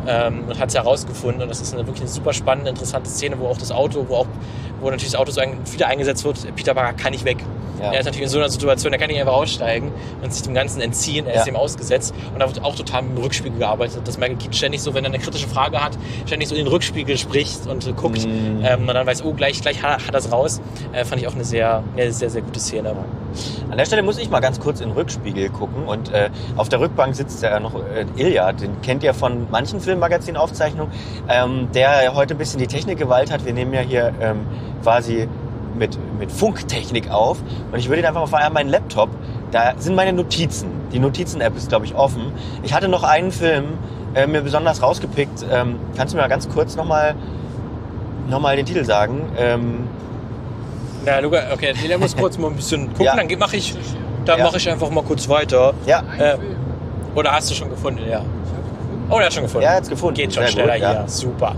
ähm, 0.08 0.46
und 0.48 0.60
hat 0.60 0.70
es 0.70 0.76
herausgefunden. 0.76 1.42
Und 1.42 1.50
das 1.50 1.62
ist 1.62 1.74
eine 1.74 1.86
wirklich 1.86 2.02
eine 2.02 2.10
super 2.10 2.34
spannende, 2.34 2.70
interessante 2.70 3.10
Szene, 3.10 3.40
wo 3.40 3.48
auch 3.48 3.58
das 3.58 3.72
Auto, 3.72 4.06
wo 4.08 4.16
auch 4.18 4.28
wo 4.84 4.90
natürlich 4.90 5.12
das 5.14 5.20
Auto 5.20 5.32
so 5.32 5.42
ein, 5.42 5.58
wieder 5.72 5.88
eingesetzt 5.88 6.24
wird. 6.24 6.56
Peter 6.56 6.74
Parker 6.74 6.94
kann 6.94 7.12
nicht 7.12 7.26
weg. 7.26 7.38
Ja. 7.80 7.92
Er 7.92 8.00
ist 8.00 8.06
natürlich 8.06 8.24
in 8.24 8.30
so 8.30 8.38
einer 8.38 8.50
Situation, 8.50 8.94
er 8.94 9.00
kann 9.00 9.10
nicht 9.10 9.20
einfach 9.20 9.34
aussteigen 9.34 9.92
und 10.22 10.32
sich 10.34 10.44
dem 10.44 10.54
Ganzen 10.54 10.80
entziehen. 10.80 11.26
Er 11.26 11.34
ist 11.34 11.40
Ja. 11.40 11.46
dem 11.46 11.56
ausgesetzt. 11.56 12.14
Und 12.34 12.40
da 12.40 12.48
wird 12.48 12.64
auch 12.64 12.76
total 12.76 13.02
mit 13.02 13.18
dem 13.18 13.24
Rückspiegel 13.24 13.60
gearbeitet. 13.60 14.08
Dass 14.08 14.18
Michael 14.18 14.38
Keaton 14.38 14.54
ständig 14.54 14.82
so, 14.82 14.94
wenn 14.94 15.04
er 15.04 15.10
eine 15.10 15.20
kritische 15.20 15.48
Frage 15.48 15.84
hat, 15.84 15.98
ständig 16.26 16.48
so 16.48 16.56
in 16.56 16.64
den 16.64 16.68
Rückspiegel 16.72 17.18
spricht 17.18 17.68
und 17.68 17.86
äh, 17.88 17.92
guckt. 17.94 18.26
Mhm. 18.26 18.64
Ähm, 18.64 18.82
und 18.88 18.94
dann 18.94 19.06
weiß, 19.06 19.26
oh, 19.26 19.34
gleich, 19.34 19.62
gleich 19.62 19.82
hat, 19.84 20.08
hat 20.08 20.14
er 20.14 20.20
es 20.20 20.32
raus. 20.32 20.62
Äh, 20.94 21.04
fand 21.04 21.22
ich 21.22 21.28
auch 21.28 21.34
eine 21.34 21.44
sehr, 21.44 21.84
eine 21.98 22.12
sehr, 22.14 22.30
sehr 22.30 22.42
gute 22.42 22.60
Szene. 22.60 22.96
An 23.70 23.78
der 23.78 23.86
Stelle 23.86 24.04
muss 24.04 24.20
ich 24.20 24.30
mal 24.30 24.40
ganz 24.40 24.60
kurz 24.60 24.80
in 24.80 24.90
den 24.90 24.96
Rückspiegel 24.96 25.50
gucken 25.50 25.86
und 25.86 26.14
äh, 26.14 26.30
auf 26.56 26.70
der 26.70 26.80
Rückbank 26.80 27.16
sitzt 27.16 27.42
ja 27.42 27.60
noch 27.60 27.74
äh, 27.76 28.06
Ilja, 28.16 28.54
den 28.54 28.80
kennt 28.82 29.02
ihr 29.04 29.16
von 29.16 29.48
manchen 29.50 29.80
Filmmagazinaufzeichnungen, 29.80 30.94
ähm, 31.28 31.68
der 31.74 32.14
heute 32.14 32.36
ein 32.36 32.38
bisschen 32.38 32.60
die 32.60 32.68
Technikgewalt 32.68 33.32
hat. 33.32 33.44
Wir 33.46 33.54
nehmen 33.54 33.74
ja 33.74 33.82
hier 33.82 34.14
ähm, 34.22 34.46
quasi 34.84 35.28
mit, 35.78 35.98
mit 36.20 36.32
Funktechnik 36.32 37.10
auf 37.10 37.38
und 37.72 37.80
ich 37.80 37.88
würde 37.90 38.02
ihn 38.02 38.06
einfach 38.06 38.22
mal 38.22 38.28
fahren, 38.28 38.54
meinen 38.54 38.70
Laptop, 38.70 39.10
da 39.52 39.74
sind 39.78 39.96
meine 39.96 40.14
Notizen. 40.14 40.70
Die 40.92 41.00
Notizen-App 41.00 41.58
ist, 41.58 41.70
glaube 41.70 41.86
ich, 41.86 41.96
offen. 41.96 42.32
Ich 42.62 42.74
hatte 42.74 42.88
noch 42.88 43.04
einen 43.04 43.32
Film 43.32 43.66
äh, 44.14 44.28
mir 44.28 44.42
besonders 44.42 44.82
rausgepickt. 44.84 45.44
Ähm, 45.52 45.78
kannst 45.98 46.14
du 46.14 46.18
mir 46.18 46.22
mal 46.24 46.28
ganz 46.30 46.48
kurz 46.48 46.76
nochmal 46.76 47.16
noch 48.30 48.40
mal 48.40 48.56
den 48.56 48.66
Titel 48.68 48.84
sagen? 48.86 49.22
Ähm, 49.38 49.88
Na, 51.06 51.20
Luca, 51.20 51.40
okay, 51.54 51.74
der 51.90 51.98
muss 51.98 52.16
kurz 52.16 52.38
mal 52.38 52.50
ein 52.50 52.56
bisschen 52.56 52.88
gucken, 52.90 53.06
Ja. 53.06 53.16
dann 53.16 53.28
mache 53.40 53.58
ich, 53.58 53.76
dann 54.26 54.38
Ja. 54.40 54.46
mache 54.46 54.58
ich 54.58 54.70
einfach 54.70 54.90
mal 54.92 55.04
kurz 55.04 55.28
weiter. 55.28 55.74
ja, 55.88 56.04
Äh, 56.20 56.38
oder 57.16 57.32
hast 57.32 57.50
du 57.50 57.56
schon 57.56 57.70
gefunden? 57.70 58.02
Ja. 58.10 58.22
Oh, 59.10 59.18
der 59.18 59.26
hat 59.26 59.34
schon 59.34 59.44
gefunden. 59.44 59.66
ja, 59.66 59.76
jetzt 59.76 59.90
gefunden. 59.90 60.16
Geht 60.16 60.34
schon 60.34 60.44
Sehr 60.44 60.52
schneller 60.52 60.74
gut, 60.74 60.82
ja. 60.82 60.92
hier. 60.92 61.04
Super. 61.08 61.56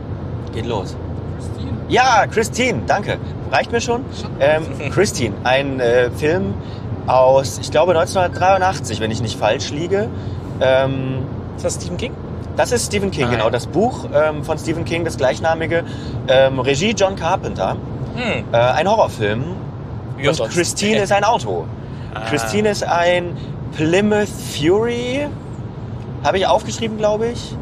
Geht 0.53 0.65
los. 0.65 0.95
Ja, 1.87 2.25
Christine, 2.27 2.81
danke. 2.87 3.17
Reicht 3.51 3.71
mir 3.71 3.81
schon? 3.81 4.03
Ähm, 4.39 4.63
Christine, 4.91 5.35
ein 5.43 5.79
äh, 5.79 6.09
Film 6.11 6.53
aus, 7.07 7.59
ich 7.61 7.69
glaube, 7.71 7.91
1983, 7.91 8.99
wenn 8.99 9.11
ich 9.11 9.21
nicht 9.21 9.37
falsch 9.37 9.69
liege. 9.71 10.07
Ähm, 10.61 11.19
Ist 11.55 11.65
das 11.65 11.75
Stephen 11.75 11.97
King? 11.97 12.13
das 12.55 12.71
ist 12.71 12.85
Stephen 12.85 13.11
King, 13.11 13.25
Ah, 13.25 13.31
genau. 13.31 13.43
ja. 13.45 13.49
Das 13.51 13.67
Buch 13.67 14.07
ähm, 14.13 14.43
von 14.45 14.57
Stephen 14.57 14.85
King, 14.85 15.03
das 15.03 15.17
gleichnamige. 15.17 15.83
Ähm, 16.29 16.59
Regie 16.59 16.91
John 16.97 17.15
Carpenter. 17.17 17.75
Hm. 18.15 18.45
Äh, 18.51 18.57
ein 18.57 18.87
Horrorfilm. 18.89 19.43
Ja, 20.21 20.31
Und. 20.31 20.49
Christine 20.49 21.01
ist 21.01 21.11
ein 21.11 21.25
Auto. 21.25 21.65
Ah. 22.13 22.21
Christine 22.29 22.69
ist 22.69 22.83
ein 22.83 23.35
Plymouth 23.75 24.29
Fury. 24.29 25.27
Habe 26.23 26.37
ich 26.37 26.47
aufgeschrieben, 26.47 26.97
glaube 26.97 27.27
ich. 27.27 27.55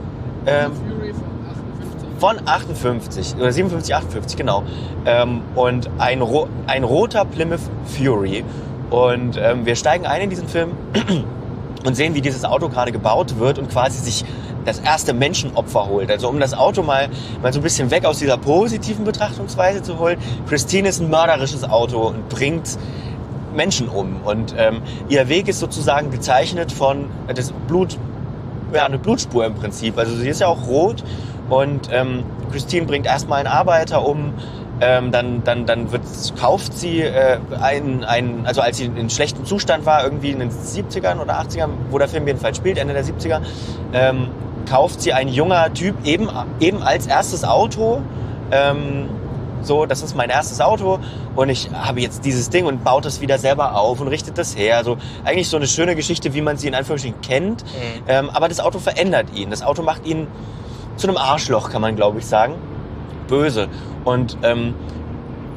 Ähm, 0.45 0.71
von 2.23 2.39
58. 2.47 2.77
Von 2.77 2.95
58 2.95 3.35
oder 3.35 3.51
57, 3.51 3.95
58, 3.95 4.37
genau. 4.37 4.63
Ähm, 5.05 5.41
und 5.55 5.89
ein, 5.97 6.21
ro 6.21 6.47
ein 6.67 6.85
roter 6.85 7.25
Plymouth 7.25 7.59
Fury. 7.83 8.45
Und 8.89 9.37
ähm, 9.37 9.65
wir 9.65 9.75
steigen 9.75 10.05
ein 10.05 10.21
in 10.21 10.29
diesen 10.29 10.47
Film 10.47 10.71
und 11.85 11.95
sehen, 11.95 12.15
wie 12.15 12.21
dieses 12.21 12.45
Auto 12.45 12.69
gerade 12.69 12.93
gebaut 12.93 13.39
wird 13.39 13.59
und 13.59 13.69
quasi 13.69 13.99
sich 13.99 14.23
das 14.63 14.79
erste 14.79 15.13
Menschenopfer 15.13 15.89
holt. 15.89 16.09
Also 16.09 16.29
um 16.29 16.39
das 16.39 16.53
Auto 16.53 16.81
mal, 16.81 17.09
mal 17.41 17.51
so 17.51 17.59
ein 17.59 17.63
bisschen 17.63 17.91
weg 17.91 18.05
aus 18.05 18.19
dieser 18.19 18.37
positiven 18.37 19.03
Betrachtungsweise 19.03 19.81
zu 19.81 19.99
holen. 19.99 20.17
Christine 20.47 20.87
ist 20.87 21.01
ein 21.01 21.09
mörderisches 21.09 21.65
Auto 21.65 22.07
und 22.07 22.29
bringt 22.29 22.77
Menschen 23.53 23.89
um. 23.89 24.21
Und 24.23 24.55
ähm, 24.57 24.81
ihr 25.09 25.27
Weg 25.27 25.49
ist 25.49 25.59
sozusagen 25.59 26.09
gezeichnet 26.09 26.71
von 26.71 27.09
äh, 27.27 27.33
das 27.33 27.51
Blut, 27.67 27.97
ja, 28.73 28.85
eine 28.85 28.97
Blutspur 28.97 29.45
im 29.45 29.55
Prinzip. 29.55 29.97
Also 29.97 30.15
sie 30.15 30.29
ist 30.29 30.39
ja 30.39 30.47
auch 30.47 30.67
rot 30.67 31.03
und 31.53 31.89
ähm, 31.91 32.23
Christine 32.51 32.87
bringt 32.87 33.05
erstmal 33.05 33.39
einen 33.39 33.47
Arbeiter 33.47 34.05
um. 34.05 34.33
Ähm, 34.81 35.11
dann 35.11 35.43
dann, 35.43 35.67
dann 35.67 35.91
wird, 35.91 36.01
kauft 36.39 36.73
sie 36.73 37.01
äh, 37.01 37.37
einen, 37.61 38.03
einen, 38.03 38.47
also 38.47 38.59
als 38.61 38.77
sie 38.77 38.85
in 38.85 39.09
schlechtem 39.09 39.45
Zustand 39.45 39.85
war, 39.85 40.03
irgendwie 40.03 40.31
in 40.31 40.39
den 40.39 40.49
70ern 40.49 41.21
oder 41.21 41.39
80ern, 41.39 41.69
wo 41.91 41.99
der 41.99 42.07
Film 42.07 42.25
jedenfalls 42.25 42.57
spielt, 42.57 42.79
Ende 42.79 42.95
der 42.95 43.05
70er, 43.05 43.41
ähm, 43.93 44.29
kauft 44.67 45.01
sie 45.01 45.13
ein 45.13 45.27
junger 45.27 45.71
Typ 45.73 45.95
eben, 46.05 46.27
eben 46.59 46.81
als 46.81 47.05
erstes 47.05 47.43
Auto. 47.43 48.01
Ähm, 48.51 49.09
so, 49.61 49.85
das 49.85 50.01
ist 50.01 50.15
mein 50.15 50.31
erstes 50.31 50.59
Auto 50.59 50.99
und 51.35 51.49
ich 51.49 51.69
habe 51.71 52.01
jetzt 52.01 52.25
dieses 52.25 52.49
Ding 52.49 52.65
und 52.65 52.83
baut 52.83 53.05
das 53.05 53.21
wieder 53.21 53.37
selber 53.37 53.77
auf 53.77 54.01
und 54.01 54.07
richtet 54.07 54.39
das 54.39 54.57
her. 54.57 54.77
Also 54.77 54.97
eigentlich 55.23 55.49
so 55.49 55.57
eine 55.57 55.67
schöne 55.67 55.95
Geschichte, 55.95 56.33
wie 56.33 56.41
man 56.41 56.57
sie 56.57 56.67
in 56.67 56.75
Anführungsstrichen 56.75 57.21
kennt. 57.21 57.63
Mhm. 57.63 58.03
Ähm, 58.07 58.29
aber 58.31 58.49
das 58.49 58.59
Auto 58.59 58.79
verändert 58.79 59.27
ihn. 59.35 59.51
Das 59.51 59.61
Auto 59.61 59.83
macht 59.83 60.05
ihn 60.05 60.27
zu 60.95 61.07
einem 61.07 61.17
Arschloch, 61.17 61.69
kann 61.69 61.81
man 61.81 61.95
glaube 61.95 62.19
ich 62.19 62.25
sagen. 62.25 62.55
Böse. 63.27 63.67
Und 64.03 64.37
ähm, 64.43 64.75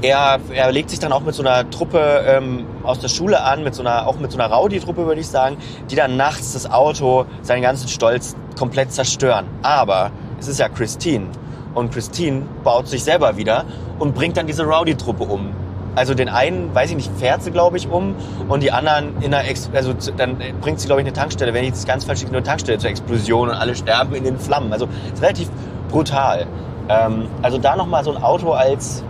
er, 0.02 0.38
er 0.52 0.72
legt 0.72 0.90
sich 0.90 0.98
dann 0.98 1.12
auch 1.12 1.22
mit 1.22 1.34
so 1.34 1.42
einer 1.42 1.68
Truppe 1.70 2.24
ähm, 2.26 2.66
aus 2.82 2.98
der 3.00 3.08
Schule 3.08 3.42
an, 3.42 3.64
mit 3.64 3.74
so 3.74 3.82
einer, 3.82 4.06
auch 4.06 4.18
mit 4.18 4.30
so 4.30 4.38
einer 4.38 4.52
Rowdy-Truppe, 4.52 5.06
würde 5.06 5.20
ich 5.20 5.28
sagen, 5.28 5.56
die 5.90 5.96
dann 5.96 6.16
nachts 6.16 6.52
das 6.52 6.70
Auto, 6.70 7.26
seinen 7.42 7.62
ganzen 7.62 7.88
Stolz 7.88 8.36
komplett 8.58 8.92
zerstören. 8.92 9.46
Aber 9.62 10.10
es 10.38 10.48
ist 10.48 10.58
ja 10.58 10.68
Christine. 10.68 11.26
Und 11.74 11.92
Christine 11.92 12.42
baut 12.64 12.88
sich 12.88 13.04
selber 13.04 13.36
wieder 13.36 13.64
und 13.98 14.14
bringt 14.14 14.36
dann 14.36 14.46
diese 14.46 14.64
Rowdy-Truppe 14.64 15.24
um. 15.24 15.50
Also 15.96 16.14
den 16.14 16.28
einen, 16.28 16.74
weiß 16.74 16.90
ich 16.90 16.96
nicht, 16.96 17.10
fährt 17.18 17.42
sie, 17.42 17.50
glaube 17.50 17.78
ich, 17.78 17.88
um 17.88 18.14
und 18.48 18.62
die 18.62 18.70
anderen 18.70 19.20
in 19.22 19.34
einer, 19.34 19.48
Ex 19.48 19.70
also 19.74 19.94
dann 20.16 20.36
bringt 20.60 20.78
sie, 20.78 20.86
glaube 20.86 21.00
ich, 21.00 21.06
eine 21.06 21.14
Tankstelle, 21.14 21.54
wenn 21.54 21.64
ich 21.64 21.70
das 21.70 21.86
ganz 21.86 22.04
falsch 22.04 22.24
eine 22.26 22.42
Tankstelle 22.42 22.78
zur 22.78 22.90
Explosion 22.90 23.48
und 23.48 23.54
alle 23.54 23.74
sterben 23.74 24.14
in 24.14 24.24
den 24.24 24.38
Flammen. 24.38 24.72
Also 24.72 24.88
ist 25.12 25.22
relativ 25.22 25.48
brutal. 25.90 26.46
Ähm, 26.88 27.28
also 27.42 27.58
da 27.58 27.76
nochmal 27.76 28.04
so 28.04 28.14
ein 28.14 28.22
Auto 28.22 28.52
als, 28.52 29.02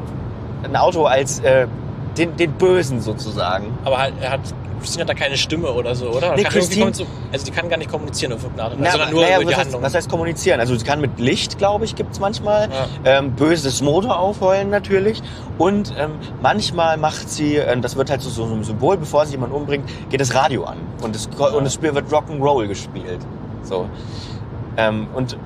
ein 0.62 0.76
Auto 0.76 1.04
als 1.04 1.40
äh, 1.40 1.66
den, 2.16 2.36
den 2.36 2.52
Bösen 2.52 3.00
sozusagen. 3.00 3.76
Aber 3.84 3.98
halt, 3.98 4.14
er 4.20 4.30
hat, 4.30 4.40
Christine 4.86 5.02
hat 5.02 5.08
da 5.08 5.14
keine 5.14 5.36
Stimme 5.36 5.72
oder 5.72 5.94
so, 5.96 6.10
oder? 6.10 6.36
Nee, 6.36 6.44
kann 6.44 6.52
Christine- 6.52 6.92
also 7.32 7.44
die 7.44 7.50
kann 7.50 7.68
gar 7.68 7.76
nicht 7.76 7.90
kommunizieren 7.90 8.32
auf 8.32 8.42
irgendeine 8.44 8.70
Art 8.70 8.92
sondern 8.92 9.10
nur 9.10 9.22
naja, 9.22 9.36
über 9.40 9.50
die 9.50 9.56
heißt, 9.56 9.64
Handlung. 9.64 9.82
was 9.82 9.94
heißt 9.94 10.08
kommunizieren? 10.08 10.60
Also 10.60 10.76
sie 10.76 10.84
kann 10.84 11.00
mit 11.00 11.18
Licht, 11.18 11.58
glaube 11.58 11.84
ich, 11.84 11.96
gibt's 11.96 12.20
manchmal. 12.20 12.68
Ja. 12.70 13.18
Ähm, 13.18 13.32
böses 13.32 13.82
Motor 13.82 14.18
aufheulen 14.20 14.70
natürlich. 14.70 15.20
Und 15.58 15.92
ähm, 15.98 16.12
manchmal 16.40 16.96
macht 16.98 17.28
sie, 17.28 17.56
äh, 17.56 17.80
das 17.80 17.96
wird 17.96 18.10
halt 18.10 18.22
so, 18.22 18.30
so 18.30 18.44
ein 18.44 18.62
Symbol, 18.62 18.96
bevor 18.96 19.26
sie 19.26 19.32
jemanden 19.32 19.56
umbringt, 19.56 19.88
geht 20.08 20.20
das 20.20 20.34
Radio 20.34 20.64
an. 20.64 20.76
Und 21.02 21.14
das, 21.14 21.26
und 21.26 21.64
das 21.64 21.74
Spiel 21.74 21.94
wird 21.94 22.08
Rock'n'Roll 22.12 22.68
gespielt. 22.68 23.20
So. 23.62 23.88
Ähm, 24.76 25.08
und 25.14 25.36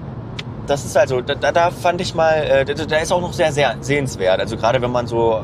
das 0.71 0.85
ist 0.85 0.97
also, 0.97 1.21
da, 1.21 1.35
da- 1.35 1.71
fand 1.71 2.01
ich 2.01 2.15
mal, 2.15 2.35
äh, 2.35 2.65
da, 2.65 2.97
ist 2.99 3.13
auch 3.13 3.21
noch 3.21 3.33
sehr, 3.33 3.53
sehr 3.53 3.75
sehenswert. 3.81 4.39
Also 4.41 4.57
gerade 4.57 4.81
wenn 4.81 4.93
man 4.93 5.07
so 5.07 5.41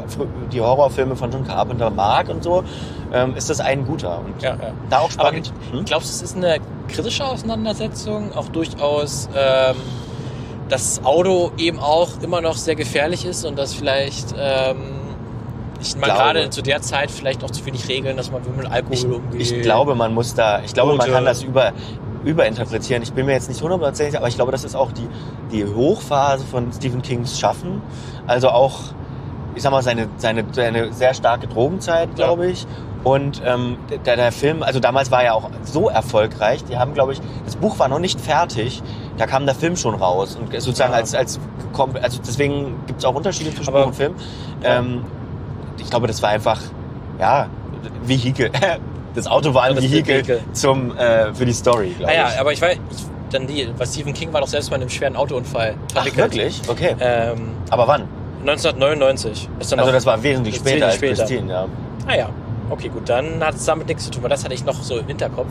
die 0.53 0.61
Horrorfilme 0.61 1.17
von 1.17 1.31
John 1.33 1.47
Carpenter 1.47 1.91
mag 1.91 2.29
und 2.29 2.43
so, 2.45 2.63
ähm, 3.13 3.35
ist 3.37 3.51
das 3.51 3.61
ein 3.61 3.85
guter. 3.87 4.21
Und 4.21 4.41
ja, 4.43 4.51
ja. 4.51 4.57
da 4.89 4.99
auch 4.99 5.05
Aber 5.17 5.29
spannend. 5.29 5.53
Hm? 5.73 5.85
glaubst 5.85 6.09
du, 6.09 6.15
es 6.15 6.23
ist 6.23 6.37
eine 6.37 6.59
kritische 6.89 7.25
Auseinandersetzung? 7.25 8.33
Auch 8.35 8.49
durchaus, 8.49 9.29
ähm, 9.37 9.77
dass 10.69 10.95
das 10.97 11.05
Auto 11.05 11.53
eben 11.59 11.79
auch 11.81 12.09
immer 12.23 12.41
noch 12.41 12.57
sehr 12.57 12.75
gefährlich 12.77 13.25
ist 13.25 13.45
und 13.45 13.59
dass 13.59 13.75
vielleicht, 13.75 14.35
ähm, 14.39 14.77
ich 15.81 15.97
meine, 15.97 16.13
gerade 16.15 16.51
zu 16.51 16.63
der 16.63 16.83
Zeit 16.83 17.11
vielleicht 17.11 17.45
auch 17.45 17.51
zu 17.51 17.65
wenig 17.67 17.89
Regeln, 17.89 18.17
dass 18.17 18.31
man 18.31 18.43
mit 18.57 18.67
Alkohol 18.71 18.95
ich, 18.95 19.05
umgeht. 19.05 19.41
ich 19.41 19.63
glaube, 19.63 19.95
man 19.95 20.15
muss 20.15 20.35
da, 20.35 20.61
ich 20.65 20.73
glaube, 20.75 20.93
man 20.93 21.01
Gute- 21.01 21.13
kann 21.13 21.25
das 21.25 21.43
über, 21.43 21.73
überinterpretieren. 22.25 23.03
Ich 23.03 23.13
bin 23.13 23.27
mir 23.27 23.33
jetzt 23.33 23.49
nicht 23.49 23.63
hundertprozentig, 23.63 24.13
sicher, 24.13 24.19
aber 24.19 24.29
ich 24.29 24.37
glaube, 24.37 24.53
das 24.53 24.65
ist 24.65 24.75
auch 24.75 24.93
die, 24.93 25.09
die 25.53 25.65
Hochphase 25.65 26.45
von 26.45 26.73
Stephen 26.73 27.03
Kings 27.03 27.39
Schaffen. 27.39 27.83
Also 28.27 28.49
auch, 28.51 28.81
ich 29.55 29.63
sag 29.63 29.71
mal, 29.73 29.83
seine, 29.83 30.09
seine, 30.17 30.45
seine 30.53 30.93
sehr 30.93 31.15
starke 31.15 31.47
Drogenzeit, 31.47 32.09
Ja. 32.11 32.15
glaube 32.27 32.47
ich. 32.49 32.67
Und 33.05 33.41
ähm, 33.47 33.77
der, 34.05 34.17
der 34.17 34.33
Film, 34.33 34.65
also 34.65 34.81
damals 34.81 35.13
war 35.13 35.23
er 35.23 35.35
auch 35.37 35.49
so 35.63 35.89
erfolgreich, 35.89 36.65
die 36.65 36.77
haben, 36.77 36.93
glaube 36.93 37.13
ich, 37.13 37.21
das 37.45 37.55
Buch 37.55 37.79
war 37.79 37.87
noch 37.87 38.01
nicht 38.01 38.21
fertig, 38.21 38.83
da 39.17 39.27
kam 39.27 39.47
der 39.47 39.55
Film 39.55 39.77
schon 39.77 39.95
raus. 39.95 40.37
Und 40.37 40.53
sozusagen 40.53 40.91
Ja. 40.93 40.99
als, 40.99 41.15
als, 41.15 41.39
also 42.03 42.21
deswegen 42.27 42.75
gibt 42.87 42.99
es 42.99 43.05
auch 43.05 43.15
Unterschiede 43.15 43.55
zwischen 43.55 43.69
Aber- 43.69 43.81
Buch 43.83 43.87
und 43.89 43.95
Film. 43.95 44.15
Ja. 44.63 44.79
Ähm, 44.81 45.05
ich 45.79 45.89
glaube, 45.89 46.09
das 46.09 46.21
war 46.23 46.31
einfach, 46.31 46.61
ja, 47.21 47.47
Vehikel. 48.05 48.51
Das 49.17 49.27
Auto 49.27 49.53
war 49.55 49.65
ein 49.65 49.77
Vehikel, 49.77 50.17
Vehikel. 50.17 50.41
zum, 50.53 50.97
äh, 50.97 51.33
für 51.35 51.45
die 51.47 51.53
Story, 51.53 51.95
glaube 51.99 52.13
Naja, 52.13 52.29
ich. 52.35 52.41
aber 52.41 52.53
ich 52.53 52.61
weiß, 52.63 52.75
ich, 52.91 53.05
dann 53.31 53.47
die, 53.47 53.69
weil 53.77 53.87
Stephen 53.89 54.13
King 54.15 54.33
war 54.33 54.41
doch 54.43 54.47
selbst 54.49 54.71
mal 54.71 54.77
in 54.77 54.83
einem 54.83 54.91
schweren 54.91 55.17
Autounfall 55.17 55.75
Ach, 55.95 56.05
wirklich? 56.17 56.61
Okay. 56.69 56.95
Ähm, 57.01 57.49
Aber 57.71 57.89
wann? 57.89 58.03
1999. 58.41 59.49
Ist 59.59 59.73
dann 59.73 59.81
Also 59.81 59.91
das 59.93 60.07
war 60.07 60.23
wesentlich 60.23 60.57
ist 60.57 60.61
später 60.69 60.87
als 60.87 60.95
später. 60.97 61.15
Christine, 61.25 61.53
ja. 61.53 61.67
Ah 62.07 62.15
ja, 62.17 62.29
okay, 62.71 62.89
gut, 62.89 63.09
dann 63.09 63.43
hat 63.45 63.55
es 63.57 63.65
damit 63.65 63.89
nichts 63.89 64.05
zu 64.05 64.11
tun, 64.11 64.23
weil 64.23 64.31
das 64.31 64.45
hatte 64.45 64.55
ich 64.55 64.65
noch 64.65 64.81
so 64.83 64.99
im 64.99 65.07
Hinterkopf. 65.07 65.49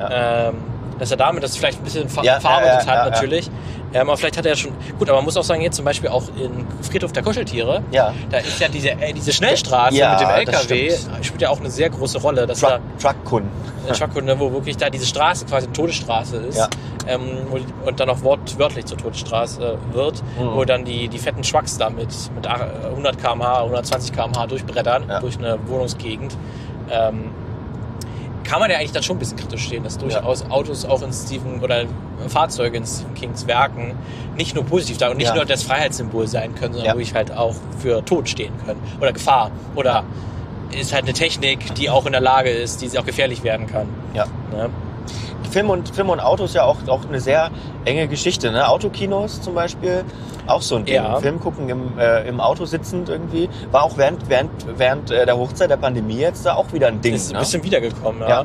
Ja. 0.00 0.48
Ähm, 0.48 0.54
dass 0.98 1.10
er 1.10 1.16
damit 1.16 1.42
das 1.42 1.56
vielleicht 1.56 1.78
ein 1.78 1.84
bisschen 1.84 2.08
ver 2.08 2.24
Ja, 2.24 2.40
verarbeitet 2.40 2.86
ja, 2.86 2.94
ja, 2.94 3.00
hat, 3.04 3.10
natürlich. 3.12 3.50
Ähm, 3.92 4.08
aber 4.08 4.16
vielleicht 4.16 4.36
hat 4.36 4.44
er 4.46 4.56
schon. 4.56 4.72
Gut, 4.98 5.08
aber 5.08 5.18
man 5.18 5.24
muss 5.26 5.36
auch 5.36 5.44
sagen, 5.44 5.60
jetzt 5.62 5.76
zum 5.76 5.84
Beispiel 5.84 6.10
auch 6.10 6.24
in 6.36 6.66
Friedhof 6.82 7.12
der 7.12 7.22
Kuscheltiere, 7.22 7.82
Ja. 7.92 8.12
da 8.30 8.38
ist 8.38 8.58
ja 8.60 8.66
diese, 8.68 8.90
äh, 8.90 9.12
diese 9.12 9.32
Schnellstraße 9.32 9.94
mit 9.94 10.20
dem 10.20 10.28
LKW, 10.30 10.92
spielt 11.22 11.42
ja 11.42 11.50
auch 11.50 11.60
eine 11.60 11.70
sehr 11.70 11.90
große 11.90 12.18
Rolle. 12.18 12.46
Dass 12.46 12.58
Truck, 12.60 12.80
Truck-Kunden. 13.00 13.48
da 13.86 13.92
äh, 13.92 13.96
Truckunde, 13.96 14.38
wo 14.40 14.52
wirklich 14.52 14.76
da 14.76 14.90
diese 14.90 15.06
Straße 15.06 15.44
quasi 15.46 15.66
eine 15.66 15.72
Todesstraße 15.74 16.36
ist 16.38 16.68
ähm, 17.06 17.20
und 17.84 18.00
dann 18.00 18.08
auch 18.10 18.22
wortwörtlich 18.22 18.86
zur 18.86 18.98
Todesstraße 18.98 19.78
wird, 19.92 20.22
Mhm. 20.40 20.54
wo 20.54 20.64
dann 20.64 20.84
die, 20.84 21.06
die 21.08 21.18
fetten 21.18 21.42
Trucks 21.42 21.78
da 21.78 21.88
mit, 21.90 22.08
mit 22.34 22.46
100 22.48 23.16
km/h, 23.18 23.62
120 23.62 24.12
km/h 24.12 24.46
durchbrettern 24.48 25.04
durch 25.20 25.38
eine 25.38 25.56
Wohnungsgegend. 25.66 26.36
Ähm, 26.90 27.30
kann 28.44 28.60
man 28.60 28.70
ja 28.70 28.76
eigentlich 28.78 28.92
dann 28.92 29.02
schon 29.02 29.16
ein 29.16 29.18
bisschen 29.18 29.36
kritisch 29.38 29.64
stehen, 29.64 29.82
dass 29.84 29.98
durchaus 29.98 30.48
Autos 30.50 30.84
auch 30.84 31.02
in 31.02 31.12
Stephen 31.12 31.60
oder 31.60 31.84
Fahrzeuge 32.28 32.76
in 32.76 32.86
Stephen 32.86 33.14
Kings 33.14 33.46
Werken 33.46 33.94
nicht 34.36 34.54
nur 34.54 34.64
positiv 34.64 34.98
da 34.98 35.10
und 35.10 35.16
nicht 35.16 35.28
Ja. 35.28 35.34
nur 35.34 35.44
das 35.44 35.62
Freiheitssymbol 35.62 36.26
sein 36.26 36.54
können, 36.54 36.74
sondern 36.74 36.86
Ja. 36.86 36.92
wirklich 36.94 37.14
halt 37.14 37.32
auch 37.32 37.54
für 37.78 38.04
Tod 38.04 38.28
stehen 38.28 38.52
können 38.66 38.80
oder 39.00 39.12
Gefahr 39.12 39.50
oder 39.74 40.04
ist 40.78 40.92
halt 40.92 41.04
eine 41.04 41.12
Technik, 41.12 41.74
die 41.76 41.88
auch 41.90 42.04
in 42.06 42.12
der 42.12 42.20
Lage 42.20 42.50
ist, 42.50 42.82
die 42.82 42.98
auch 42.98 43.04
gefährlich 43.06 43.42
werden 43.44 43.66
kann. 43.66 43.88
Ja. 44.14 44.24
Ne? 44.50 44.70
Film 45.50 45.70
und, 45.70 45.94
Film 45.94 46.10
und 46.10 46.20
Auto 46.20 46.44
ist 46.44 46.54
ja 46.54 46.64
auch, 46.64 46.78
auch 46.88 47.06
eine 47.06 47.20
sehr 47.20 47.50
enge 47.84 48.08
Geschichte. 48.08 48.50
Ne? 48.50 48.68
Autokinos 48.68 49.40
zum 49.40 49.54
Beispiel, 49.54 50.04
auch 50.46 50.62
so 50.62 50.76
ein 50.76 50.84
Ding. 50.84 50.96
Ja. 50.96 51.16
Film 51.20 51.40
gucken 51.40 51.68
im, 51.68 51.98
äh, 51.98 52.26
im 52.28 52.40
Auto 52.40 52.64
sitzend 52.64 53.08
irgendwie. 53.08 53.48
War 53.70 53.84
auch 53.84 53.96
während, 53.96 54.28
während, 54.28 54.50
während 54.76 55.10
äh, 55.10 55.24
der 55.24 55.36
Hochzeit 55.36 55.70
der 55.70 55.76
Pandemie 55.76 56.18
jetzt 56.18 56.44
da 56.44 56.54
auch 56.54 56.72
wieder 56.72 56.88
ein 56.88 57.00
Ding. 57.00 57.14
Ist 57.14 57.30
ein 57.30 57.34
ne? 57.34 57.38
bisschen 57.40 57.62
wiedergekommen, 57.62 58.20
ja. 58.22 58.28
Ja. 58.28 58.44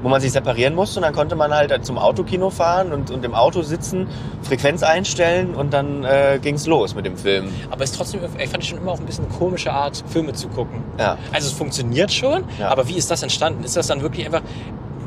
Wo 0.00 0.08
man 0.08 0.20
sich 0.20 0.30
separieren 0.30 0.76
musste 0.76 1.00
und 1.00 1.02
dann 1.02 1.12
konnte 1.12 1.34
man 1.34 1.52
halt 1.52 1.84
zum 1.84 1.98
Autokino 1.98 2.50
fahren 2.50 2.92
und, 2.92 3.10
und 3.10 3.24
im 3.24 3.34
Auto 3.34 3.62
sitzen, 3.62 4.06
Frequenz 4.42 4.84
einstellen 4.84 5.56
und 5.56 5.72
dann 5.72 6.04
äh, 6.04 6.38
ging's 6.40 6.66
los 6.66 6.94
mit 6.94 7.04
dem 7.04 7.16
Film. 7.16 7.48
Aber 7.70 7.82
es 7.82 7.90
ist 7.90 7.96
trotzdem, 7.96 8.20
ich 8.38 8.48
fand 8.48 8.62
es 8.62 8.68
schon 8.68 8.78
immer 8.78 8.92
auch 8.92 9.00
ein 9.00 9.06
bisschen 9.06 9.24
eine 9.24 9.34
komische 9.34 9.72
Art, 9.72 10.04
Filme 10.06 10.34
zu 10.34 10.46
gucken. 10.48 10.84
Ja. 11.00 11.18
Also 11.32 11.48
es 11.48 11.52
funktioniert 11.52 12.12
schon, 12.12 12.44
Ja. 12.60 12.68
aber 12.68 12.86
wie 12.86 12.94
ist 12.94 13.10
das 13.10 13.24
entstanden? 13.24 13.64
Ist 13.64 13.76
das 13.76 13.88
dann 13.88 14.00
wirklich 14.00 14.24
einfach, 14.24 14.42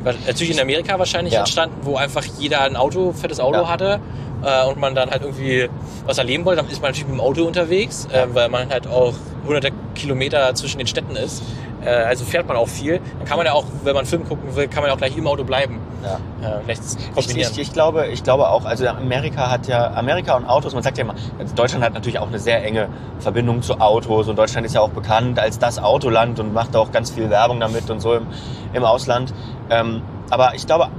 natürlich 0.04 0.52
in 0.52 0.60
Amerika 0.60 0.97
wahrscheinlich 0.99 1.34
Ja. 1.34 1.41
entstanden, 1.41 1.76
wo 1.84 1.95
einfach 1.95 2.24
jeder 2.39 2.62
ein 2.62 2.76
Auto, 2.76 3.12
fettes 3.14 3.39
Auto 3.39 3.60
Ja. 3.60 3.70
hatte 3.70 3.99
äh, 4.43 4.66
und 4.68 4.80
man 4.80 4.95
dann 4.95 5.10
halt 5.12 5.22
irgendwie 5.22 5.70
was 6.06 6.18
erleben 6.18 6.45
wollte, 6.45 6.62
dann 6.64 6.72
ist 6.72 6.82
man 6.82 6.91
natürlich 6.91 7.08
mit 7.08 7.18
dem 7.18 7.22
Auto 7.22 7.43
unterwegs, 7.45 8.08
äh, 8.12 8.26
weil 8.34 8.49
man 8.49 8.70
halt 8.70 8.88
auch 8.88 9.14
hunderte 9.45 9.72
Kilometer 9.95 10.54
zwischen 10.56 10.78
den 10.80 10.88
Städten 10.88 11.16
ist. 11.16 11.43
Äh, 11.84 11.89
also 11.89 12.25
fährt 12.25 12.47
man 12.47 12.57
auch 12.57 12.67
viel. 12.67 12.99
Dann 13.17 13.27
kann 13.27 13.38
man 13.38 13.45
ja 13.45 13.53
auch, 13.53 13.65
wenn 13.84 13.95
man 13.95 14.05
Film 14.05 14.27
gucken 14.27 14.55
will, 14.55 14.67
kann 14.67 14.82
man 14.82 14.89
ja 14.89 14.93
auch 14.93 14.97
gleich 14.97 15.17
im 15.17 15.27
Auto 15.27 15.43
bleiben. 15.43 15.79
Ja. 16.03 16.57
Äh, 16.57 16.61
Ich, 17.15 17.36
ich, 17.36 17.59
ich, 17.59 17.73
glaube, 17.73 18.07
ich 18.07 18.23
glaube 18.23 18.49
auch, 18.49 18.65
also 18.65 18.88
Amerika 18.88 19.49
hat 19.49 19.67
ja, 19.67 19.91
Amerika 19.93 20.36
und 20.36 20.45
Autos, 20.45 20.73
man 20.73 20.84
sagt 20.84 20.97
ja 20.97 21.03
immer, 21.03 21.15
Deutschland 21.55 21.84
hat 21.84 21.93
natürlich 21.93 22.19
auch 22.19 22.27
eine 22.27 22.39
sehr 22.39 22.63
enge 22.63 22.88
Verbindung 23.19 23.61
zu 23.61 23.79
Autos 23.79 24.27
und 24.27 24.38
Deutschland 24.38 24.65
ist 24.65 24.73
ja 24.73 24.82
auch 24.82 24.89
bekannt 24.89 25.39
als 25.39 25.59
das 25.59 25.79
Autoland 25.79 26.39
und 26.39 26.53
macht 26.53 26.75
auch 26.75 26.91
ganz 26.91 27.11
viel 27.11 27.29
Werbung 27.29 27.59
damit 27.59 27.89
und 27.89 27.99
so 27.99 28.13
im, 28.15 28.27
im 28.73 28.84
Ausland. 28.84 29.34
Ähm, 29.69 30.01
aber 30.29 30.55
ich 30.55 30.65
glaube, 30.65 30.89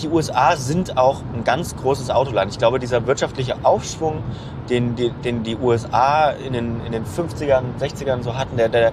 die 0.00 0.08
USA 0.08 0.56
sind 0.56 0.96
auch 0.96 1.20
ein 1.34 1.44
ganz 1.44 1.76
großes 1.76 2.10
Autoland. 2.10 2.50
Ich 2.50 2.58
glaube, 2.58 2.78
dieser 2.78 3.06
wirtschaftliche 3.06 3.56
Aufschwung, 3.62 4.22
den 4.68 4.96
die, 4.96 5.10
den 5.10 5.42
die 5.42 5.56
USA 5.56 6.30
in 6.30 6.52
den, 6.52 6.84
in 6.84 6.92
den 6.92 7.04
50ern, 7.04 7.62
60ern 7.80 8.22
so 8.22 8.36
hatten, 8.36 8.56
der, 8.56 8.68
der 8.68 8.92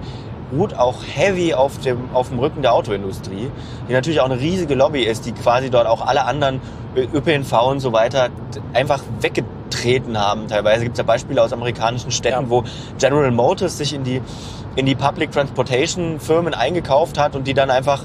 ruht 0.56 0.74
auch 0.74 0.96
heavy 1.14 1.54
auf 1.54 1.78
dem, 1.78 1.98
auf 2.14 2.28
dem 2.28 2.38
Rücken 2.38 2.62
der 2.62 2.74
Autoindustrie, 2.74 3.50
die 3.88 3.92
natürlich 3.92 4.20
auch 4.20 4.26
eine 4.26 4.38
riesige 4.38 4.74
Lobby 4.74 5.02
ist, 5.02 5.24
die 5.26 5.32
quasi 5.32 5.70
dort 5.70 5.86
auch 5.86 6.06
alle 6.06 6.24
anderen 6.24 6.60
Ö- 6.94 7.06
ÖPNV 7.14 7.52
und 7.68 7.80
so 7.80 7.92
weiter 7.92 8.28
einfach 8.74 9.02
weggetreten 9.20 10.18
haben. 10.18 10.48
Teilweise 10.48 10.84
gibt 10.84 10.94
es 10.94 10.98
ja 10.98 11.04
Beispiele 11.04 11.42
aus 11.42 11.52
amerikanischen 11.52 12.10
Städten, 12.10 12.44
Ja. 12.44 12.50
wo 12.50 12.64
General 12.98 13.30
Motors 13.30 13.78
sich 13.78 13.94
in 13.94 14.04
die, 14.04 14.20
in 14.76 14.84
die 14.86 14.94
Public 14.94 15.32
Transportation 15.32 16.20
Firmen 16.20 16.52
eingekauft 16.54 17.18
hat 17.18 17.34
und 17.34 17.46
die 17.46 17.54
dann 17.54 17.70
einfach 17.70 18.04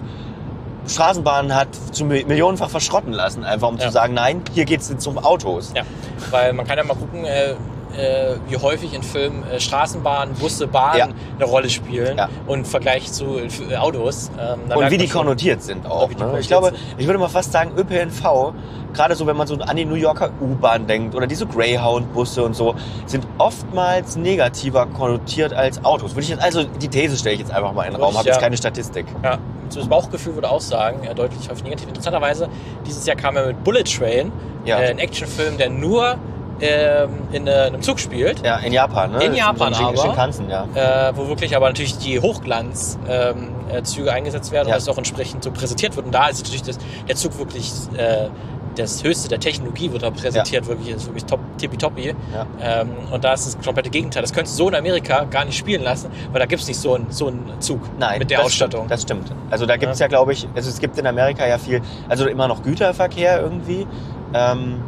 Straßenbahnen 0.87 1.53
hat 1.53 1.67
zu 1.91 2.05
mi- 2.05 2.23
millionenfach 2.25 2.69
verschrotten 2.69 3.11
lassen, 3.11 3.43
einfach 3.43 3.67
um 3.67 3.75
Ja. 3.77 3.87
zu 3.87 3.91
sagen, 3.91 4.13
nein, 4.13 4.41
hier 4.53 4.63
geht's 4.63 4.89
jetzt 4.89 5.05
um 5.05 5.17
Autos. 5.17 5.73
Ja, 5.75 5.83
weil 6.31 6.53
man 6.53 6.65
kann 6.65 6.77
ja 6.77 6.85
mal 6.85 6.95
gucken, 6.95 7.25
äh, 7.25 7.55
äh, 7.95 8.35
wie 8.49 8.57
häufig 8.57 8.93
in 8.93 9.03
Filmen 9.03 9.43
äh, 9.49 9.59
Straßenbahnen, 9.59 10.35
Busse, 10.35 10.67
Bahnen 10.67 10.97
Ja. 10.97 11.07
eine 11.37 11.45
Rolle 11.45 11.69
spielen 11.69 12.17
Ja. 12.17 12.29
und 12.45 12.59
im 12.59 12.65
Vergleich 12.65 13.11
zu 13.11 13.37
äh, 13.39 13.75
Autos. 13.77 14.29
Ähm, 14.39 14.59
Und 14.75 14.91
wie 14.91 14.97
die 14.97 15.07
schon- 15.07 15.21
konnotiert 15.21 15.61
sind 15.61 15.85
auch. 15.85 16.09
Ne? 16.09 16.15
konnotiert 16.15 16.41
Ich 16.41 16.47
glaube, 16.47 16.67
sind. 16.67 16.77
ich 16.97 17.05
würde 17.05 17.19
mal 17.19 17.29
fast 17.29 17.51
sagen, 17.51 17.71
ÖPNV, 17.77 18.53
gerade 18.93 19.15
so 19.15 19.25
wenn 19.27 19.37
man 19.37 19.47
so 19.47 19.55
an 19.55 19.75
die 19.75 19.85
New 19.85 19.95
Yorker 19.95 20.29
U-Bahn 20.41 20.87
denkt 20.87 21.15
oder 21.15 21.27
diese 21.27 21.45
Greyhound-Busse 21.45 22.43
und 22.43 22.55
so, 22.55 22.75
sind 23.05 23.25
oftmals 23.37 24.15
negativer 24.15 24.85
konnotiert 24.87 25.53
als 25.53 25.83
Autos. 25.85 26.11
Würde 26.11 26.21
ich 26.23 26.29
jetzt, 26.29 26.43
also 26.43 26.63
die 26.63 26.87
These 26.87 27.17
stelle 27.17 27.35
ich 27.35 27.41
jetzt 27.41 27.51
einfach 27.51 27.73
mal 27.73 27.83
in 27.83 27.93
den 27.93 28.01
Raum, 28.01 28.15
habe 28.17 28.25
jetzt 28.27 28.35
ja. 28.35 28.41
keine 28.41 28.57
Statistik. 28.57 29.05
Ja, 29.23 29.37
so 29.69 29.79
das 29.79 29.89
Bauchgefühl 29.89 30.35
würde 30.35 30.49
auch 30.49 30.61
sagen, 30.61 31.03
äh, 31.03 31.13
deutlich 31.13 31.49
häufig 31.49 31.63
negativ. 31.63 31.87
Interessanterweise, 31.87 32.47
dieses 32.85 33.05
Jahr 33.05 33.17
kam 33.17 33.35
er 33.35 33.47
mit 33.47 33.63
Bullet 33.63 33.83
Train, 33.83 34.31
äh, 34.65 34.73
ein 34.73 34.99
Actionfilm, 34.99 35.57
der 35.57 35.69
nur 35.69 36.17
ähm, 36.61 37.09
in 37.31 37.47
äh, 37.47 37.51
einem 37.51 37.81
Zug 37.81 37.99
spielt. 37.99 38.45
Ja, 38.45 38.57
in 38.57 38.73
Japan, 38.73 39.11
ne? 39.11 39.23
In 39.23 39.33
Japan 39.33 39.73
so 39.73 39.83
aber. 39.85 39.97
Shinkansen, 39.97 40.49
ja. 40.49 40.65
äh, 41.09 41.15
wo 41.15 41.27
wirklich 41.27 41.55
aber 41.55 41.67
natürlich 41.67 41.97
die 41.97 42.19
Hochglanzzüge 42.19 42.99
ähm, 43.09 44.07
äh, 44.07 44.09
eingesetzt 44.09 44.51
werden 44.51 44.67
Ja. 44.69 44.75
und 44.75 44.81
das 44.81 44.89
auch 44.89 44.97
entsprechend 44.97 45.43
so 45.43 45.51
präsentiert 45.51 45.95
wird. 45.95 46.05
Und 46.05 46.13
da 46.13 46.27
ist 46.27 46.39
natürlich 46.39 46.63
das, 46.63 46.77
der 47.07 47.15
Zug 47.15 47.37
wirklich 47.37 47.71
äh, 47.97 48.29
das 48.77 49.03
Höchste 49.03 49.27
der 49.27 49.39
Technologie 49.39 49.91
wird 49.91 50.03
da 50.03 50.11
präsentiert, 50.11 50.67
wirklich, 50.67 50.89
ist 50.89 51.05
wirklich 51.07 51.25
top, 51.25 51.39
tippitoppi. 51.57 52.13
Ja. 52.33 52.45
Ähm, 52.61 52.89
und 53.11 53.23
da 53.23 53.33
ist 53.33 53.47
das 53.47 53.63
komplette 53.63 53.89
Gegenteil. 53.89 54.21
Das 54.21 54.33
könntest 54.33 54.57
du 54.59 54.63
so 54.63 54.69
in 54.69 54.75
Amerika 54.75 55.23
gar 55.25 55.45
nicht 55.45 55.57
spielen 55.57 55.83
lassen, 55.83 56.11
weil 56.31 56.39
da 56.39 56.45
gibt 56.45 56.61
es 56.61 56.67
nicht 56.67 56.79
so 56.79 56.93
einen, 56.93 57.07
so 57.09 57.27
einen 57.27 57.51
Zug 57.59 57.81
Nein, 57.99 58.19
mit 58.19 58.29
der 58.29 58.37
das 58.37 58.47
Ausstattung. 58.47 58.81
Stimmt, 58.81 58.91
das 58.91 59.01
stimmt. 59.01 59.31
Also 59.49 59.65
da 59.65 59.77
gibt 59.77 59.93
es 59.93 59.99
ja, 59.99 60.07
glaube 60.07 60.33
ich, 60.33 60.47
also 60.55 60.69
es 60.69 60.79
gibt 60.79 60.97
in 60.97 61.07
Amerika 61.07 61.47
ja 61.47 61.57
viel, 61.57 61.81
also 62.07 62.27
immer 62.27 62.47
noch 62.47 62.61
Güterverkehr 62.61 63.41
irgendwie, 63.41 63.87
ähm, 64.33 64.83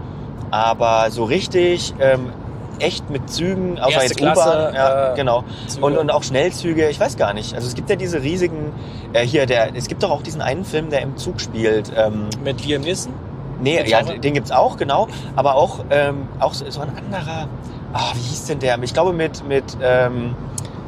aber 0.51 1.11
so 1.11 1.23
richtig 1.23 1.93
ähm, 1.99 2.31
echt 2.79 3.09
mit 3.09 3.29
Zügen, 3.29 3.79
außer 3.79 4.01
Erste 4.03 4.23
jetzt 4.23 4.37
U-Bahn, 4.37 4.73
ja, 4.73 5.11
äh, 5.13 5.15
genau. 5.15 5.43
Züge. 5.67 5.85
Und, 5.85 5.97
und 5.97 6.11
auch 6.11 6.23
Schnellzüge, 6.23 6.89
ich 6.89 6.99
weiß 6.99 7.17
gar 7.17 7.33
nicht. 7.33 7.53
Also 7.53 7.67
es 7.67 7.75
gibt 7.75 7.89
ja 7.89 7.95
diese 7.95 8.21
riesigen, 8.23 8.71
äh, 9.13 9.25
hier, 9.25 9.45
der, 9.45 9.75
es 9.75 9.87
gibt 9.87 10.03
doch 10.03 10.11
auch 10.11 10.21
diesen 10.21 10.41
einen 10.41 10.63
Film, 10.65 10.89
der 10.89 11.01
im 11.01 11.17
Zug 11.17 11.41
spielt. 11.41 11.91
Ähm, 11.95 12.27
mit 12.43 12.65
Liam 12.65 12.81
Neeson? 12.81 13.13
nee, 13.61 13.77
Gibt's 13.77 13.91
ja, 13.91 14.01
den 14.01 14.33
gibt's 14.33 14.51
auch, 14.51 14.77
genau. 14.77 15.07
Aber 15.35 15.55
auch, 15.55 15.79
ähm, 15.89 16.27
auch 16.39 16.53
so, 16.53 16.69
so 16.69 16.81
ein 16.81 16.89
anderer, 16.95 17.47
ah, 17.93 18.11
wie 18.13 18.21
hieß 18.21 18.45
denn 18.45 18.59
der? 18.59 18.81
Ich 18.81 18.93
glaube 18.93 19.11
mit, 19.13 19.45
mit, 19.45 19.65
ähm, 19.81 20.35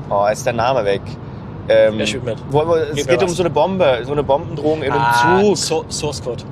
oh, 0.10 0.26
ist 0.32 0.46
der 0.46 0.54
Name 0.54 0.86
weg. 0.86 1.02
Ähm, 1.68 1.98
Wer 1.98 2.08
spielt 2.08 2.24
mit? 2.24 2.38
wo, 2.50 2.66
wo, 2.66 2.76
es 2.76 2.96
Gib 2.96 3.08
geht 3.08 3.22
um 3.22 3.30
was. 3.30 3.36
so 3.36 3.44
eine 3.44 3.50
Bombe, 3.50 4.00
so 4.04 4.14
eine 4.14 4.24
Bombendrohung 4.24 4.82
in 4.82 4.92
einem 4.92 5.02
Ah, 5.02 5.42
Zug. 5.42 5.58
So 5.58 5.86
Source 5.90 6.24
Code. 6.24 6.44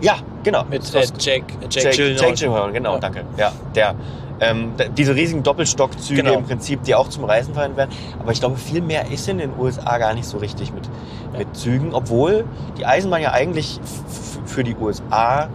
Ja, 0.00 0.16
genau. 0.44 0.64
Mit 0.70 0.82
äh, 0.94 1.00
Jake, 1.00 1.12
Jake, 1.18 1.44
Jake, 1.70 1.96
Gyllenhaal. 1.96 2.28
Jake 2.28 2.34
Gyllenhaal, 2.38 2.72
genau, 2.72 2.94
Ja. 2.94 3.00
danke. 3.00 3.24
Ja, 3.36 3.52
der. 3.74 3.94
Ähm, 4.40 4.74
diese 4.96 5.16
riesigen 5.16 5.42
Doppelstockzüge 5.42 6.22
Genau. 6.22 6.38
im 6.38 6.44
Prinzip, 6.44 6.84
die 6.84 6.94
auch 6.94 7.08
zum 7.08 7.24
Reisen 7.24 7.54
verwendet 7.54 7.76
werden. 7.76 7.90
Aber 8.20 8.30
ich 8.30 8.38
glaube, 8.38 8.56
viel 8.56 8.80
mehr 8.80 9.10
ist 9.10 9.28
in 9.28 9.38
den 9.38 9.50
USA 9.58 9.98
gar 9.98 10.14
nicht 10.14 10.26
so 10.26 10.38
richtig 10.38 10.72
mit, 10.72 10.86
Ja. 11.32 11.38
mit 11.40 11.56
Zügen, 11.56 11.92
obwohl 11.92 12.44
die 12.78 12.86
Eisenbahn 12.86 13.20
ja 13.20 13.32
eigentlich 13.32 13.80
für 14.46 14.62
die 14.62 14.76
USA. 14.76 15.48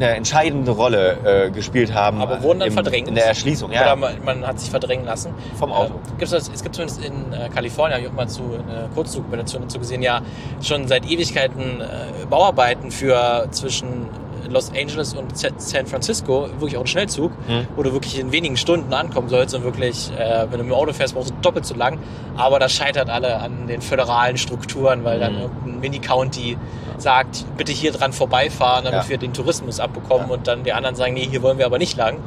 Eine 0.00 0.14
entscheidende 0.14 0.70
Rolle 0.70 1.46
äh, 1.46 1.50
gespielt 1.50 1.92
haben. 1.92 2.20
Aber 2.20 2.42
wurden 2.42 2.60
dann 2.60 2.68
im, 2.68 2.74
verdrängt. 2.74 3.08
In 3.08 3.14
der 3.14 3.26
Erschließung, 3.26 3.72
ja. 3.72 3.82
Oder 3.82 3.96
man, 3.96 4.24
man 4.24 4.46
hat 4.46 4.60
sich 4.60 4.70
verdrängen 4.70 5.04
lassen. 5.04 5.34
Vom 5.58 5.72
Auto. 5.72 5.94
Äh, 5.94 6.18
gibt's 6.18 6.30
das, 6.30 6.50
es 6.52 6.62
gibt 6.62 6.74
zumindest 6.74 7.04
in 7.04 7.32
äh, 7.32 7.48
Kalifornien, 7.48 7.94
habe 7.94 8.06
ich 8.06 8.08
auch 8.08 8.16
mal 8.16 8.28
zu 8.28 8.42
eine 8.42 8.88
Kurzzugmeditation 8.94 9.62
dazu 9.62 9.78
gesehen, 9.78 10.02
ja 10.02 10.22
schon 10.62 10.88
seit 10.88 11.10
Ewigkeiten 11.10 11.80
äh, 11.80 12.26
Bauarbeiten 12.28 12.90
für 12.90 13.48
zwischen 13.50 14.08
Los 14.50 14.70
Angeles 14.70 15.14
und 15.14 15.36
San 15.36 15.86
Francisco, 15.86 16.48
wirklich 16.58 16.76
auch 16.76 16.82
ein 16.82 16.86
Schnellzug, 16.86 17.32
Hm. 17.46 17.66
wo 17.76 17.82
du 17.82 17.92
wirklich 17.92 18.18
in 18.18 18.32
wenigen 18.32 18.56
Stunden 18.56 18.92
ankommen 18.92 19.28
sollst 19.28 19.54
und 19.54 19.64
wirklich, 19.64 20.10
äh, 20.18 20.42
wenn 20.50 20.58
du 20.58 20.64
mit 20.64 20.66
dem 20.68 20.74
Auto 20.74 20.92
fährst, 20.92 21.14
brauchst 21.14 21.30
du 21.30 21.34
doppelt 21.42 21.64
so 21.66 21.74
lang. 21.74 21.98
Aber 22.36 22.58
das 22.58 22.72
scheitert 22.72 23.10
alle 23.10 23.38
an 23.40 23.66
den 23.66 23.80
föderalen 23.82 24.38
Strukturen, 24.38 25.04
weil 25.04 25.18
dann 25.20 25.34
Mhm. 25.34 25.40
irgendein 25.40 25.80
Mini-County 25.80 26.56
sagt, 26.98 27.44
bitte 27.56 27.70
hier 27.72 27.92
dran 27.92 28.12
vorbeifahren, 28.12 28.84
damit 28.84 29.02
Ja. 29.04 29.08
wir 29.08 29.18
den 29.18 29.32
Tourismus 29.32 29.78
abbekommen 29.80 30.28
Ja. 30.28 30.34
und 30.34 30.46
dann 30.48 30.64
die 30.64 30.72
anderen 30.72 30.96
sagen, 30.96 31.14
nee, 31.14 31.26
hier 31.30 31.42
wollen 31.42 31.58
wir 31.58 31.66
aber 31.66 31.78
nicht 31.78 31.96
lang. 31.96 32.18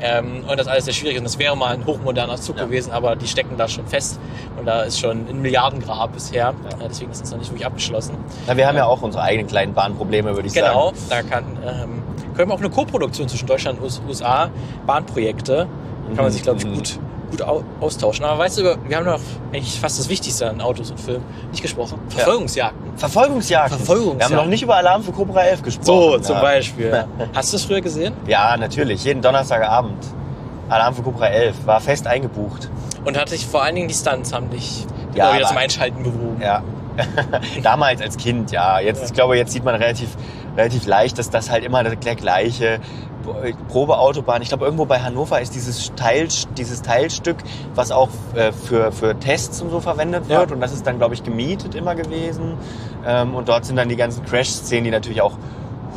Ähm, 0.00 0.44
und 0.48 0.50
das 0.58 0.66
ist 0.66 0.68
alles 0.72 0.84
sehr 0.84 0.94
schwierig 0.94 1.18
und 1.18 1.24
das 1.24 1.38
wäre 1.38 1.56
mal 1.56 1.74
ein 1.74 1.84
hochmoderner 1.86 2.36
Zug 2.36 2.56
Ja. 2.58 2.64
gewesen, 2.64 2.92
aber 2.92 3.16
die 3.16 3.26
stecken 3.26 3.56
da 3.56 3.66
schon 3.68 3.86
fest 3.86 4.18
und 4.58 4.64
da 4.66 4.82
ist 4.82 5.00
schon 5.00 5.26
ein 5.28 5.42
Milliardengrab 5.42 6.12
bisher. 6.12 6.38
Ja. 6.38 6.50
Äh, 6.50 6.88
deswegen 6.88 7.10
ist 7.10 7.24
es 7.24 7.30
noch 7.30 7.38
nicht 7.38 7.50
wirklich 7.50 7.66
abgeschlossen. 7.66 8.14
Na, 8.46 8.56
wir 8.56 8.66
haben 8.66 8.76
ja 8.76 8.86
auch 8.86 9.02
unsere 9.02 9.22
eigenen 9.24 9.46
kleinen 9.48 9.74
Bahnprobleme, 9.74 10.34
würde 10.36 10.46
ich 10.48 10.54
Genau, 10.54 10.92
sagen. 10.94 10.96
da 11.10 11.22
kann, 11.22 11.44
ähm, 11.66 12.02
können 12.36 12.50
wir 12.50 12.54
auch 12.54 12.60
eine 12.60 12.70
Co-Produktion 12.70 13.28
zwischen 13.28 13.46
Deutschland 13.46 13.80
und 13.80 14.00
USA, 14.08 14.50
Bahnprojekte, 14.86 15.66
kann 16.14 16.24
man 16.24 16.32
sich, 16.32 16.42
glaube 16.42 16.58
ich, 16.58 16.64
Mhm. 16.64 16.74
gut, 16.74 16.98
gut 17.30 17.42
au 17.42 17.62
austauschen. 17.80 18.24
Aber 18.24 18.38
weißt 18.38 18.58
du, 18.58 18.62
wir 18.86 18.96
haben 18.96 19.04
noch 19.06 19.20
eigentlich 19.52 19.78
fast 19.80 19.98
das 19.98 20.08
Wichtigste 20.08 20.48
an 20.48 20.60
Autos 20.60 20.90
und 20.90 21.00
Filmen 21.00 21.24
nicht 21.50 21.62
gesprochen. 21.62 21.98
Ja. 22.10 22.16
Verfolgungsjagden. 22.16 22.96
Verfolgungsjagden. 22.96 23.76
Verfolgungsjagden. 23.78 24.18
Wir 24.30 24.36
haben 24.38 24.44
noch 24.44 24.50
nicht 24.50 24.62
über 24.62 24.76
Alarm 24.76 25.02
für 25.02 25.12
Cobra 25.12 25.42
11 25.42 25.62
gesprochen. 25.62 25.84
So, 25.86 26.18
zum 26.18 26.36
ja. 26.36 26.42
Beispiel. 26.42 26.88
Ja. 26.90 27.06
Hast 27.34 27.52
du 27.52 27.56
es 27.56 27.64
früher 27.64 27.80
gesehen? 27.80 28.14
Ja, 28.26 28.56
natürlich. 28.56 29.04
Jeden 29.04 29.22
Donnerstagabend. 29.22 29.98
Alarm 30.68 30.94
für 30.94 31.02
Cobra 31.02 31.26
11. 31.28 31.66
War 31.66 31.80
fest 31.80 32.06
eingebucht. 32.06 32.68
Und 33.04 33.18
hatte 33.18 33.34
ich 33.34 33.46
vor 33.46 33.62
allen 33.62 33.74
Dingen 33.74 33.88
die 33.88 33.94
Stunts 33.94 34.32
haben 34.32 34.50
dich 34.50 34.86
Ja, 35.14 35.34
wieder 35.34 35.46
zum 35.48 35.56
Einschalten 35.56 36.02
bewogen. 36.02 36.40
Ja. 36.42 36.62
Damals 37.62 38.02
als 38.02 38.16
Kind, 38.16 38.50
ja. 38.50 38.80
Jetzt, 38.80 39.00
Ja. 39.00 39.06
ich 39.06 39.12
glaube, 39.12 39.36
jetzt 39.36 39.52
sieht 39.52 39.64
man 39.64 39.76
relativ, 39.76 40.08
relativ 40.58 40.86
leicht, 40.86 41.18
dass 41.18 41.30
das 41.30 41.50
halt 41.50 41.64
immer 41.64 41.84
der, 41.84 42.16
gleiche 42.16 42.80
Probeautobahn. 43.68 44.42
Ich 44.42 44.48
glaube, 44.48 44.64
irgendwo 44.64 44.86
bei 44.86 45.00
Hannover 45.00 45.40
ist 45.40 45.54
dieses, 45.54 45.92
Teil, 45.94 46.28
dieses 46.56 46.82
Teilstück, 46.82 47.36
was 47.74 47.92
auch 47.92 48.08
äh, 48.34 48.52
für, 48.52 48.90
für 48.90 49.18
Tests 49.18 49.62
und 49.62 49.70
so 49.70 49.80
verwendet 49.80 50.24
Ja. 50.28 50.40
wird. 50.40 50.52
Und 50.52 50.60
das 50.60 50.72
ist 50.72 50.86
dann, 50.86 50.98
glaube 50.98 51.14
ich, 51.14 51.22
gemietet 51.22 51.74
immer 51.74 51.94
gewesen. 51.94 52.54
Ähm, 53.06 53.34
und 53.34 53.48
dort 53.48 53.64
sind 53.66 53.76
dann 53.76 53.88
die 53.88 53.96
ganzen 53.96 54.24
Crash-Szenen, 54.24 54.84
die 54.84 54.90
natürlich 54.90 55.20
auch 55.22 55.34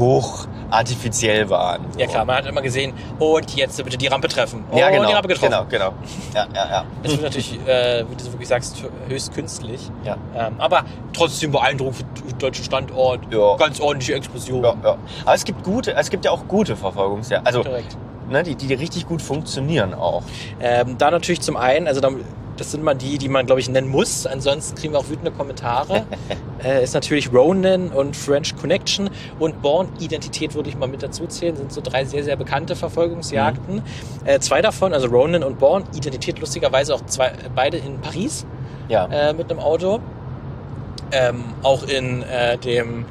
hoch 0.01 0.47
artifiziell 0.69 1.49
waren. 1.49 1.85
Ja 1.97 2.07
klar, 2.07 2.25
man 2.25 2.37
hat 2.37 2.45
immer 2.45 2.61
gesehen, 2.61 2.93
und 3.19 3.55
jetzt 3.55 3.81
bitte 3.83 3.97
die 3.97 4.07
Rampe 4.07 4.27
treffen. 4.27 4.63
Oh, 4.71 4.77
Ja, 4.77 4.89
genau. 4.89 5.07
die 5.07 5.13
Rampe 5.13 5.27
getroffen. 5.29 5.51
Genau, 5.69 5.91
genau. 5.91 5.93
Ja, 6.33 6.47
ja, 6.53 6.69
ja. 6.69 6.85
Das 7.03 7.11
wird 7.13 7.21
natürlich, 7.23 7.59
äh, 7.67 8.03
wie 8.09 8.15
du 8.15 8.23
so 8.23 8.31
wirklich 8.33 8.47
sagst, 8.47 8.83
höchst 9.07 9.33
künstlich. 9.33 9.89
Ja. 10.03 10.17
Ähm, 10.35 10.55
aber 10.57 10.83
trotzdem 11.13 11.51
beeindruckend 11.51 12.05
für 12.15 12.23
den 12.29 12.37
deutschen 12.39 12.65
Standort. 12.65 13.21
Ja. 13.31 13.55
Ganz 13.57 13.79
ordentliche 13.79 14.15
Explosion. 14.15 14.63
Ja, 14.63 14.75
ja. 14.83 14.97
Aber 15.25 15.35
es 15.35 15.43
gibt 15.43 15.63
gute, 15.63 15.93
es 15.95 16.09
gibt 16.09 16.25
ja 16.25 16.31
auch 16.31 16.47
gute 16.47 16.75
Verfolgungsjagden. 16.75 17.45
Also, 17.47 17.63
Korrekt. 17.63 17.95
ne, 18.29 18.43
die, 18.43 18.55
die 18.55 18.73
richtig 18.73 19.07
gut 19.07 19.21
funktionieren 19.21 19.93
auch. 19.93 20.23
Ähm, 20.61 20.97
da 20.97 21.11
natürlich 21.11 21.41
zum 21.41 21.57
einen, 21.57 21.87
also 21.87 22.01
da, 22.01 22.09
das 22.57 22.71
sind 22.71 22.83
mal 22.83 22.93
die, 22.93 23.17
die 23.17 23.29
man, 23.29 23.45
glaube 23.45 23.61
ich, 23.61 23.69
nennen 23.69 23.89
muss. 23.89 24.25
Ansonsten 24.25 24.75
kriegen 24.75 24.93
wir 24.93 24.99
auch 24.99 25.09
wütende 25.09 25.31
Kommentare. 25.31 26.05
äh, 26.63 26.83
ist 26.83 26.93
natürlich 26.93 27.31
Ronin 27.33 27.89
und 27.89 28.15
French 28.15 28.55
Connection 28.55 29.09
und 29.39 29.61
Born 29.61 29.89
Identität 29.99 30.53
würde 30.53 30.69
ich 30.69 30.77
mal 30.77 30.87
mit 30.87 31.03
dazu 31.03 31.27
zählen. 31.27 31.55
Sind 31.55 31.71
so 31.71 31.81
drei 31.81 32.05
sehr, 32.05 32.23
sehr 32.23 32.35
bekannte 32.35 32.75
Verfolgungsjagden. 32.75 33.75
Mhm. 33.75 33.81
Äh, 34.25 34.39
zwei 34.39 34.61
davon, 34.61 34.93
also 34.93 35.07
Ronin 35.07 35.43
und 35.43 35.59
Born 35.59 35.83
Identität, 35.95 36.39
lustigerweise 36.39 36.93
auch 36.95 37.05
zwei, 37.05 37.33
beide 37.55 37.77
in 37.77 37.99
Paris. 38.01 38.45
Ja. 38.89 39.05
äh, 39.05 39.33
mit 39.33 39.49
einem 39.49 39.59
Auto. 39.59 39.99
Ähm, 41.13 41.43
auch 41.63 41.83
in 41.83 42.23
äh, 42.23 42.57
dem 42.57 43.01
äh, 43.01 43.05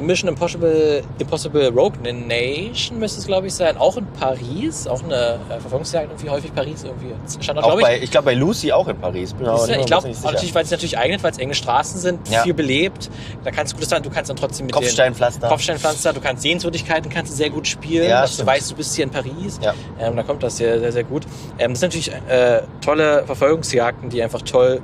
Mission 0.00 0.28
Impossible, 0.28 1.02
Impossible 1.18 1.68
Rogue 1.68 1.98
Nation 2.02 2.98
müsste 2.98 3.20
es, 3.20 3.26
glaube 3.26 3.48
ich, 3.48 3.54
sein. 3.54 3.76
Auch 3.76 3.96
in 3.96 4.06
Paris. 4.18 4.86
Auch 4.86 5.02
eine 5.02 5.38
äh, 5.50 5.60
Verfolgungsjagd, 5.60 6.10
irgendwie 6.10 6.30
häufig 6.30 6.54
Paris. 6.54 6.84
Irgendwie 6.84 7.12
stand 7.40 7.58
da, 7.58 7.62
Auch 7.62 7.66
glaube 7.68 7.80
ich. 7.82 7.86
bei, 7.86 7.98
ich 8.02 8.10
glaube 8.10 8.24
bei 8.26 8.34
Lucy 8.34 8.72
auch 8.72 8.88
in 8.88 8.96
Paris. 8.98 9.34
Bin 9.34 9.44
du, 9.46 9.52
ich 9.52 9.86
glaube, 9.86 10.08
natürlich, 10.24 10.54
weil 10.54 10.64
es 10.64 10.70
natürlich 10.70 10.96
eignet, 10.98 11.22
weil 11.22 11.32
es 11.32 11.38
enge 11.38 11.54
Straßen 11.54 12.00
sind, 12.00 12.28
Ja. 12.28 12.42
viel 12.42 12.54
belebt. 12.54 13.10
Da 13.44 13.50
kannst 13.50 13.72
du 13.72 13.76
gutes 13.76 13.90
sein. 13.90 14.02
Du 14.02 14.10
kannst 14.10 14.30
dann 14.30 14.36
trotzdem 14.36 14.66
mit 14.66 14.74
Kopfsteinpflaster. 14.74 15.48
Kopfsteinpflaster, 15.48 16.12
du 16.12 16.20
kannst 16.20 16.42
Sehenswürdigkeiten 16.42 17.10
kannst 17.10 17.32
du 17.32 17.36
sehr 17.36 17.50
gut 17.50 17.66
spielen, 17.66 18.08
Ja, 18.08 18.22
dass 18.22 18.30
du 18.30 18.34
stimmt. 18.36 18.48
weißt, 18.48 18.70
du 18.70 18.74
bist 18.76 18.94
hier 18.94 19.04
in 19.04 19.10
Paris. 19.10 19.60
Ja. 19.62 19.74
Ähm, 20.00 20.16
da 20.16 20.22
kommt 20.22 20.42
das 20.42 20.56
sehr, 20.56 20.78
sehr, 20.80 20.92
sehr 20.92 21.04
gut. 21.04 21.24
Ähm, 21.58 21.72
das 21.72 21.80
sind 21.80 21.94
natürlich 21.94 22.12
äh, 22.28 22.62
tolle 22.80 23.24
Verfolgungsjagden, 23.26 24.08
die 24.10 24.22
einfach 24.22 24.42
toll 24.42 24.80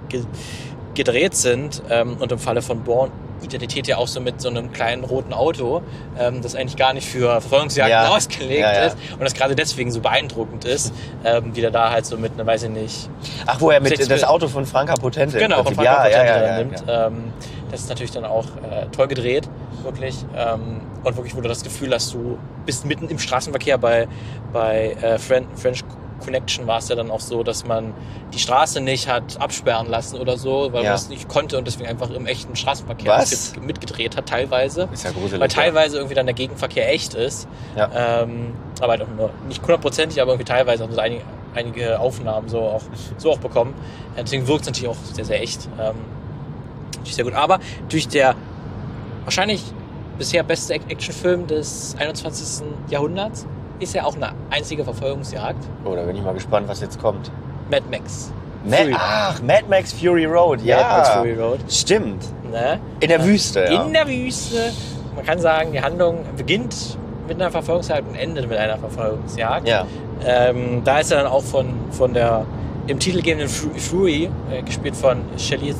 gedreht 0.94 1.34
sind. 1.34 1.82
Ähm, 1.90 2.16
und 2.18 2.30
im 2.32 2.38
Falle 2.38 2.62
von 2.62 2.82
Born 2.82 3.10
Identität 3.42 3.86
ja 3.86 3.96
auch 3.96 4.06
so 4.06 4.20
mit 4.20 4.38
so 4.40 4.50
einem 4.50 4.70
kleinen 4.70 5.02
roten 5.02 5.32
Auto, 5.32 5.80
ähm, 6.18 6.42
das 6.42 6.54
eigentlich 6.54 6.76
gar 6.76 6.92
nicht 6.92 7.08
für 7.08 7.40
Verfolgungsjagden 7.40 7.90
Ja. 7.90 8.08
ausgelegt 8.08 8.60
Ja, 8.60 8.72
ja. 8.74 8.84
ist 8.88 8.96
und 9.14 9.22
das 9.22 9.32
gerade 9.32 9.54
deswegen 9.54 9.90
so 9.90 10.00
beeindruckend 10.00 10.66
ist, 10.66 10.92
ähm, 11.24 11.56
wie 11.56 11.62
der 11.62 11.70
da 11.70 11.90
halt 11.90 12.04
so 12.04 12.18
mit 12.18 12.32
einer, 12.34 12.44
weiß 12.44 12.64
ich 12.64 12.68
nicht, 12.68 13.08
Ach, 13.46 13.58
wo 13.60 13.70
er 13.70 13.80
mit 13.80 13.98
das 14.10 14.24
Auto 14.24 14.46
von 14.46 14.66
Franka 14.66 14.92
Potente. 14.94 15.38
Genau, 15.38 15.56
von 15.64 15.74
Prinzip- 15.74 15.84
Frank 15.86 16.10
ja, 16.12 16.18
ja, 16.18 16.24
ja, 16.26 16.36
ja, 16.36 16.46
ja, 16.48 16.58
nimmt. 16.58 16.84
Ähm, 16.86 17.32
das 17.70 17.80
ist 17.80 17.88
natürlich 17.88 18.10
dann 18.10 18.26
auch 18.26 18.44
äh, 18.70 18.86
toll 18.92 19.08
gedreht, 19.08 19.48
wirklich. 19.84 20.16
Ähm, 20.36 20.82
und 21.02 21.16
wirklich, 21.16 21.34
wo 21.34 21.40
du 21.40 21.48
das 21.48 21.62
Gefühl 21.62 21.94
hast, 21.94 22.12
du 22.12 22.36
bist 22.66 22.84
mitten 22.84 23.08
im 23.08 23.18
Straßenverkehr 23.18 23.78
bei, 23.78 24.06
bei 24.52 24.96
äh, 25.00 25.18
Fren 25.18 25.46
French 25.56 25.82
Connection 26.20 26.66
war 26.66 26.78
es 26.78 26.88
ja 26.88 26.94
dann 26.96 27.10
auch 27.10 27.20
so, 27.20 27.42
dass 27.42 27.64
man 27.66 27.92
die 28.32 28.38
Straße 28.38 28.80
nicht 28.80 29.08
hat 29.08 29.40
absperren 29.40 29.88
lassen 29.88 30.16
oder 30.16 30.36
so, 30.38 30.72
weil 30.72 30.84
Ja. 30.84 30.90
man 30.90 30.96
es 30.98 31.08
nicht 31.08 31.28
konnte 31.28 31.58
und 31.58 31.66
deswegen 31.66 31.88
einfach 31.88 32.10
im 32.10 32.26
echten 32.26 32.54
Straßenverkehr 32.56 33.24
mitgedreht 33.60 34.16
hat, 34.16 34.26
teilweise. 34.26 34.88
Ist 34.92 35.04
ja 35.04 35.10
gruselig. 35.10 35.40
Weil 35.40 35.48
teilweise 35.48 35.96
irgendwie 35.96 36.14
dann 36.14 36.26
der 36.26 36.34
Gegenverkehr 36.34 36.92
echt 36.92 37.14
ist. 37.14 37.48
Ja. 37.76 38.22
Ähm, 38.22 38.54
aber 38.80 38.92
halt 38.92 39.02
auch 39.02 39.08
nur, 39.16 39.30
nicht 39.48 39.60
hundertprozentig, 39.62 40.20
aber 40.22 40.32
irgendwie 40.32 40.50
teilweise 40.50 40.84
haben 40.84 40.92
so 40.92 41.00
einige, 41.00 41.22
einige 41.54 41.98
Aufnahmen 41.98 42.48
so 42.48 42.60
auch, 42.60 42.82
so 43.18 43.32
auch 43.32 43.38
bekommen. 43.38 43.74
Äh, 44.16 44.22
Deswegen 44.22 44.46
wirkt 44.46 44.62
es 44.62 44.66
natürlich 44.68 44.88
auch 44.90 44.96
sehr, 45.14 45.24
sehr 45.24 45.42
echt. 45.42 45.68
Ähm, 45.80 45.94
natürlich 46.96 47.14
sehr 47.16 47.24
gut. 47.24 47.34
Aber 47.34 47.58
durch 47.88 48.06
der 48.08 48.34
wahrscheinlich 49.24 49.62
bisher 50.18 50.42
beste 50.42 50.74
Actionfilm 50.74 51.46
des 51.46 51.96
21. 51.98 52.64
Jahrhunderts 52.90 53.46
ist 53.80 53.94
ja 53.94 54.04
auch 54.04 54.14
eine 54.14 54.30
einzige 54.50 54.84
Verfolgungsjagd. 54.84 55.64
Oh, 55.84 55.94
da 55.94 56.02
bin 56.02 56.16
ich 56.16 56.22
mal 56.22 56.34
gespannt, 56.34 56.68
was 56.68 56.80
jetzt 56.80 57.00
kommt. 57.00 57.30
Mad 57.70 57.82
Max. 57.90 58.32
Ma 58.64 58.76
Fury. 58.76 58.94
Ach, 58.96 59.42
Mad 59.42 59.64
Max 59.68 59.92
Fury 59.92 60.26
Road. 60.26 60.60
Ja, 60.62 60.76
Mad 60.76 60.88
Max 60.98 61.08
Fury 61.10 61.34
Road. 61.34 61.58
stimmt. 61.68 62.24
Ne? 62.50 62.78
In 63.00 63.08
der 63.08 63.24
Wüste, 63.24 63.64
ja. 63.70 63.82
In 63.84 63.92
der 63.92 64.06
Wüste. 64.06 64.72
Man 65.16 65.24
kann 65.24 65.38
sagen, 65.38 65.72
die 65.72 65.80
Handlung 65.80 66.24
beginnt 66.36 66.98
mit 67.26 67.40
einer 67.40 67.50
Verfolgungsjagd 67.50 68.08
und 68.08 68.14
endet 68.16 68.48
mit 68.48 68.58
einer 68.58 68.76
Verfolgungsjagd. 68.78 69.66
Ja. 69.66 69.86
Ähm, 70.24 70.82
da 70.84 70.98
ist 70.98 71.10
er 71.10 71.18
dann 71.22 71.26
auch 71.32 71.42
von, 71.42 71.72
von 71.90 72.12
der 72.12 72.44
im 72.86 72.98
Titel 72.98 73.22
gebenden 73.22 73.48
Fu- 73.48 73.70
Fury, 73.78 74.28
äh, 74.52 74.62
gespielt 74.62 74.96
von 74.96 75.18
Shelley 75.38 75.74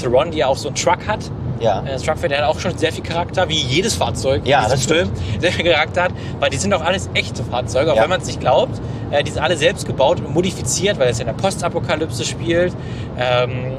Theron, 0.00 0.30
die 0.30 0.38
ja 0.38 0.46
auch 0.48 0.56
so 0.56 0.68
einen 0.68 0.74
Truck 0.76 1.06
hat. 1.06 1.30
Ja. 1.60 1.80
Äh, 1.80 1.92
Das 1.92 2.02
Truckfeld 2.02 2.32
der 2.32 2.42
hat 2.42 2.48
auch 2.48 2.58
schon 2.60 2.76
sehr 2.76 2.92
viel 2.92 3.02
Charakter, 3.04 3.48
wie 3.48 3.58
jedes 3.58 3.94
Fahrzeug 3.94 4.42
Ja, 4.46 4.64
in 4.64 4.70
das 4.70 4.84
Film 4.86 5.10
sehr 5.40 5.52
viel 5.52 5.64
Charakter 5.70 6.04
hat, 6.04 6.12
weil 6.40 6.50
die 6.50 6.56
sind 6.58 6.72
auch 6.74 6.82
alles 6.84 7.08
echte 7.14 7.42
Fahrzeuge, 7.44 7.92
auch 7.92 7.96
Ja. 7.96 8.02
wenn 8.02 8.10
man 8.10 8.20
es 8.20 8.26
nicht 8.26 8.40
glaubt. 8.40 8.80
Äh, 9.10 9.22
die 9.24 9.30
sind 9.30 9.42
alle 9.42 9.56
selbst 9.56 9.86
gebaut 9.86 10.20
und 10.20 10.32
modifiziert, 10.34 10.98
weil 10.98 11.08
es 11.10 11.20
in 11.20 11.26
der 11.26 11.32
Postapokalypse 11.34 12.24
spielt. 12.24 12.74
Ähm, 13.18 13.72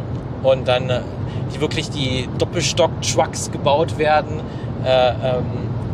und 0.43 0.67
dann 0.67 0.89
äh, 0.89 1.01
die 1.53 1.61
wirklich 1.61 1.89
die 1.89 2.28
Doppelstock-Trucks 2.38 3.51
gebaut 3.51 3.97
werden. 3.97 4.41
Äh, 4.86 5.09
ähm, 5.09 5.45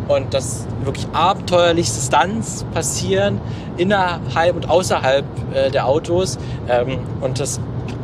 und 0.09 0.33
dass 0.33 0.65
wirklich 0.83 1.07
abenteuerlichste 1.13 2.01
Stunts 2.05 2.65
passieren 2.73 3.39
innerhalb 3.77 4.55
und 4.55 4.69
außerhalb 4.69 5.23
äh, 5.53 5.71
der 5.71 5.87
Autos. 5.87 6.37
Ähm, 6.69 6.99
und 7.21 7.39
das 7.39 7.59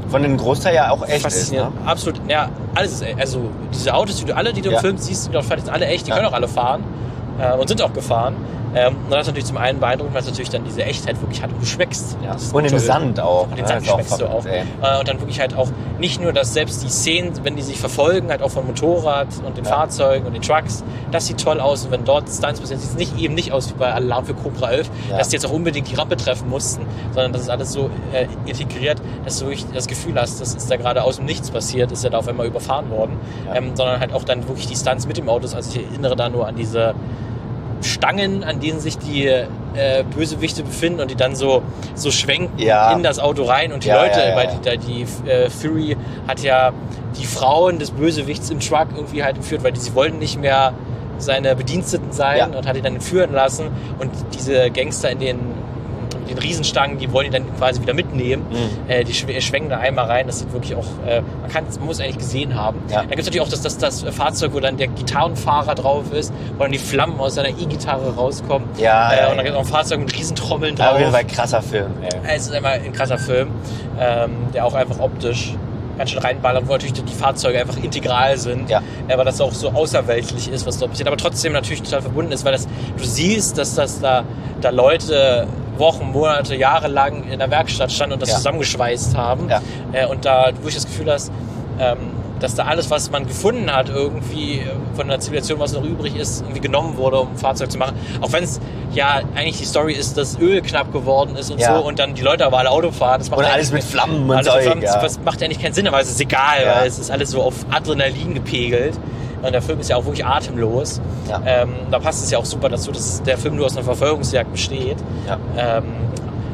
Von 0.10 0.24
den 0.24 0.38
Großteil 0.38 0.74
ja 0.76 0.90
auch 0.92 1.08
echt 1.08 1.26
ist. 1.26 1.52
Ne? 1.52 1.72
Absolut. 1.86 2.20
Ja, 2.28 2.50
alles 2.76 2.94
ist. 3.02 3.06
Also 3.20 3.50
diese 3.74 3.94
Autos, 3.94 4.16
die 4.18 4.26
du 4.26 4.36
alle, 4.36 4.54
die 4.54 4.62
du 4.62 4.70
Ja. 4.72 4.78
im 4.78 4.82
Film 4.82 4.98
siehst, 4.98 5.24
sind 5.26 5.36
doch 5.36 5.44
alle 5.72 5.86
echt, 5.86 6.08
die 6.08 6.10
Ja. 6.10 6.16
können 6.16 6.28
auch 6.28 6.34
alle 6.34 6.48
fahren. 6.48 6.84
Äh, 7.40 7.54
und 7.56 7.68
sind 7.68 7.82
auch 7.82 7.94
gefahren. 7.94 8.36
Ähm, 8.76 8.96
und 9.06 9.10
das 9.12 9.22
ist 9.22 9.28
natürlich 9.28 9.46
zum 9.48 9.58
einen 9.58 9.80
beeindruckend, 9.80 10.14
weil 10.14 10.22
es 10.22 10.28
natürlich 10.28 10.50
dann 10.52 10.64
diese 10.64 10.84
Echtheit 10.84 11.20
wirklich 11.22 11.42
hat 11.42 11.52
und 11.52 11.60
du 11.60 11.66
schmeckst. 11.66 12.18
Ja, 12.24 12.36
Und 12.54 12.66
im. 12.72 12.78
Sand 12.78 13.20
auch. 13.20 13.48
Und 13.48 13.58
den 13.58 13.66
Sand 13.66 13.80
Das 13.80 13.84
ist 13.88 13.90
auch 13.90 13.96
schmeckst 13.96 14.22
du 14.22 14.26
auch. 14.28 14.46
Äh, 14.46 15.00
und 15.00 15.08
dann 15.08 15.20
wirklich 15.20 15.40
halt 15.40 15.56
auch 15.56 15.70
nicht 15.98 16.22
nur, 16.22 16.34
dass 16.34 16.54
selbst 16.54 16.84
die 16.84 16.90
Szenen, 16.90 17.32
wenn 17.44 17.56
die 17.56 17.64
sich 17.64 17.80
verfolgen, 17.80 18.30
halt 18.30 18.44
auch 18.44 18.52
von 18.52 18.68
Motorrad 18.68 19.28
und 19.44 19.58
den 19.58 19.66
Ja. 19.66 19.72
Fahrzeugen 19.72 20.28
und 20.28 20.34
den 20.34 20.44
Trucks, 20.44 20.84
das 21.12 21.26
sieht 21.26 21.42
toll 21.44 21.60
aus. 21.60 21.86
Und 21.86 21.92
wenn 21.92 22.06
dort 22.06 22.30
Stunts 22.30 22.60
passieren, 22.60 22.80
sieht 22.80 22.92
es 22.92 22.96
nicht, 22.96 23.18
eben 23.20 23.34
nicht 23.34 23.52
aus 23.52 23.70
wie 23.70 23.74
bei 23.74 23.92
Alarm 23.92 24.26
für 24.26 24.36
Cobra 24.36 24.70
11, 24.70 24.92
Ja. 25.10 25.18
dass 25.18 25.30
die 25.30 25.38
jetzt 25.38 25.48
auch 25.48 25.52
unbedingt 25.52 25.90
die 25.90 25.96
Rampe 25.96 26.16
treffen 26.16 26.48
mussten, 26.48 26.86
sondern 27.14 27.34
das 27.34 27.42
ist 27.42 27.50
alles 27.50 27.72
so 27.74 27.90
äh, 28.14 28.28
integriert, 28.46 29.02
dass 29.26 29.40
du 29.40 29.46
wirklich 29.46 29.66
das 29.74 29.88
Gefühl 29.88 30.14
hast, 30.22 30.42
das 30.42 30.54
ist 30.54 30.70
da 30.70 30.76
gerade 30.78 31.04
aus 31.04 31.16
dem 31.16 31.26
Nichts 31.26 31.50
passiert, 31.50 31.92
ist 31.92 32.04
er 32.04 32.12
da 32.12 32.20
auf 32.20 32.28
einmal 32.28 32.46
überfahren 32.46 32.92
worden. 32.92 33.18
Ja. 33.48 33.56
Ähm, 33.56 33.72
sondern 33.76 34.00
halt 34.00 34.14
auch 34.14 34.24
dann 34.26 34.48
wirklich 34.48 34.68
die 34.68 34.76
Stunts 34.76 35.08
mit 35.08 35.18
dem 35.18 35.28
Autos. 35.28 35.56
Also 35.56 35.72
ich 35.80 35.84
erinnere 35.88 36.16
da 36.16 36.30
nur 36.30 36.48
an 36.48 36.56
diese 36.56 36.94
Stangen, 37.82 38.44
an 38.44 38.60
denen 38.60 38.80
sich 38.80 38.98
die 38.98 39.26
äh, 39.28 39.46
Bösewichte 40.16 40.64
befinden 40.64 41.00
und 41.02 41.10
die 41.12 41.16
dann 41.16 41.36
so, 41.36 41.62
so 41.96 42.12
schwenken 42.12 42.58
Ja. 42.60 42.92
in 42.94 43.04
das 43.04 43.20
Auto 43.20 43.44
rein. 43.44 43.72
Und 43.72 43.84
die 43.86 43.90
Ja, 43.90 44.02
Leute, 44.04 44.20
ja, 44.20 44.36
weil 44.36 44.50
die, 44.78 44.78
die 44.78 45.30
äh, 45.30 45.50
Fury 45.50 45.96
hat 46.28 46.42
ja 46.42 46.72
die 47.20 47.26
Frauen 47.26 47.80
des 47.80 47.92
Bösewichts 47.92 48.50
im 48.50 48.60
Truck 48.60 48.88
irgendwie 48.96 49.24
halt 49.24 49.38
entführt, 49.38 49.64
weil 49.64 49.72
die, 49.72 49.80
sie 49.80 49.96
wollten 49.96 50.20
nicht 50.20 50.40
mehr 50.40 50.74
seine 51.18 51.56
Bediensteten 51.56 52.12
sein 52.12 52.54
und 52.56 52.66
hat 52.68 52.78
ihn 52.78 52.84
dann 52.84 52.96
entführen 52.96 53.34
lassen. 53.34 53.68
Und 54.00 54.12
diese 54.34 54.70
Gangster 54.72 55.10
in 55.12 55.20
den 55.20 55.40
den 56.30 56.38
Riesenstangen, 56.38 56.98
die 56.98 57.12
wollen 57.12 57.26
die 57.32 57.38
dann 57.38 57.56
quasi 57.58 57.82
wieder 57.82 57.94
mitnehmen. 57.94 58.46
Mhm. 58.50 58.90
Äh, 58.90 59.04
die 59.04 59.14
schw- 59.14 59.40
schwenken 59.42 59.70
da 59.70 59.78
einmal 59.78 60.06
rein. 60.06 60.28
Das 60.28 60.40
sieht 60.40 60.52
wirklich 60.54 60.76
auch, 60.76 60.86
äh, 61.08 61.22
man, 61.42 61.50
kann, 61.52 61.66
man 61.78 61.86
muss 61.86 62.00
eigentlich 62.00 62.18
gesehen 62.20 62.56
haben. 62.56 62.80
Ja. 62.90 62.98
Dann 63.00 63.10
gibt 63.10 63.20
es 63.22 63.26
natürlich 63.28 63.42
auch 63.46 63.50
das, 63.50 63.62
das, 63.62 63.78
das 63.78 64.04
Fahrzeug, 64.16 64.54
wo 64.54 64.60
dann 64.60 64.78
der 64.78 64.88
Gitarrenfahrer 64.88 65.76
drauf 65.76 66.12
ist, 66.14 66.34
wo 66.58 66.64
dann 66.64 66.72
die 66.72 66.78
Flammen 66.80 67.20
aus 67.20 67.36
seiner 67.36 67.50
E-Gitarre 67.50 68.16
rauskommen. 68.16 68.68
Ja, 68.78 69.12
äh, 69.14 69.30
und 69.32 69.38
dann 69.38 69.46
gibt 69.46 69.50
es 69.50 69.56
auch 69.56 69.60
ein 69.66 69.66
Fahrzeug 69.72 70.00
mit 70.00 70.16
Riesentrommeln 70.18 70.76
Ja, 70.78 70.86
auf 70.86 70.92
drauf. 70.92 71.00
jeden 71.00 71.12
Fall 71.12 71.26
krasser 71.26 71.62
Film. 71.62 71.92
Ey. 72.02 72.36
Es 72.36 72.44
ist 72.48 72.54
einmal 72.54 72.74
ein 72.74 72.92
krasser 72.94 73.18
Film, 73.18 73.50
ähm, 74.00 74.32
der 74.54 74.66
auch 74.66 74.74
einfach 74.74 75.00
optisch 75.00 75.54
ganz 75.98 76.12
schön 76.12 76.22
reinballert, 76.22 76.64
wo 76.66 76.72
natürlich 76.72 76.94
die 76.94 77.14
Fahrzeuge 77.14 77.60
einfach 77.60 77.76
integral 77.84 78.38
sind, 78.38 78.70
Ja. 78.70 78.82
äh, 79.10 79.18
weil 79.18 79.26
das 79.26 79.42
auch 79.42 79.52
so 79.52 79.70
außerweltlich 79.72 80.50
ist, 80.50 80.66
was 80.66 80.78
dort 80.78 80.92
passiert, 80.92 81.10
aber 81.10 81.18
trotzdem 81.18 81.52
natürlich 81.52 81.82
total 81.82 82.02
verbunden 82.02 82.32
ist, 82.32 82.46
weil 82.46 82.54
das, 82.54 82.68
du 82.98 83.04
siehst, 83.04 83.58
dass 83.58 83.76
das 83.76 84.00
da, 84.00 84.24
da 84.62 84.70
Leute 84.70 85.46
Wochen, 85.80 86.12
Monate, 86.12 86.56
Jahre 86.56 86.88
lang 86.88 87.24
in 87.32 87.40
der 87.40 87.50
Werkstatt 87.50 87.92
standen 87.92 88.14
und 88.14 88.22
das 88.22 88.30
Ja. 88.30 88.36
zusammengeschweißt 88.36 89.16
haben 89.18 89.50
Ja. 89.50 89.62
äh, 89.94 90.06
und 90.06 90.26
da 90.26 90.48
wirklich 90.48 90.76
das 90.76 90.86
Gefühl 90.86 91.12
hast, 91.12 91.32
ähm, 91.80 91.98
dass 92.40 92.56
da 92.56 92.64
alles, 92.66 92.90
was 92.90 93.12
man 93.12 93.28
gefunden 93.28 93.70
hat, 93.70 93.90
irgendwie 93.90 94.62
von 94.96 95.10
der 95.10 95.20
Zivilisation, 95.20 95.60
was 95.60 95.74
noch 95.74 95.84
übrig 95.84 96.16
ist, 96.16 96.42
irgendwie 96.42 96.62
genommen 96.62 96.96
wurde, 96.96 97.20
um 97.20 97.32
ein 97.32 97.38
Fahrzeug 97.38 97.70
zu 97.70 97.78
machen. 97.78 97.96
Auch 98.22 98.32
wenn 98.32 98.46
es 98.46 98.62
ja 98.94 99.20
eigentlich 99.36 99.58
die 99.58 99.66
Story 99.66 99.92
ist, 99.94 100.18
dass 100.18 100.40
Öl 100.40 100.62
knapp 100.62 100.94
geworden 100.94 101.36
ist 101.36 101.52
und 101.52 101.60
Ja. 101.60 101.78
so 101.78 101.86
und 101.86 102.00
dann 102.00 102.14
die 102.14 102.22
Leute 102.22 102.46
aber 102.46 102.60
alle 102.60 102.72
Auto 102.72 102.92
fahren. 102.92 103.20
Das 103.20 103.30
macht 103.30 103.40
Und 103.42 103.46
alles 103.46 103.74
mit 103.74 103.84
Flammen 103.84 104.24
und 104.24 104.32
alles 104.32 104.46
mit 104.46 104.54
Zeug, 104.54 104.64
Flammen, 104.64 104.82
ja. 104.84 105.02
Das 105.02 105.20
macht 105.20 105.44
eigentlich 105.44 105.62
keinen 105.62 105.74
Sinn, 105.74 105.86
aber 105.88 106.00
es 106.00 106.10
ist 106.10 106.22
egal, 106.22 106.64
Ja. 106.66 106.76
weil 106.78 106.88
es 106.88 106.98
ist 106.98 107.12
alles 107.12 107.32
so 107.32 107.42
auf 107.44 107.56
Adrenalin 107.72 108.34
gepegelt. 108.34 108.98
Und 109.42 109.54
der 109.54 109.62
Film 109.62 109.80
ist 109.80 109.90
ja 109.90 109.96
auch 109.96 110.06
wirklich 110.06 110.26
atemlos. 110.26 111.00
Ja. 111.30 111.42
Ähm, 111.46 111.70
da 111.92 112.00
passt 112.00 112.24
es 112.24 112.32
ja 112.32 112.38
auch 112.38 112.46
super 112.46 112.70
dazu, 112.70 112.92
dass 112.92 113.22
der 113.24 113.38
Film 113.38 113.56
nur 113.56 113.66
aus 113.68 113.76
einer 113.78 113.86
Verfolgungsjagd 113.86 114.52
besteht. 114.52 114.98
Ja. 115.28 115.38
Ähm, 115.78 115.84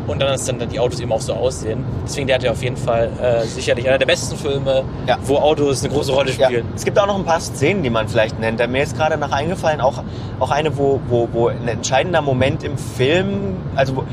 und 0.07 0.21
dann, 0.21 0.29
dass 0.29 0.45
dann 0.45 0.59
die 0.69 0.79
Autos 0.79 0.99
eben 0.99 1.11
auch 1.11 1.19
so 1.21 1.33
aussehen. 1.33 1.83
Deswegen, 2.05 2.27
der 2.27 2.35
hat 2.35 2.43
ja 2.43 2.51
auf 2.51 2.61
jeden 2.61 2.77
Fall 2.77 3.09
äh, 3.19 3.43
sicherlich 3.47 3.87
einer 3.87 3.97
der 3.97 4.05
besten 4.05 4.35
Filme, 4.37 4.83
Ja. 5.07 5.17
wo 5.25 5.37
Autos 5.37 5.83
eine 5.83 5.91
große 5.91 6.11
Rolle 6.11 6.29
Ja. 6.37 6.45
spielen. 6.45 6.67
Es 6.75 6.85
gibt 6.85 6.99
auch 6.99 7.07
noch 7.07 7.15
ein 7.17 7.25
paar 7.25 7.39
Szenen, 7.39 7.81
die 7.81 7.89
man 7.89 8.07
vielleicht 8.07 8.39
nennt. 8.39 8.59
Mir 8.69 8.83
ist 8.83 8.95
gerade 8.95 9.17
noch 9.17 9.31
eingefallen, 9.31 9.81
auch, 9.81 10.03
auch 10.39 10.51
eine, 10.51 10.77
wo, 10.77 10.99
wo, 11.09 11.27
wo 11.31 11.47
ein 11.47 11.67
entscheidender 11.67 12.21
Moment 12.21 12.63
im 12.63 12.77
Film, 12.77 13.57
also 13.75 13.95
wo, 13.95 14.03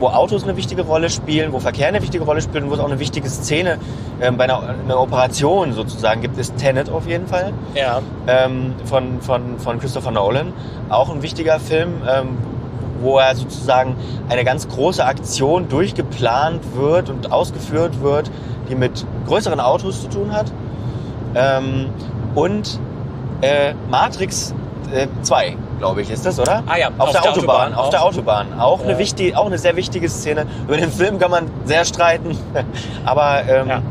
wo 0.00 0.08
Autos 0.08 0.42
eine 0.42 0.56
wichtige 0.56 0.82
Rolle 0.82 1.10
spielen, 1.10 1.52
wo 1.52 1.60
Verkehr 1.60 1.88
eine 1.88 2.02
wichtige 2.02 2.24
Rolle 2.24 2.40
spielt 2.40 2.64
und 2.64 2.70
wo 2.70 2.74
es 2.74 2.80
auch 2.80 2.86
eine 2.86 2.98
wichtige 2.98 3.28
Szene 3.28 3.78
ähm, 4.20 4.36
bei 4.36 4.44
einer, 4.44 4.74
einer 4.84 4.98
Operation 4.98 5.72
sozusagen 5.72 6.22
gibt, 6.22 6.38
ist 6.38 6.56
Tenet 6.56 6.88
auf 6.90 7.06
jeden 7.06 7.26
Fall 7.26 7.52
Ja, 7.74 8.00
ähm, 8.26 8.74
von, 8.84 9.20
von, 9.20 9.58
von 9.58 9.78
Christopher 9.78 10.10
Nolan. 10.10 10.52
Auch 10.88 11.10
ein 11.10 11.22
wichtiger 11.22 11.60
Film, 11.60 12.02
ähm, 12.08 12.38
wo 13.00 13.18
er 13.18 13.36
sozusagen 13.36 13.94
eine 14.28 14.44
ganz 14.44 14.68
große 14.68 15.04
Aktion 15.04 15.68
durchgeplant 15.68 16.62
wird 16.74 17.10
und 17.10 17.30
ausgeführt 17.30 18.02
wird, 18.02 18.30
die 18.70 18.74
mit 18.74 19.04
größeren 19.26 19.60
Autos 19.60 20.02
zu 20.02 20.08
tun 20.08 20.32
hat. 20.32 20.50
Ähm, 21.34 21.90
und 22.34 22.80
äh, 23.42 23.74
Matrix 23.90 24.54
äh, 24.92 25.06
2, 25.22 25.56
glaube 25.80 26.02
ich, 26.02 26.10
ist 26.10 26.24
das, 26.24 26.38
oder? 26.38 26.62
Ah 26.66 26.76
ja, 26.76 26.88
auf, 26.96 27.08
auf 27.08 27.10
der, 27.12 27.22
der 27.22 27.30
Autobahn, 27.32 27.56
Autobahn 27.56 27.74
auf 27.74 27.86
auch. 27.86 27.90
der 27.90 28.04
Autobahn. 28.04 28.46
Auch, 28.60 28.82
eine 28.82 28.92
Ja. 28.92 28.98
wichtige, 28.98 29.36
auch 29.36 29.46
eine 29.46 29.58
sehr 29.58 29.74
wichtige 29.74 30.08
Szene. 30.08 30.46
Über 30.68 30.76
den 30.76 30.92
Film 30.92 31.18
kann 31.18 31.30
man 31.32 31.50
sehr 31.64 31.84
streiten, 31.84 32.36
aber 33.04 33.42
ähm, 33.48 33.68
Ja. 33.68 33.82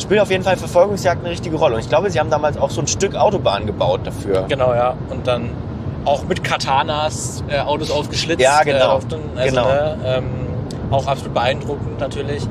spielt 0.00 0.20
auf 0.20 0.30
jeden 0.30 0.44
Fall 0.44 0.56
Verfolgungsjagd 0.56 1.22
eine 1.22 1.30
richtige 1.30 1.56
Rolle. 1.56 1.74
Und 1.74 1.80
ich 1.80 1.88
glaube, 1.88 2.10
sie 2.10 2.20
haben 2.20 2.30
damals 2.30 2.56
auch 2.58 2.70
so 2.70 2.80
ein 2.80 2.86
Stück 2.86 3.16
Autobahn 3.16 3.66
gebaut 3.66 4.00
dafür. 4.04 4.44
genau, 4.48 4.72
ja. 4.74 4.94
Und 5.10 5.26
dann 5.26 5.50
auch 6.04 6.22
mit 6.24 6.44
Katanas 6.44 7.42
äh, 7.48 7.58
Autos 7.58 7.90
aufgeschlitzt. 7.90 8.40
Ja, 8.40 8.62
genau. 8.62 8.98
Äh, 8.98 9.00
den, 9.06 9.20
also, 9.36 9.48
Genau. 9.56 9.68
Ne, 9.68 9.96
ähm, 10.04 10.24
auch 10.90 11.06
absolut 11.06 11.34
beeindruckend 11.34 11.98
natürlich. 12.00 12.42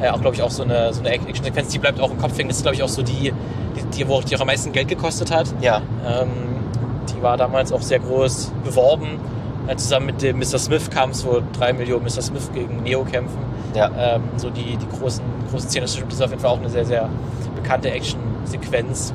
Äh, 0.00 0.08
auch, 0.10 0.20
glaube 0.20 0.34
ich, 0.36 0.42
auch 0.42 0.50
so 0.50 0.64
eine, 0.64 0.92
so 0.92 1.00
eine 1.00 1.10
Action-Sequenz, 1.10 1.68
die 1.68 1.78
bleibt 1.78 2.00
auch 2.00 2.10
im 2.10 2.18
Kopf 2.18 2.36
hängen. 2.36 2.48
Das 2.48 2.56
ist, 2.56 2.62
glaube 2.64 2.74
ich, 2.76 2.82
auch 2.82 2.88
so 2.88 3.02
die, 3.02 3.32
die, 3.76 3.82
die, 3.96 4.08
wo 4.08 4.14
auch, 4.16 4.24
die 4.24 4.34
auch 4.36 4.40
am 4.40 4.46
meisten 4.48 4.72
Geld 4.72 4.88
gekostet 4.88 5.30
hat. 5.32 5.46
Ja, 5.60 5.80
Ähm, 6.06 6.28
die 7.12 7.22
war 7.22 7.36
damals 7.36 7.72
auch 7.72 7.82
sehr 7.82 7.98
groß 8.00 8.52
beworben. 8.64 9.18
Äh, 9.66 9.76
zusammen 9.76 10.06
mit 10.06 10.20
dem 10.22 10.38
Mr. 10.38 10.58
Smith 10.58 10.90
kam 10.90 11.10
es, 11.10 11.24
wo 11.24 11.40
drei 11.58 11.72
Millionen 11.72 12.04
Mr. 12.04 12.20
Smith 12.22 12.50
gegen 12.52 12.82
Neo 12.82 13.04
kämpfen. 13.04 13.38
ja. 13.74 13.90
Ähm, 13.96 14.22
so 14.36 14.50
die, 14.50 14.76
die 14.76 14.88
großen, 14.98 15.24
großen 15.50 15.68
Szenen. 15.70 15.84
Das 15.86 15.96
ist 15.96 16.22
auf 16.22 16.30
jeden 16.30 16.40
Fall 16.42 16.50
auch 16.50 16.58
eine 16.58 16.68
sehr, 16.68 16.84
sehr 16.84 17.08
bekannte 17.56 17.90
Action-Sequenz 17.90 19.14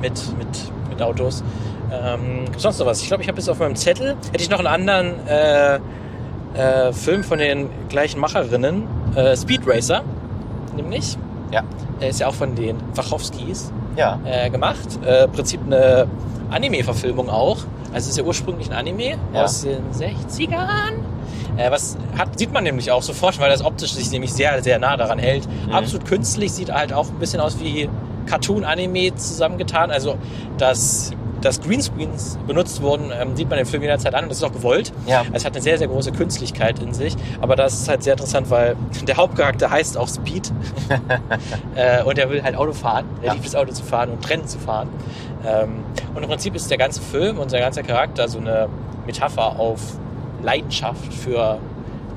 mit, 0.00 0.20
mit, 0.38 0.48
mit 0.90 1.02
Autos. 1.02 1.44
Ähm, 1.92 2.46
sonst 2.56 2.78
noch 2.80 2.86
was? 2.86 3.00
Ich 3.02 3.06
glaube, 3.08 3.22
ich 3.22 3.28
habe 3.28 3.38
jetzt 3.38 3.48
auf 3.48 3.58
meinem 3.60 3.76
Zettel, 3.76 4.16
hätte 4.32 4.42
ich 4.42 4.50
noch 4.50 4.58
einen 4.58 4.66
anderen 4.66 5.26
äh, 5.28 5.76
äh, 6.54 6.92
Film 6.92 7.22
von 7.22 7.38
den 7.38 7.68
gleichen 7.88 8.18
Macherinnen, 8.20 8.84
äh, 9.14 9.36
Speed 9.36 9.62
Racer, 9.66 10.02
nämlich. 10.74 11.16
Ja. 11.52 11.62
Er 12.00 12.08
ist 12.08 12.18
ja 12.18 12.26
auch 12.26 12.34
von 12.34 12.56
den 12.56 12.76
Wachowskis 12.96 13.70
Ja. 13.96 14.18
äh, 14.24 14.50
gemacht. 14.50 14.98
Äh, 15.06 15.24
Im 15.24 15.32
Prinzip 15.32 15.60
eine 15.64 16.06
Anime-Verfilmung 16.54 17.28
auch. 17.28 17.58
Also 17.92 18.06
es 18.06 18.08
ist 18.08 18.18
ja 18.18 18.24
ursprünglich 18.24 18.70
ein 18.70 18.76
Anime 18.76 19.16
Ja. 19.32 19.44
aus 19.44 19.62
den 19.62 19.82
60ern. 19.92 20.94
Äh, 21.56 21.70
was 21.70 21.96
hat, 22.18 22.38
sieht 22.38 22.52
man 22.52 22.64
nämlich 22.64 22.90
auch 22.90 23.02
sofort, 23.02 23.38
weil 23.38 23.50
das 23.50 23.64
optisch 23.64 23.92
sich 23.92 24.10
nämlich 24.10 24.32
sehr, 24.32 24.62
sehr 24.62 24.78
nah 24.78 24.96
daran 24.96 25.18
hält. 25.18 25.46
Mhm. 25.66 25.72
Absolut 25.72 26.06
künstlich, 26.06 26.52
sieht 26.52 26.72
halt 26.72 26.92
auch 26.92 27.08
ein 27.08 27.18
bisschen 27.18 27.40
aus 27.40 27.60
wie 27.60 27.88
Cartoon-Anime 28.26 29.14
zusammengetan. 29.14 29.90
Also, 29.90 30.16
dass, 30.58 31.12
dass 31.44 31.60
Greenscreens 31.60 32.38
benutzt 32.46 32.80
wurden, 32.82 33.10
ähm, 33.12 33.36
sieht 33.36 33.48
man 33.50 33.58
im 33.58 33.66
Film 33.66 33.82
jederzeit 33.82 34.14
an 34.14 34.24
und 34.24 34.30
das 34.30 34.38
ist 34.38 34.44
auch 34.44 34.52
gewollt. 34.52 34.92
Ja. 35.06 35.20
Also 35.20 35.32
es 35.34 35.44
hat 35.44 35.52
eine 35.54 35.62
sehr, 35.62 35.78
sehr 35.78 35.88
große 35.88 36.12
Künstlichkeit 36.12 36.78
in 36.78 36.94
sich. 36.94 37.14
Aber 37.40 37.54
das 37.56 37.74
ist 37.74 37.88
halt 37.88 38.02
sehr 38.02 38.14
interessant, 38.14 38.50
weil 38.50 38.76
der 39.06 39.16
Hauptcharakter 39.16 39.70
heißt 39.70 39.98
auch 39.98 40.08
Speed. 40.08 40.50
äh, 41.74 42.02
und 42.02 42.18
er 42.18 42.30
will 42.30 42.42
halt 42.42 42.56
Auto 42.56 42.72
fahren. 42.72 43.04
Er 43.22 43.28
Ja. 43.28 43.32
liebt 43.34 43.46
es, 43.46 43.54
Auto 43.54 43.72
zu 43.72 43.82
fahren 43.84 44.10
und 44.10 44.28
Rennen 44.28 44.46
zu 44.46 44.58
fahren. 44.58 44.88
Ähm, 45.46 45.84
und 46.14 46.22
im 46.22 46.28
Prinzip 46.28 46.54
ist 46.54 46.70
der 46.70 46.78
ganze 46.78 47.02
Film 47.02 47.38
und 47.38 47.50
sein 47.50 47.60
ganzer 47.60 47.82
Charakter 47.82 48.28
so 48.28 48.38
eine 48.38 48.68
Metapher 49.06 49.58
auf 49.58 49.80
Leidenschaft 50.42 51.12
für, 51.12 51.58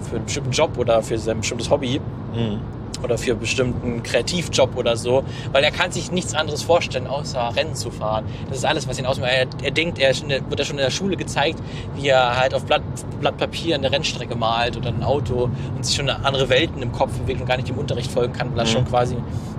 für 0.10 0.16
einen 0.16 0.26
bestimmten 0.26 0.52
Job 0.52 0.78
oder 0.78 1.02
für 1.02 1.18
sein 1.18 1.40
bestimmtes 1.40 1.70
Hobby. 1.70 2.00
Mhm. 2.34 2.60
Oder 3.04 3.18
für 3.18 3.36
bestimmten 3.36 4.04
Kreativjob 4.04 4.76
oder 4.78 4.98
so, 4.98 5.24
weil 5.52 5.64
er 5.64 5.72
kann 5.72 5.92
sich 5.92 6.12
nichts 6.12 6.34
anderes 6.34 6.64
vorstellen, 6.64 7.08
außer 7.08 7.52
Rennen 7.56 7.76
zu 7.76 7.92
fahren. 7.92 8.26
Das 8.50 8.58
ist 8.60 8.66
alles, 8.66 8.88
was 8.88 9.00
ihn 9.00 9.06
ausmacht. 9.06 9.32
Er, 9.32 9.48
er 9.64 9.72
denkt, 9.72 10.00
er 10.00 10.14
wird 10.50 10.60
ja 10.60 10.66
schon 10.66 10.78
in 10.78 10.84
der 10.84 10.92
Schule 10.92 11.16
gezeigt, 11.18 11.60
wie 11.96 12.08
er 12.08 12.38
halt 12.40 12.54
auf 12.54 12.66
Blatt, 12.66 12.82
Blatt 13.20 13.38
Papier 13.38 13.76
eine 13.76 13.92
Rennstrecke 13.92 14.36
malt 14.36 14.78
oder 14.78 14.90
ein 14.90 15.04
Auto 15.04 15.50
und 15.76 15.86
sich 15.86 15.96
schon 15.96 16.10
andere 16.10 16.50
Welten 16.50 16.82
im 16.82 16.92
Kopf 16.92 17.12
bewegt 17.20 17.42
und 17.42 17.48
gar 17.48 17.58
nicht 17.58 17.70
dem 17.70 17.78
Unterricht 17.78 18.12
folgen 18.12 18.34
kann, 18.34 18.52
weil 18.52 18.60
er 18.60 18.66
Mhm. 18.66 18.70
schon 18.70 18.86
quasi 18.86 19.16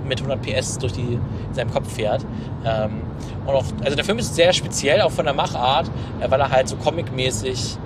mit 0.07 0.19
100 0.21 0.41
PS 0.41 0.77
durch 0.79 0.93
die, 0.93 1.01
in 1.13 1.53
seinem 1.53 1.71
Kopf 1.71 1.93
fährt. 1.93 2.25
Ähm, 2.65 3.01
und 3.45 3.53
auch, 3.55 3.63
also 3.83 3.95
der 3.95 4.05
Film 4.05 4.19
ist 4.19 4.35
sehr 4.35 4.53
speziell, 4.53 5.01
auch 5.01 5.11
von 5.11 5.25
der 5.25 5.33
Machart, 5.33 5.89
äh, 6.19 6.29
weil 6.29 6.39
er 6.39 6.49
halt 6.49 6.67
so 6.67 6.75
comicmäßig 6.75 7.77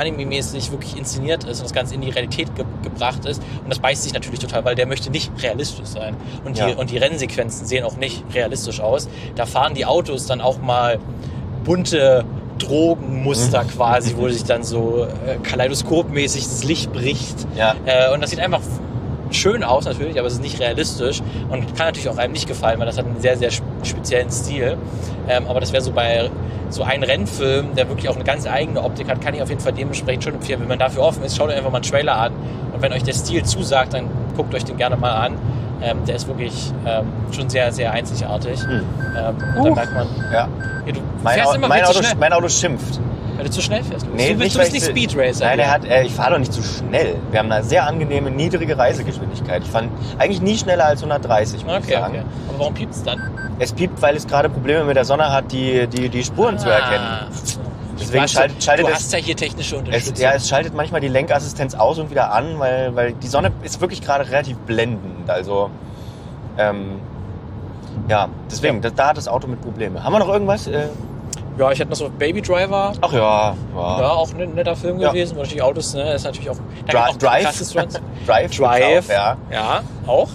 anime-mäßig 0.00 0.70
wirklich 0.72 0.96
inszeniert 0.96 1.44
ist 1.44 1.58
und 1.60 1.64
das 1.64 1.72
Ganze 1.72 1.94
in 1.94 2.00
die 2.00 2.10
Realität 2.10 2.54
ge 2.56 2.64
gebracht 2.82 3.24
ist. 3.26 3.42
Und 3.62 3.68
das 3.70 3.78
beißt 3.78 4.02
sich 4.02 4.12
natürlich 4.12 4.40
total, 4.40 4.64
weil 4.64 4.74
der 4.74 4.86
möchte 4.86 5.10
nicht 5.10 5.30
realistisch 5.42 5.86
sein. 5.86 6.16
Und 6.44 6.56
die, 6.56 6.62
Ja. 6.62 6.76
und 6.76 6.90
die 6.90 6.98
Rennsequenzen 6.98 7.66
sehen 7.66 7.84
auch 7.84 7.96
nicht 7.96 8.24
realistisch 8.34 8.80
aus. 8.80 9.08
Da 9.36 9.46
fahren 9.46 9.74
die 9.74 9.84
Autos 9.86 10.26
dann 10.26 10.40
auch 10.40 10.58
mal 10.60 10.98
bunte 11.64 12.24
Drogenmuster 12.58 13.64
quasi, 13.64 14.14
wo 14.16 14.28
sich 14.30 14.44
dann 14.44 14.62
so 14.62 15.04
äh, 15.26 15.36
kaleidoskopmäßig 15.42 16.44
das 16.44 16.64
Licht 16.64 16.92
bricht. 16.92 17.46
Ja. 17.56 17.74
Äh, 17.86 18.12
und 18.12 18.22
das 18.22 18.30
sieht 18.30 18.40
einfach 18.40 18.60
schön 19.30 19.62
aus 19.64 19.84
natürlich, 19.84 20.18
aber 20.18 20.26
es 20.28 20.34
ist 20.34 20.42
nicht 20.42 20.60
realistisch 20.60 21.22
und 21.48 21.60
kann 21.76 21.86
natürlich 21.86 22.08
auch 22.08 22.18
einem 22.18 22.32
nicht 22.32 22.46
gefallen, 22.48 22.78
weil 22.78 22.86
das 22.86 22.98
hat 22.98 23.06
einen 23.06 23.20
sehr, 23.20 23.36
sehr 23.36 23.48
sp- 23.50 23.64
speziellen 23.82 24.30
Stil. 24.30 24.76
Ähm, 25.28 25.44
aber 25.48 25.60
das 25.60 25.72
wäre 25.72 25.82
so 25.82 25.92
bei 25.92 26.30
so 26.70 26.82
ein 26.84 27.02
Rennfilm, 27.02 27.74
der 27.74 27.88
wirklich 27.88 28.08
auch 28.08 28.14
eine 28.14 28.24
ganz 28.24 28.46
eigene 28.46 28.82
Optik 28.82 29.08
hat, 29.10 29.20
kann 29.20 29.34
ich 29.34 29.42
auf 29.42 29.48
jeden 29.48 29.60
Fall 29.60 29.72
dementsprechend 29.72 30.24
schon 30.24 30.34
empfehlen. 30.34 30.60
Wenn 30.60 30.68
man 30.68 30.78
dafür 30.78 31.02
offen 31.02 31.22
ist, 31.24 31.36
schaut 31.36 31.48
euch 31.50 31.56
einfach 31.56 31.70
mal 31.70 31.78
einen 31.78 31.84
Trailer 31.90 32.16
an 32.16 32.32
und 32.72 32.80
wenn 32.82 32.92
euch 32.92 33.02
der 33.02 33.14
Stil 33.14 33.44
zusagt, 33.44 33.94
dann 33.94 34.04
guckt 34.36 34.54
euch 34.54 34.64
den 34.64 34.76
gerne 34.76 34.96
mal 34.96 35.12
an. 35.12 35.34
Ähm, 35.82 36.04
der 36.06 36.16
ist 36.16 36.28
wirklich 36.28 36.72
ähm, 36.86 37.06
schon 37.32 37.48
sehr, 37.48 37.72
sehr 37.72 37.90
einzigartig. 37.92 38.60
Hm. 38.62 38.82
Ähm, 39.16 39.58
und 39.58 39.64
da 39.64 39.74
merkt 39.74 39.94
man, 39.94 40.06
Ja. 40.30 40.48
ja, 40.86 40.92
du 40.92 41.00
Mein, 41.22 41.34
fährst 41.34 41.50
Au 41.50 41.54
immer 41.54 41.68
mein, 41.68 41.84
Auto, 41.84 42.00
mein 42.18 42.32
Auto 42.34 42.48
schimpft. 42.48 43.00
Weil 43.40 43.46
du 43.46 43.52
zu 43.52 43.62
schnell 43.62 43.82
fährst. 43.82 44.06
Du 44.06 44.10
Nee, 44.10 44.34
bist, 44.34 44.38
nicht, 44.38 44.54
du 44.54 44.58
bist 44.60 44.74
ich- 44.74 44.94
nicht 44.94 45.10
Speed 45.10 45.16
Racer. 45.18 45.46
Nein, 45.46 45.58
er 45.60 45.70
hat, 45.70 45.84
äh, 45.86 46.02
ich 46.04 46.12
fahre 46.12 46.32
doch 46.32 46.38
nicht 46.38 46.52
zu 46.52 46.62
schnell. 46.62 47.16
Wir 47.30 47.38
haben 47.40 47.50
eine 47.50 47.64
sehr 47.64 47.86
angenehme, 47.86 48.30
niedrige 48.30 48.76
Reisegeschwindigkeit. 48.76 49.62
Ich 49.64 49.70
fand 49.70 49.90
eigentlich 50.18 50.42
nie 50.42 50.56
schneller 50.58 50.84
als 50.86 51.00
130, 51.02 51.64
muss 51.64 51.72
ich 51.78 51.84
Okay, 51.84 51.92
sagen. 51.94 52.14
okay. 52.16 52.24
Aber 52.50 52.58
warum 52.58 52.74
piepst 52.74 52.98
es 52.98 53.02
dann? 53.04 53.18
Es 53.58 53.72
piept, 53.72 54.00
weil 54.02 54.14
es 54.16 54.26
gerade 54.26 54.48
Probleme 54.50 54.84
mit 54.84 54.96
der 54.96 55.04
Sonne 55.04 55.32
hat, 55.32 55.50
die, 55.52 55.86
die, 55.86 56.08
die 56.10 56.22
Spuren 56.24 56.58
zu 56.58 56.68
erkennen. 56.68 57.04
Ah. 57.04 57.26
Deswegen 57.98 58.12
du 58.18 58.22
hast, 58.22 58.32
schaltet, 58.32 58.62
schaltet 58.64 58.86
du 58.86 58.90
es, 58.90 58.96
hast 58.96 59.12
ja 59.12 59.18
hier 59.18 59.36
technische 59.36 59.74
es, 59.76 59.80
Unterstützung. 59.82 60.22
ja, 60.24 60.32
es 60.32 60.48
schaltet 60.48 60.74
manchmal 60.74 61.00
die 61.02 61.08
Lenkassistenz 61.08 61.74
aus 61.74 61.98
und 61.98 62.10
wieder 62.10 62.32
an, 62.32 62.58
weil, 62.58 62.94
weil 62.96 63.12
die 63.12 63.26
Sonne 63.26 63.52
ist 63.62 63.80
wirklich 63.80 64.00
gerade 64.02 64.26
relativ 64.30 64.56
blendend. 64.58 65.28
Also, 65.28 65.70
ähm, 66.58 66.92
ja, 68.08 68.28
deswegen, 68.50 68.80
Da, 68.80 68.90
da 68.90 69.08
hat 69.08 69.16
das 69.18 69.28
Auto 69.28 69.46
mit 69.48 69.60
Probleme. 69.60 70.02
Haben 70.02 70.12
wir 70.14 70.18
noch 70.18 70.28
irgendwas? 70.28 70.66
Äh, 70.66 70.86
Ja, 71.60 71.70
ich 71.70 71.78
hätte 71.78 71.90
noch 71.90 71.96
so 71.98 72.08
Baby 72.08 72.40
Driver. 72.40 72.94
ach 73.02 73.12
ja, 73.12 73.18
Ja, 73.18 73.54
ja. 74.00 74.08
auch 74.12 74.30
ein 74.32 74.54
netter 74.54 74.74
Film 74.74 74.98
Ja. 74.98 75.10
gewesen. 75.10 75.36
Wo 75.36 75.42
natürlich 75.42 75.62
Autos, 75.62 75.92
ne, 75.92 76.14
ist 76.14 76.24
natürlich 76.24 76.48
auch, 76.48 76.56
gibt 76.86 76.96
auch. 76.96 77.14
Drive. 77.18 77.58
Drive. 78.56 79.06
Auch, 79.06 79.12
ja. 79.12 79.36
Ja, 79.52 79.80
auch. 80.06 80.28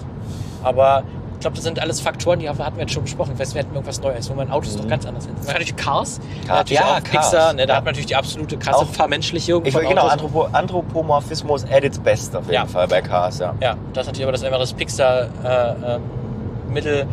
Aber 0.62 1.02
ich 1.34 1.40
glaube, 1.40 1.56
das 1.56 1.64
sind 1.64 1.80
alles 1.80 2.00
Faktoren, 2.00 2.38
die 2.38 2.48
hatten 2.48 2.60
wir 2.76 2.82
jetzt 2.82 2.92
schon 2.92 3.02
besprochen. 3.02 3.32
Ich 3.34 3.40
weiß, 3.40 3.54
wir 3.54 3.62
hätten 3.62 3.74
irgendwas 3.74 4.00
Neues, 4.00 4.30
wo 4.30 4.34
man 4.34 4.52
Autos 4.52 4.76
Mhm. 4.76 4.82
doch 4.82 4.88
ganz 4.88 5.04
anders 5.04 5.24
sind. 5.24 5.44
Natürlich 5.44 5.74
Cars. 5.74 6.20
Car- 6.46 6.58
natürlich 6.58 6.78
ja, 6.80 6.86
auch 6.86 7.02
Cars. 7.02 7.30
Pixar. 7.30 7.52
Ne, 7.54 7.66
da 7.66 7.72
Ja. 7.72 7.76
hat 7.78 7.84
man 7.84 7.90
natürlich 7.92 8.06
die 8.06 8.16
absolute 8.16 8.56
krasse 8.56 8.78
Auch- 8.84 8.86
Vermenschlichung 8.86 9.64
Ich 9.66 9.72
von 9.72 9.82
will 9.82 9.88
genau, 9.88 10.02
Autos. 10.02 10.12
Anthropo 10.12 10.42
Anthropomorphismus 10.52 11.64
at 11.64 11.82
its 11.82 11.98
best 11.98 12.36
auf 12.36 12.44
jeden 12.44 12.54
Ja. 12.54 12.66
Fall 12.66 12.86
bei 12.86 13.02
Cars, 13.02 13.40
ja. 13.40 13.52
Ja, 13.60 13.74
das 13.92 14.02
ist 14.02 14.06
natürlich 14.06 14.22
aber 14.24 14.32
das 14.32 14.44
einfach 14.44 14.60
das 14.60 14.72
Pixar-Mittel. 14.74 17.06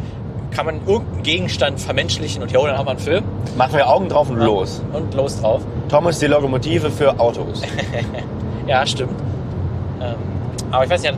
Kann 0.54 0.66
man 0.66 0.76
irgendeinen 0.88 1.24
Gegenstand 1.24 1.80
vermenschlichen 1.80 2.42
und 2.44 2.52
jo, 2.52 2.66
dann 2.66 2.78
haben 2.78 2.86
wir 2.86 2.92
einen 2.92 3.00
Film 3.00 3.24
Machen 3.58 3.76
wir 3.76 3.90
Augen 3.90 4.10
drauf 4.10 4.30
und 4.30 4.38
los. 4.38 4.82
und 4.94 5.14
los 5.14 5.40
drauf. 5.42 5.62
Thomas 5.90 6.20
die 6.20 6.28
Lokomotive 6.28 6.90
für 6.92 7.20
Autos. 7.20 7.62
Ja, 8.68 8.86
stimmt. 8.88 9.12
Ähm, 10.02 10.16
aber 10.72 10.86
ich 10.86 10.90
weiß 10.90 11.02
nicht, 11.02 11.14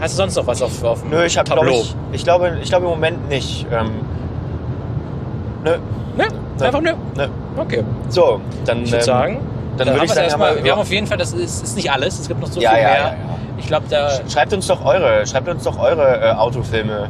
hast 0.00 0.12
du 0.12 0.16
sonst 0.18 0.36
noch 0.36 0.46
was 0.46 0.60
auf, 0.60 0.84
auf 0.84 1.00
dem 1.00 1.10
Nö, 1.10 1.24
ich 1.24 1.32
glaube 1.32 1.48
Tableau? 1.48 1.72
ich, 1.72 1.96
ich 2.12 2.24
glaube, 2.24 2.58
ich 2.62 2.68
glaube 2.68 2.84
im 2.84 2.90
Moment 2.90 3.28
nicht. 3.30 3.66
Ähm, 3.72 3.90
nö, 5.64 5.76
Nö, 6.16 6.24
Nö. 6.58 6.64
einfach 6.66 6.80
nö. 6.82 6.92
nö. 7.16 7.26
Okay. 7.56 7.82
So, 8.10 8.40
dann, 8.66 8.82
Ich 8.82 8.90
würde 8.90 8.98
ähm, 8.98 9.02
sagen, 9.06 9.38
dann 9.78 9.88
haben 9.88 9.94
würde 9.96 10.04
ich 10.06 10.12
sagen, 10.12 10.24
erstmal, 10.24 10.48
haben 10.50 10.56
wir- 10.58 10.64
wir 10.64 10.72
haben 10.72 10.80
auf 10.80 10.90
jeden 10.90 11.06
Fall, 11.06 11.16
das 11.16 11.32
ist, 11.32 11.62
ist 11.62 11.76
nicht 11.76 11.90
alles, 11.90 12.18
es 12.18 12.28
gibt 12.28 12.40
noch 12.40 12.48
so 12.48 12.60
ja, 12.60 12.70
viel 12.70 12.80
ja, 12.82 12.88
mehr. 12.88 12.98
ja, 12.98 13.04
ja. 13.08 13.14
Ich 13.58 13.66
glaube, 13.66 13.86
da 13.88 14.10
Schreibt 14.28 14.52
uns 14.52 14.66
doch 14.66 14.84
eure, 14.84 15.26
schreibt 15.26 15.48
uns 15.48 15.64
doch 15.64 15.78
eure 15.78 16.20
äh, 16.20 16.32
Autofilme 16.32 17.08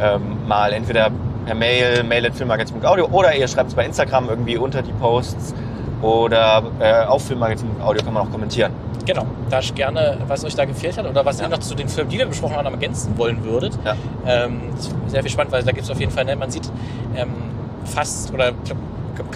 ähm, 0.00 0.46
mal 0.46 0.72
entweder 0.72 1.10
per 1.46 1.54
Mail, 1.54 2.02
mail@filmmagazin.audio 2.04 3.06
oder 3.06 3.34
ihr 3.34 3.48
schreibt 3.48 3.70
es 3.70 3.74
bei 3.74 3.84
Instagram 3.84 4.28
irgendwie 4.28 4.56
unter 4.56 4.82
die 4.82 4.92
Posts 4.92 5.54
oder 6.02 6.62
äh, 6.80 7.04
auf 7.04 7.26
filmmagazin.audio 7.26 8.02
kann 8.04 8.14
man 8.14 8.26
auch 8.26 8.30
kommentieren. 8.30 8.72
Genau, 9.06 9.26
da 9.48 9.60
gerne, 9.74 10.18
was 10.28 10.44
euch 10.44 10.54
da 10.54 10.64
gefehlt 10.66 10.96
hat 10.98 11.06
oder 11.06 11.24
was 11.24 11.38
Ja. 11.40 11.46
ihr 11.46 11.50
noch 11.50 11.58
zu 11.58 11.74
den 11.74 11.88
Filmen, 11.88 12.10
die 12.10 12.18
wir 12.18 12.26
besprochen 12.26 12.56
haben, 12.56 12.66
ergänzen 12.66 13.16
wollen 13.18 13.42
würdet. 13.44 13.78
Ja. 13.84 13.94
Ähm, 14.26 14.60
das 14.76 14.86
ist 14.88 14.94
sehr 15.08 15.22
viel 15.22 15.30
spannend, 15.30 15.52
weil 15.52 15.62
da 15.62 15.72
gibt 15.72 15.84
es 15.84 15.90
auf 15.90 15.98
jeden 15.98 16.12
Fall, 16.12 16.24
ne, 16.24 16.36
man 16.36 16.50
sieht 16.50 16.70
ähm, 17.16 17.28
fast 17.84 18.32
oder 18.32 18.50
ich 18.50 18.64
glaube 18.64 18.80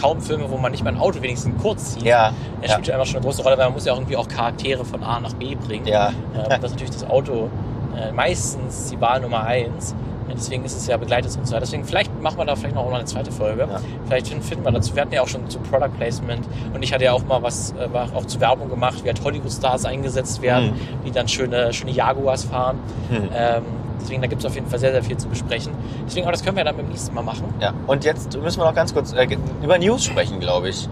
kaum 0.01 0.21
Filme, 0.21 0.45
wo 0.51 0.57
man 0.57 0.71
nicht 0.73 0.83
mal 0.85 0.91
ein 0.95 0.99
Auto 0.99 1.21
wenigstens 1.21 1.61
kurz 1.61 1.95
sieht. 1.95 2.05
Ja, 2.05 2.33
Er 2.63 2.69
ja, 2.69 2.73
spielt 2.73 2.87
ja 2.89 2.95
immer 2.95 3.05
schon 3.05 3.17
eine 3.17 3.25
große 3.27 3.43
Rolle, 3.43 3.59
weil 3.59 3.67
man 3.67 3.75
muss 3.75 3.85
ja 3.85 3.93
auch 3.93 3.99
irgendwie 3.99 4.17
auch 4.17 4.29
Charaktere 4.29 4.85
von 4.85 5.03
A 5.03 5.21
nach 5.21 5.35
B 5.35 5.55
bringen. 5.57 5.87
ja. 5.87 6.09
Ähm, 6.09 6.15
das 6.49 6.71
ist 6.71 6.71
natürlich 6.73 6.91
das 6.91 7.09
Auto 7.11 7.51
äh, 7.97 8.11
meistens 8.13 8.91
die 8.91 9.01
Wahl 9.01 9.21
Nummer 9.21 9.45
eins. 9.45 9.95
Und 10.27 10.35
Deswegen 10.37 10.65
ist 10.65 10.77
es 10.77 10.87
ja 10.87 10.97
begleitet 10.97 11.37
und 11.37 11.47
so 11.47 11.53
weiter. 11.53 11.61
Deswegen 11.61 11.85
vielleicht 11.85 12.11
machen 12.23 12.39
wir 12.39 12.45
da 12.45 12.57
vielleicht 12.57 12.75
noch 12.75 12.89
mal 12.89 12.97
eine 12.97 13.05
zweite 13.05 13.31
Folge. 13.31 13.63
Ja. 13.71 13.81
Vielleicht 14.07 14.29
finden, 14.29 14.65
wir 14.65 14.73
dazu. 14.73 14.95
Wir 14.95 15.03
hatten 15.03 15.13
ja 15.13 15.23
auch 15.23 15.29
schon 15.29 15.49
zu 15.51 15.59
Product 15.61 15.91
Placement 15.99 16.47
und 16.75 16.83
ich 16.83 16.93
hatte 16.93 17.05
ja 17.05 17.13
auch 17.13 17.25
mal 17.25 17.43
was 17.43 17.73
äh, 17.79 17.89
auch 18.17 18.25
zu 18.25 18.41
Werbung 18.41 18.69
gemacht, 18.69 19.05
wie 19.05 19.09
halt 19.09 19.23
Hollywood-Stars 19.23 19.85
eingesetzt 19.85 20.41
werden, 20.43 20.71
Mhm. 20.73 21.05
die 21.07 21.11
dann 21.11 21.29
schöne, 21.29 21.73
schöne 21.73 21.91
Jaguars 21.93 22.45
fahren. 22.45 22.79
Hm. 23.11 23.29
Ähm, 23.37 23.63
deswegen, 24.01 24.23
da 24.23 24.29
gibt 24.29 24.41
es 24.43 24.47
auf 24.47 24.55
jeden 24.55 24.67
Fall 24.69 24.79
sehr, 24.79 24.93
sehr 24.93 25.03
viel 25.03 25.17
zu 25.17 25.29
besprechen. 25.29 25.73
Deswegen, 26.07 26.25
aber 26.27 26.33
das 26.33 26.43
können 26.43 26.57
wir 26.57 26.65
dann 26.65 26.77
beim 26.77 26.87
nächsten 26.89 27.15
Mal 27.15 27.23
machen. 27.23 27.45
ja. 27.61 27.73
Und 27.87 28.05
jetzt 28.05 28.37
müssen 28.39 28.61
wir 28.61 28.65
noch 28.65 28.75
ganz 28.75 28.93
kurz 28.95 29.13
äh, 29.13 29.27
über 29.63 29.79
News 29.79 30.05
sprechen, 30.05 30.41
glaube 30.41 30.71
ich. 30.71 30.89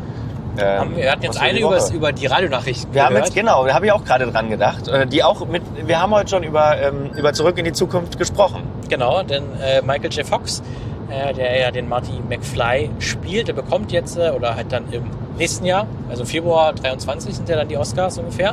Ähm, 0.59 0.79
Haben 0.81 0.97
wir, 0.97 1.11
hatten 1.11 1.23
jetzt 1.23 1.41
eine 1.41 1.59
über, 1.61 1.79
über 1.95 2.13
die 2.13 2.27
Radionachrichten 2.27 2.93
Wir 2.93 3.05
haben 3.05 3.15
gehört. 3.15 3.29
jetzt, 3.29 3.35
genau, 3.35 3.65
da 3.67 3.73
habe 3.73 3.87
ich 3.87 3.93
auch 3.93 4.05
gerade 4.05 4.31
dran 4.31 4.51
gedacht. 4.51 4.87
äh, 4.87 5.07
Die 5.07 5.25
auch 5.25 5.47
mit, 5.47 5.63
wir 5.87 5.99
haben 5.99 6.13
heute 6.13 6.29
schon 6.29 6.43
über, 6.43 6.77
ähm, 6.79 7.11
über 7.17 7.33
Zurück 7.33 7.57
in 7.57 7.65
die 7.65 7.73
Zukunft 7.73 8.19
gesprochen. 8.19 8.63
Genau, 8.93 9.23
denn 9.23 9.45
äh, 9.59 9.81
Michael 9.81 10.13
J. 10.13 10.27
Fox, 10.27 10.63
äh, 11.09 11.33
der 11.33 11.59
ja 11.59 11.71
den 11.71 11.89
Marty 11.89 12.13
McFly 12.29 12.91
spielt, 12.99 13.49
der 13.49 13.55
bekommt 13.55 13.91
jetzt, 13.91 14.19
äh, 14.19 14.29
oder 14.37 14.55
halt 14.55 14.71
dann 14.71 14.85
im 14.93 15.05
nächsten 15.39 15.65
Jahr, 15.65 15.87
also 16.11 16.27
Februar 16.27 16.75
23 16.75 17.35
sind 17.35 17.49
ja 17.49 17.57
dann 17.57 17.69
die 17.69 17.79
Oscars 17.79 18.19
ungefähr, 18.19 18.53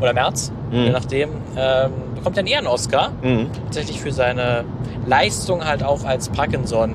oder 0.00 0.12
März, 0.12 0.52
Mhm. 0.70 0.84
je 0.84 0.90
nachdem, 0.90 1.30
ähm, 1.58 1.90
bekommt 2.14 2.36
er 2.36 2.42
einen 2.42 2.46
Ehren-Oscar, 2.46 3.10
Mhm. 3.20 3.50
tatsächlich 3.64 4.00
für 4.00 4.12
seine 4.12 4.62
Leistung 5.06 5.64
halt 5.66 5.82
auch 5.82 6.04
als 6.04 6.28
Parkinson. 6.28 6.94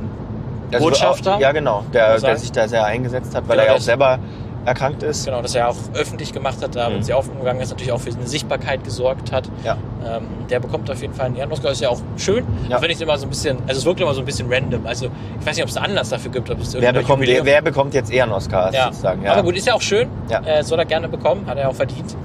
Also 0.72 0.86
Botschafter? 0.86 1.36
auch- 1.36 1.40
Ja, 1.42 1.52
genau, 1.52 1.84
der, 1.94 2.18
der 2.22 2.38
sich 2.38 2.54
da 2.54 2.70
sehr 2.70 2.86
eingesetzt 2.86 3.36
hat, 3.36 3.44
weil 3.50 3.58
Genau, 3.58 3.68
er 3.68 3.74
ja 3.74 3.78
auch 3.78 3.82
selber 3.84 4.20
erkrankt 4.66 5.04
ist. 5.04 5.26
Genau, 5.26 5.42
das 5.42 5.56
er 5.56 5.70
auch 5.70 5.76
öffentlich 5.94 6.34
gemacht 6.34 6.58
hat, 6.62 6.76
damit 6.76 7.00
Mhm. 7.00 7.04
sie 7.04 7.14
aufgegangen 7.14 7.62
ist, 7.62 7.70
natürlich 7.70 7.92
auch 7.92 8.00
für 8.00 8.10
eine 8.12 8.28
Sichtbarkeit 8.28 8.84
gesorgt 8.84 9.32
hat. 9.32 9.50
Ja. 9.64 9.78
Ähm, 10.06 10.24
der 10.50 10.60
bekommt 10.60 10.90
auf 10.92 11.02
jeden 11.02 11.14
Fall 11.14 11.28
einen 11.28 11.36
Ehren-Oscar, 11.36 11.72
ist 11.72 11.82
ja 11.82 11.90
auch 11.90 12.02
schön. 12.18 12.46
Ja. 12.70 12.82
Wenn 12.82 12.90
ich 12.92 13.00
immer 13.02 13.18
so 13.18 13.26
ein 13.26 13.30
bisschen, 13.30 13.58
also 13.68 13.80
es 13.80 13.86
wirkt 13.86 14.02
immer 14.02 14.14
so 14.14 14.22
ein 14.22 14.26
bisschen 14.26 14.52
random. 14.52 14.86
Also 14.86 15.08
ich 15.40 15.46
weiß 15.46 15.56
nicht, 15.56 15.64
ob 15.64 15.70
es 15.70 15.78
einen 15.78 15.86
Anlass 15.88 16.10
dafür 16.10 16.32
gibt, 16.32 16.50
ob 16.50 16.60
es 16.60 16.74
Wer 16.74 16.94
bekommt, 16.94 17.24
Jubiläum- 17.24 17.46
wer 17.46 17.62
bekommt 17.62 17.94
jetzt 17.94 18.12
Ehren-Oscars 18.12 18.74
Ja. 18.76 18.86
sozusagen? 18.88 19.24
Ja. 19.24 19.34
Aber 19.34 19.44
gut, 19.44 19.56
ist 19.56 19.68
ja 19.68 19.74
auch 19.74 19.82
schön. 19.82 20.08
Ja. 20.30 20.42
Äh, 20.42 20.64
soll 20.64 20.80
er 20.80 20.86
gerne 20.86 21.08
bekommen, 21.08 21.46
hat 21.48 21.58
er 21.58 21.70
auch 21.70 21.76
verdient. 21.76 22.16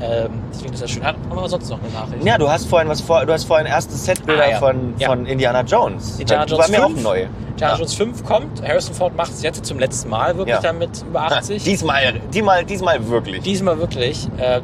Ähm, 0.00 0.30
deswegen 0.52 0.74
ist 0.74 0.82
das 0.82 0.90
schön. 0.90 1.04
Haben 1.04 1.18
wir 1.30 1.48
sonst 1.48 1.68
noch 1.70 1.80
eine 1.82 1.90
Nachricht? 1.92 2.24
Ja, 2.24 2.38
du 2.38 2.48
hast 2.48 2.66
vorhin 2.66 2.88
was 2.88 3.00
vor, 3.00 3.26
du 3.26 3.32
hast 3.32 3.44
vorhin 3.44 3.66
erste 3.66 3.94
Setbilder 3.94 4.44
Ah, 4.44 4.50
ja. 4.50 4.58
von, 4.58 4.94
Ja. 4.98 5.08
von 5.08 5.26
Indiana 5.26 5.62
Jones. 5.62 6.20
Indiana 6.20 6.44
das 6.46 6.52
Jones 6.52 6.72
war 6.72 6.78
mir 6.80 6.86
5. 6.86 6.98
auch 6.98 7.02
neu. 7.02 7.26
Indiana 7.50 7.72
Ja. 7.72 7.78
Jones 7.78 7.94
5 7.94 8.24
kommt. 8.24 8.62
Harrison 8.66 8.94
Ford 8.94 9.16
macht 9.16 9.32
es 9.32 9.42
jetzt 9.42 9.64
zum 9.66 9.78
letzten 9.80 10.08
Mal 10.10 10.36
wirklich 10.36 10.54
Ja. 10.54 10.62
dann 10.62 10.78
mit 10.78 11.02
über 11.02 11.22
80. 11.22 11.64
Diesmal, 11.64 12.20
diesmal, 12.32 12.64
diesmal 12.64 13.08
wirklich. 13.08 13.42
Diesmal 13.42 13.78
wirklich. 13.80 14.28
Äh, 14.38 14.60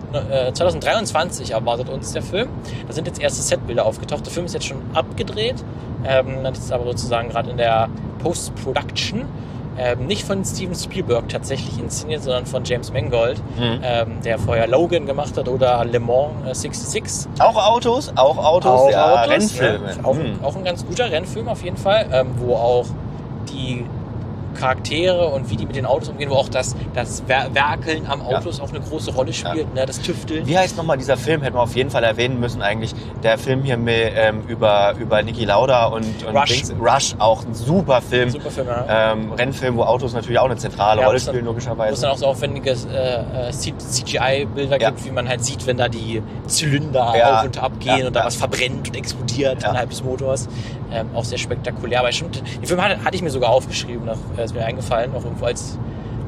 äh, 0.49 0.53
2023 0.53 1.51
erwartet 1.51 1.89
uns 1.89 2.13
der 2.13 2.23
Film. 2.23 2.49
Da 2.87 2.93
sind 2.93 3.09
jetzt 3.09 3.21
erste 3.21 3.43
Setbilder 3.43 3.85
aufgetaucht. 3.87 4.25
Der 4.27 4.33
Film 4.33 4.47
ist 4.47 4.55
jetzt 4.55 4.67
schon 4.67 4.79
abgedreht. 4.95 5.57
Ähm, 6.07 6.45
das 6.45 6.59
ist 6.59 6.73
aber 6.73 6.85
sozusagen 6.85 7.29
gerade 7.31 7.51
in 7.51 7.57
der 7.57 7.89
Post-Production. 8.23 9.25
Ähm, 9.79 10.07
nicht 10.07 10.25
von 10.25 10.45
Steven 10.45 10.75
Spielberg 10.75 11.29
tatsächlich 11.29 11.79
inszeniert, 11.79 12.23
sondern 12.23 12.47
von 12.47 12.65
James 12.65 12.93
Mangold, 12.93 13.39
Mhm. 13.59 13.81
ähm, 13.83 14.07
der 14.25 14.39
vorher 14.39 14.67
Logan 14.69 15.07
gemacht 15.07 15.37
hat 15.37 15.49
oder 15.49 15.85
Le 15.85 15.99
Mans 16.01 16.31
äh, 16.49 16.55
66. 16.55 17.29
Auch 17.41 17.57
Autos, 17.57 18.13
auch 18.17 18.39
Autos, 18.39 18.71
Auch 18.83 18.91
ja, 18.91 19.15
Autos, 19.23 19.29
Rennfilme. 19.31 19.87
Ne? 19.87 19.97
Auch, 20.05 20.15
Mhm. 20.15 20.39
auch 20.43 20.57
ein 20.57 20.65
ganz 20.65 20.87
guter 20.87 21.11
Rennfilm 21.11 21.49
auf 21.49 21.63
jeden 21.65 21.77
Fall, 21.77 22.07
ähm, 22.13 22.29
wo 22.39 22.55
auch 22.55 22.87
die 23.51 23.85
Charaktere 24.55 25.27
und 25.29 25.51
wie 25.51 25.57
die 25.57 25.67
mit 25.67 25.77
den 25.77 25.87
Autos 25.87 26.09
umgehen, 26.09 26.31
wo 26.31 26.35
auch 26.35 26.49
das, 26.49 26.75
das 26.95 27.23
Wer 27.27 27.55
Werkeln 27.55 28.07
am 28.09 28.21
Ja. 28.29 28.39
Autos 28.39 28.61
auch 28.61 28.71
eine 28.71 28.81
große 28.81 29.13
Rolle 29.13 29.33
spielt, 29.33 29.73
ne, 29.75 29.85
das 29.87 30.01
Tüfteln. 30.01 30.47
Wie 30.47 30.57
heißt 30.57 30.77
nochmal 30.77 30.97
dieser 30.99 31.17
Film? 31.17 31.43
Hätten 31.43 31.57
wir 31.57 31.63
auf 31.63 31.75
jeden 31.77 31.91
Fall 31.91 32.05
erwähnen 32.05 32.41
müssen 32.41 32.63
eigentlich. 32.63 32.95
Der 33.23 33.39
Film 33.39 33.63
hier 33.63 33.77
mit, 33.77 34.13
ähm, 34.17 34.43
über, 34.49 34.95
über 34.99 35.23
Niki 35.23 35.45
Lauda 35.45 35.87
und, 35.87 36.05
und 36.27 36.37
Rush. 36.37 36.51
Dings. 36.51 36.75
Rush, 36.81 37.15
auch 37.19 37.45
ein 37.45 37.55
super 37.55 38.01
Film. 38.01 38.31
Super 38.31 38.51
Film, 38.51 38.67
ja. 38.69 39.13
Ähm, 39.13 39.33
Rennfilm, 39.33 39.77
wo 39.77 39.83
Autos 39.83 40.13
natürlich 40.15 40.39
auch 40.39 40.45
eine 40.47 40.57
zentrale 40.57 41.01
Ja, 41.01 41.07
Rolle 41.07 41.17
muss 41.17 41.25
dann- 41.27 41.35
spielen, 41.35 41.47
wo 41.47 41.51
es 41.51 41.65
logischerweise. 41.65 42.03
dann 42.03 42.11
auch 42.13 42.17
so 42.19 42.27
aufwendige 42.27 42.71
äh, 42.71 43.49
äh, 43.49 43.53
CGI-Bilder 43.53 44.81
Ja. 44.81 44.91
gibt, 44.91 45.05
wie 45.05 45.11
man 45.11 45.29
halt 45.29 45.45
sieht, 45.45 45.67
wenn 45.67 45.77
da 45.77 45.89
die 45.89 46.23
Zylinder 46.47 47.15
Ja. 47.17 47.39
auf 47.41 47.45
und 47.47 47.63
ab 47.63 47.73
gehen 47.81 47.99
Ja, 47.99 48.07
und 48.09 48.17
da 48.17 48.21
ja. 48.21 48.27
was 48.27 48.37
verbrennt 48.37 48.89
und 48.89 48.97
explodiert 48.97 49.63
Ja. 49.63 49.71
innerhalb 49.71 49.91
des 49.91 50.03
Motors. 50.03 50.49
Ähm, 50.93 51.09
auch 51.15 51.25
sehr 51.25 51.39
spektakulär. 51.39 52.01
Aber 52.01 52.13
stimmt, 52.13 52.43
den 52.61 52.67
Film 52.67 52.81
hatte, 52.83 53.03
hatte 53.05 53.17
ich 53.17 53.23
mir 53.23 53.31
sogar 53.31 53.51
aufgeschrieben, 53.51 54.05
noch, 54.05 54.19
äh, 54.37 54.44
ist 54.45 54.55
mir 54.55 54.65
eingefallen, 54.65 55.15
auch 55.15 55.25
irgendwo 55.25 55.47
als 55.47 55.79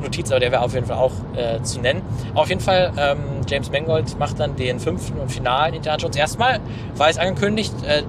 Notiz, 0.03 0.31
aber 0.31 0.41
der 0.41 0.53
wäre 0.53 0.63
auf 0.63 0.75
jeden 0.75 0.87
Fall 0.87 0.99
auch 0.99 1.13
äh, 1.35 1.63
zu 1.63 1.81
nennen. 1.81 2.03
Auf 2.35 2.49
jeden 2.49 2.61
Fall, 2.61 2.93
ähm, 2.99 3.19
James 3.49 3.71
Mangold 3.71 4.19
macht 4.19 4.39
dann 4.39 4.57
den 4.57 4.79
fünften 4.79 5.19
und 5.19 5.31
finalen 5.31 5.75
Indiana 5.75 5.99
Jones. 5.99 6.17
Erstmal 6.17 6.61
war 6.97 7.09
es 7.09 7.19
angekündigt, 7.19 7.73
äh, 7.87 8.03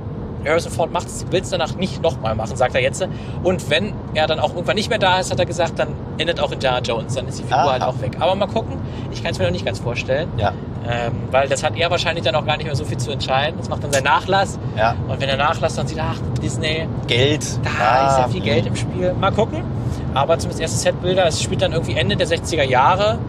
Harrison 0.47 0.71
Ford 0.71 0.91
macht 0.91 1.07
will 1.31 1.41
es 1.41 1.49
danach 1.49 1.75
nicht 1.75 2.01
nochmal 2.01 2.35
machen, 2.35 2.55
sagt 2.55 2.75
er 2.75 2.81
jetzt. 2.81 3.05
Und 3.43 3.69
wenn 3.69 3.93
er 4.13 4.27
dann 4.27 4.39
auch 4.39 4.53
irgendwann 4.53 4.75
nicht 4.75 4.89
mehr 4.89 4.99
da 4.99 5.19
ist, 5.19 5.31
hat 5.31 5.39
er 5.39 5.45
gesagt, 5.45 5.79
dann 5.79 5.89
endet 6.17 6.39
auch 6.39 6.51
Indiana 6.51 6.79
Jones. 6.79 7.13
Dann 7.15 7.27
ist 7.27 7.39
die 7.39 7.43
Figur 7.43 7.57
Aha. 7.59 7.71
halt 7.73 7.83
auch 7.83 7.99
weg. 8.01 8.17
Aber 8.19 8.35
mal 8.35 8.47
gucken, 8.47 8.77
ich 9.11 9.21
kann 9.23 9.31
es 9.31 9.39
mir 9.39 9.45
noch 9.45 9.51
nicht 9.51 9.65
ganz 9.65 9.79
vorstellen. 9.79 10.29
Ja, 10.37 10.53
Ähm, 10.89 11.11
weil 11.31 11.49
das 11.49 11.63
hat 11.63 11.75
er 11.77 11.91
wahrscheinlich 11.91 12.23
dann 12.23 12.35
auch 12.35 12.45
gar 12.45 12.55
nicht 12.57 12.65
mehr 12.65 12.75
so 12.75 12.85
viel 12.85 12.97
zu 12.97 13.11
entscheiden. 13.11 13.55
Das 13.57 13.67
macht 13.69 13.83
dann 13.83 13.91
sein 13.91 14.03
Nachlass. 14.03 14.57
ja. 14.77 14.95
Und 15.07 15.19
wenn 15.19 15.27
der 15.27 15.37
Nachlass 15.37 15.75
dann 15.75 15.85
sieht, 15.87 15.99
ach, 15.99 16.17
Disney, 16.41 16.87
Geld. 17.07 17.45
da 17.63 17.69
Ah, 17.79 18.07
ist 18.11 18.17
ja 18.19 18.27
viel 18.29 18.41
Geld 18.41 18.65
im 18.67 18.75
Spiel. 18.75 19.13
Mal 19.19 19.31
gucken. 19.31 19.63
Aber 20.13 20.37
zumindest 20.39 20.61
erste 20.61 20.77
Setbilder. 20.77 21.25
Es 21.27 21.41
spielt 21.43 21.61
dann 21.61 21.73
irgendwie 21.73 21.93
Ende 21.95 22.15
der 22.15 22.27
60er 22.27 22.63
Jahre. 22.63 23.19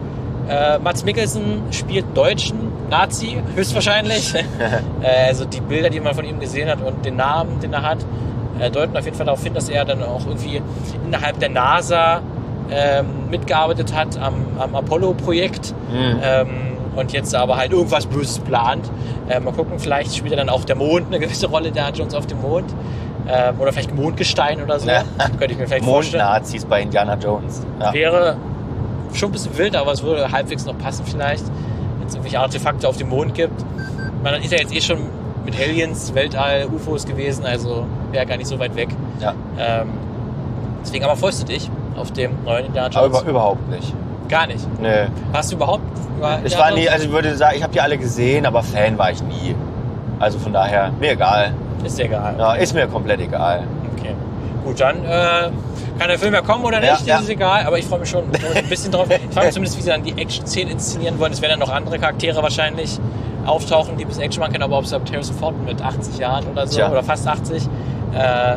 Äh, 0.47 0.79
Mats 0.79 1.03
Mikkelsen 1.03 1.61
spielt 1.71 2.05
deutschen 2.15 2.71
Nazi, 2.89 3.41
höchstwahrscheinlich. 3.55 4.33
äh, 5.01 5.27
also 5.27 5.45
die 5.45 5.61
Bilder, 5.61 5.89
die 5.89 5.99
man 5.99 6.13
von 6.13 6.25
ihm 6.25 6.39
gesehen 6.39 6.69
hat 6.69 6.81
und 6.81 7.05
den 7.05 7.15
Namen, 7.15 7.59
den 7.59 7.73
er 7.73 7.83
hat, 7.83 7.99
äh, 8.59 8.69
deuten 8.69 8.95
auf 8.97 9.05
jeden 9.05 9.15
Fall 9.15 9.25
darauf 9.25 9.43
hin, 9.43 9.53
dass 9.53 9.69
er 9.69 9.85
dann 9.85 10.03
auch 10.03 10.25
irgendwie 10.25 10.61
innerhalb 11.05 11.39
der 11.39 11.49
NASA 11.49 12.21
ähm, 12.71 13.29
mitgearbeitet 13.29 13.95
hat 13.95 14.17
am, 14.19 14.45
am 14.59 14.75
Apollo-Projekt. 14.75 15.73
Mhm. 15.91 16.19
Ähm, 16.21 16.47
und 16.95 17.13
jetzt 17.13 17.33
aber 17.35 17.57
halt 17.57 17.71
irgendwas 17.71 18.05
Böses 18.05 18.39
plant. 18.39 18.89
Äh, 19.29 19.39
mal 19.39 19.53
gucken, 19.53 19.79
vielleicht 19.79 20.15
spielt 20.15 20.33
er 20.33 20.37
dann 20.37 20.49
auch 20.49 20.65
der 20.65 20.75
Mond 20.75 21.07
eine 21.07 21.19
gewisse 21.19 21.47
Rolle, 21.47 21.71
der 21.71 21.89
Jones 21.91 22.13
auf 22.13 22.27
dem 22.27 22.41
Mond. 22.41 22.73
Ähm, 23.27 23.59
oder 23.59 23.71
vielleicht 23.71 23.93
Mondgestein 23.95 24.61
oder 24.61 24.79
so. 24.79 24.89
Ja. 24.89 25.03
Könnte 25.37 25.53
ich 25.53 25.57
mir 25.57 25.67
vielleicht 25.67 25.85
vorstellen. 25.85 26.23
Mondnazis 26.23 26.65
bei 26.65 26.81
Indiana 26.81 27.15
Jones. 27.15 27.65
Ja. 27.79 27.93
Wäre 27.93 28.37
schon 29.13 29.29
ein 29.29 29.31
bisschen 29.31 29.57
wild, 29.57 29.75
aber 29.75 29.91
es 29.93 30.03
würde 30.03 30.31
halbwegs 30.31 30.65
noch 30.65 30.77
passen 30.77 31.05
vielleicht. 31.05 31.43
Es 32.09 32.15
irgendwelche 32.15 32.39
Artefakte 32.39 32.87
auf 32.87 32.97
dem 32.97 33.09
Mond 33.09 33.33
gibt. 33.33 33.63
Man 34.23 34.33
ist 34.41 34.51
ja 34.51 34.59
jetzt 34.59 34.73
eh 34.73 34.81
schon 34.81 34.99
mit 35.45 35.59
Aliens, 35.59 36.13
Weltall, 36.13 36.67
UFOs 36.73 37.05
gewesen, 37.05 37.45
also 37.45 37.85
wäre 38.11 38.25
gar 38.25 38.37
nicht 38.37 38.47
so 38.47 38.59
weit 38.59 38.75
weg. 38.75 38.89
Ja. 39.19 39.33
Ähm, 39.57 39.89
deswegen 40.83 41.05
aber 41.05 41.15
freust 41.15 41.41
du 41.41 41.45
dich 41.45 41.69
auf 41.95 42.11
dem 42.11 42.31
neuen 42.43 42.65
Indiana 42.65 42.87
Aber 42.95 43.07
Jones? 43.07 43.21
über, 43.21 43.29
überhaupt 43.31 43.69
nicht. 43.69 43.93
Gar 44.27 44.47
nicht. 44.47 44.67
Nee. 44.81 45.07
Warst 45.31 45.51
du 45.51 45.55
überhaupt? 45.55 45.83
über 46.17 46.39
Ich 46.43 46.57
war 46.57 46.71
nie, 46.71 46.89
also 46.89 47.05
ich 47.05 47.11
würde 47.11 47.35
sagen, 47.35 47.55
ich 47.57 47.63
habe 47.63 47.73
die 47.73 47.81
alle 47.81 47.97
gesehen, 47.97 48.45
aber 48.45 48.61
Fan 48.61 48.97
war 48.97 49.11
ich 49.11 49.23
nie. 49.23 49.55
Also 50.19 50.37
von 50.37 50.53
daher, 50.53 50.91
mir 50.99 51.11
egal. 51.11 51.53
Ist 51.83 51.97
dir 51.97 52.05
egal. 52.05 52.35
Ja, 52.37 52.53
ist 52.55 52.73
mir 52.73 52.87
komplett 52.87 53.21
egal. 53.21 53.63
Gut, 54.63 54.79
dann 54.79 55.03
äh, 55.05 55.49
kann 55.99 56.07
der 56.07 56.19
Film 56.19 56.33
ja 56.33 56.41
kommen 56.41 56.65
oder 56.65 56.79
nicht, 56.79 57.05
Ja, 57.05 57.15
das 57.15 57.23
ist 57.23 57.29
egal, 57.29 57.65
aber 57.65 57.77
ich 57.77 57.85
freue 57.85 57.99
mich 57.99 58.09
schon 58.09 58.23
ein 58.25 58.65
bisschen 58.69 58.91
drauf. 58.91 59.07
Ich 59.09 59.33
frage 59.33 59.47
mich 59.47 59.53
zumindest, 59.53 59.77
wie 59.77 59.81
sie 59.81 59.89
dann 59.89 60.03
die 60.03 60.17
Action-Szenen 60.17 60.71
inszenieren 60.73 61.19
wollen. 61.19 61.31
Es 61.31 61.41
werden 61.41 61.59
dann 61.59 61.67
noch 61.67 61.73
andere 61.73 61.97
Charaktere 61.99 62.41
wahrscheinlich 62.43 62.99
auftauchen, 63.45 63.97
die 63.97 64.05
bis 64.05 64.17
Action 64.17 64.41
machen 64.41 64.51
können, 64.51 64.63
aber 64.63 64.77
ob 64.77 64.85
sie 64.85 64.95
Harrison 64.95 65.35
Ford 65.35 65.55
mit 65.65 65.81
80 65.81 66.17
Jahren 66.19 66.45
oder 66.47 66.67
so, 66.67 66.77
Tja. 66.77 66.91
oder 66.91 67.03
fast 67.03 67.27
80, 67.27 67.63
äh, 68.13 68.55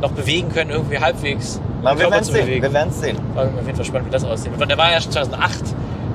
noch 0.00 0.12
bewegen 0.12 0.48
können, 0.52 0.70
irgendwie 0.70 0.98
halbwegs. 0.98 1.60
Na, 1.82 1.98
wir 1.98 2.10
werden 2.10 2.24
zu 2.24 2.32
sehen. 2.32 2.44
bewegen. 2.44 2.62
Wir 2.62 2.72
werden 2.72 2.92
sehen. 2.92 3.18
War 3.34 3.44
auf 3.44 3.50
jeden 3.64 3.76
Fall 3.76 3.84
spannend, 3.84 4.08
wie 4.08 4.12
das 4.12 4.24
aussieht. 4.24 4.52
Und 4.58 4.68
der 4.68 4.76
war 4.78 4.92
ja 4.92 5.00
schon 5.00 5.12
2008, 5.12 5.62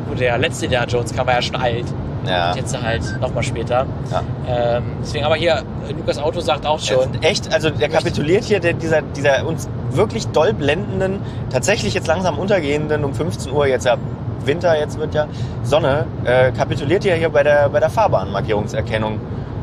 wo 0.08 0.14
der 0.16 0.38
letzte 0.38 0.66
Indiana 0.66 0.88
Jones 0.88 1.14
kam, 1.16 1.28
war 1.28 1.36
ja 1.36 1.42
schon 1.42 1.56
alt. 1.56 1.86
Ja. 2.26 2.56
Jetzt 2.56 2.80
halt 2.82 3.20
nochmal 3.20 3.44
später. 3.44 3.86
Ja. 4.12 4.24
Ähm, 4.48 4.84
deswegen 5.02 5.26
aber 5.26 5.36
hier, 5.36 5.64
äh, 5.88 5.94
Lukas 5.94 6.20
Auto 6.20 6.40
sagt 6.40 6.66
auch 6.66 6.80
schon, 6.80 7.22
Echt, 7.22 7.52
also 7.54 7.70
der 7.70 7.90
kapituliert 7.90 8.44
hier, 8.44 8.60
der, 8.60 8.74
dieser, 8.74 9.02
dieser 9.02 9.46
uns 9.46 9.68
wirklich 9.92 10.28
doll 10.28 10.54
blendenden, 10.54 11.20
tatsächlich 11.50 11.94
jetzt 11.94 12.08
langsam 12.08 12.38
untergehenden, 12.38 13.04
um 13.04 13.14
15 13.14 13.52
Uhr 13.52 13.68
jetzt 13.68 13.86
ja 13.86 13.98
Winter, 14.46 14.78
jetzt 14.78 14.98
wird 14.98 15.14
ja 15.14 15.28
Sonne, 15.64 16.06
äh, 16.24 16.52
kapituliert 16.52 17.04
hier, 17.04 17.16
hier 17.16 17.30
bei 17.30 17.44
der, 17.44 17.70
bei 17.70 17.80
der 17.80 17.90
Fahrbahnmarkierungserkennung. 17.90 19.20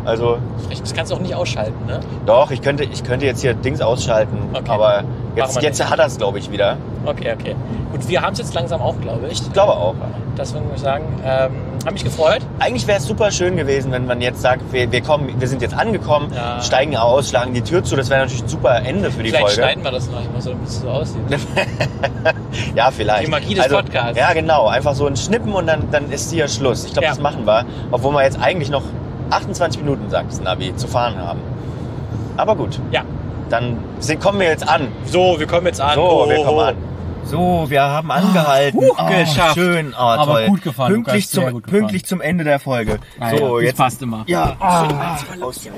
Also 0.08 0.38
das 0.70 0.94
kannst 0.94 1.12
du 1.12 1.16
auch 1.16 1.20
nicht 1.20 1.34
ausschalten, 1.34 1.86
ne? 1.86 2.00
doch, 2.24 2.50
ich 2.50 2.62
könnte, 2.62 2.84
ich 2.84 3.04
könnte 3.04 3.26
jetzt 3.26 3.42
hier 3.42 3.52
Dings 3.54 3.80
ausschalten, 3.80 4.38
Okay. 4.54 4.64
aber 4.70 5.04
jetzt, 5.36 5.60
jetzt 5.62 5.78
nicht. 5.78 5.90
hat 5.90 5.98
er 5.98 6.06
es, 6.06 6.16
glaube 6.16 6.38
ich, 6.38 6.50
wieder. 6.50 6.76
Okay, 7.04 7.32
okay. 7.38 7.54
Gut, 7.92 8.08
wir 8.08 8.20
haben 8.22 8.32
es 8.32 8.38
jetzt 8.38 8.54
langsam 8.54 8.80
auch, 8.80 8.98
glaube 9.00 9.26
ich. 9.30 9.40
Ich 9.42 9.52
glaube 9.52 9.72
auch. 9.72 9.94
Das 10.36 10.54
würde 10.54 10.66
ich 10.74 10.80
sagen. 10.80 11.04
Ähm, 11.24 11.50
hab 11.84 11.92
mich 11.92 12.04
gefreut. 12.04 12.40
Eigentlich 12.58 12.86
wäre 12.86 12.98
es 12.98 13.06
super 13.06 13.30
schön 13.30 13.56
gewesen, 13.56 13.92
wenn 13.92 14.06
man 14.06 14.20
jetzt 14.20 14.40
sagt, 14.40 14.72
wir, 14.72 14.90
wir 14.92 15.00
kommen, 15.00 15.34
wir 15.40 15.48
sind 15.48 15.62
jetzt 15.62 15.74
angekommen, 15.74 16.32
Ja. 16.34 16.60
steigen 16.62 16.96
aus, 16.96 17.28
schlagen 17.30 17.54
die 17.54 17.62
Tür 17.62 17.82
zu. 17.84 17.96
Das 17.96 18.08
wäre 18.10 18.20
natürlich 18.22 18.42
ein 18.44 18.48
super 18.48 18.76
Ende 18.84 19.10
für 19.10 19.22
die 19.22 19.30
Vielleicht 19.30 19.46
Folge. 19.46 19.62
schneiden 19.62 19.84
wir 19.84 19.90
das 19.90 20.06
noch 20.10 20.22
mal 20.32 20.40
so, 20.40 20.50
damit 20.50 20.68
es 20.68 20.80
so 20.80 20.88
aussieht. 20.88 21.22
Ja, 22.74 22.90
vielleicht. 22.90 23.10
Also, 23.18 23.24
Die 23.26 23.30
Magie 23.30 23.54
des 23.54 23.68
Podcasts. 23.68 24.18
Ja, 24.18 24.32
genau. 24.32 24.66
Einfach 24.68 24.94
so 24.94 25.06
ein 25.06 25.16
Schnippen 25.16 25.52
und 25.52 25.66
dann, 25.66 25.90
dann 25.90 26.10
ist 26.10 26.30
hier 26.32 26.48
Schluss. 26.48 26.84
Ich 26.84 26.92
glaube, 26.92 27.04
Ja. 27.04 27.10
das 27.10 27.20
machen 27.20 27.46
wir. 27.46 27.64
Obwohl 27.90 28.12
wir 28.14 28.22
jetzt 28.24 28.40
eigentlich 28.40 28.70
noch 28.70 28.82
28 29.30 29.82
Minuten, 29.82 30.08
sagt 30.10 30.30
das 30.32 30.40
Navi, 30.40 30.74
zu 30.76 30.86
fahren 30.88 31.16
haben. 31.18 31.40
Aber 32.36 32.54
gut, 32.56 32.80
Ja. 32.90 33.02
dann 33.50 33.78
sind, 33.98 34.20
kommen 34.20 34.40
wir 34.40 34.48
jetzt 34.48 34.68
an. 34.68 34.88
So, 35.06 35.38
wir 35.38 35.46
kommen 35.46 35.66
jetzt 35.66 35.80
an. 35.80 35.94
So, 35.94 36.02
Oh, 36.02 36.28
wir 36.28 36.36
kommen 36.44 36.58
oh. 36.58 36.60
an. 36.60 36.76
So, 37.24 37.66
wir 37.68 37.82
haben 37.82 38.10
angehalten. 38.10 38.80
huch, 38.80 38.96
geschafft. 39.08 39.54
schön, 39.54 39.92
oh, 39.92 40.00
Aber 40.00 40.24
toll. 40.34 40.46
gut 40.46 40.62
gefahren, 40.62 40.92
Pünktlich, 40.92 41.24
Lukas, 41.26 41.30
zum, 41.30 41.52
gut 41.52 41.64
gefahren. 41.64 41.80
pünktlich 41.80 42.04
zum 42.06 42.20
Ende 42.22 42.44
der 42.44 42.58
Folge. 42.58 42.98
Ah, 43.20 43.30
so, 43.30 43.36
ja, 43.36 43.54
das 43.56 43.62
jetzt. 43.64 43.76
passt 43.76 44.02
immer. 44.02 44.24
Ja, 44.26 44.56
ah, 44.60 45.16
aus- 45.42 45.68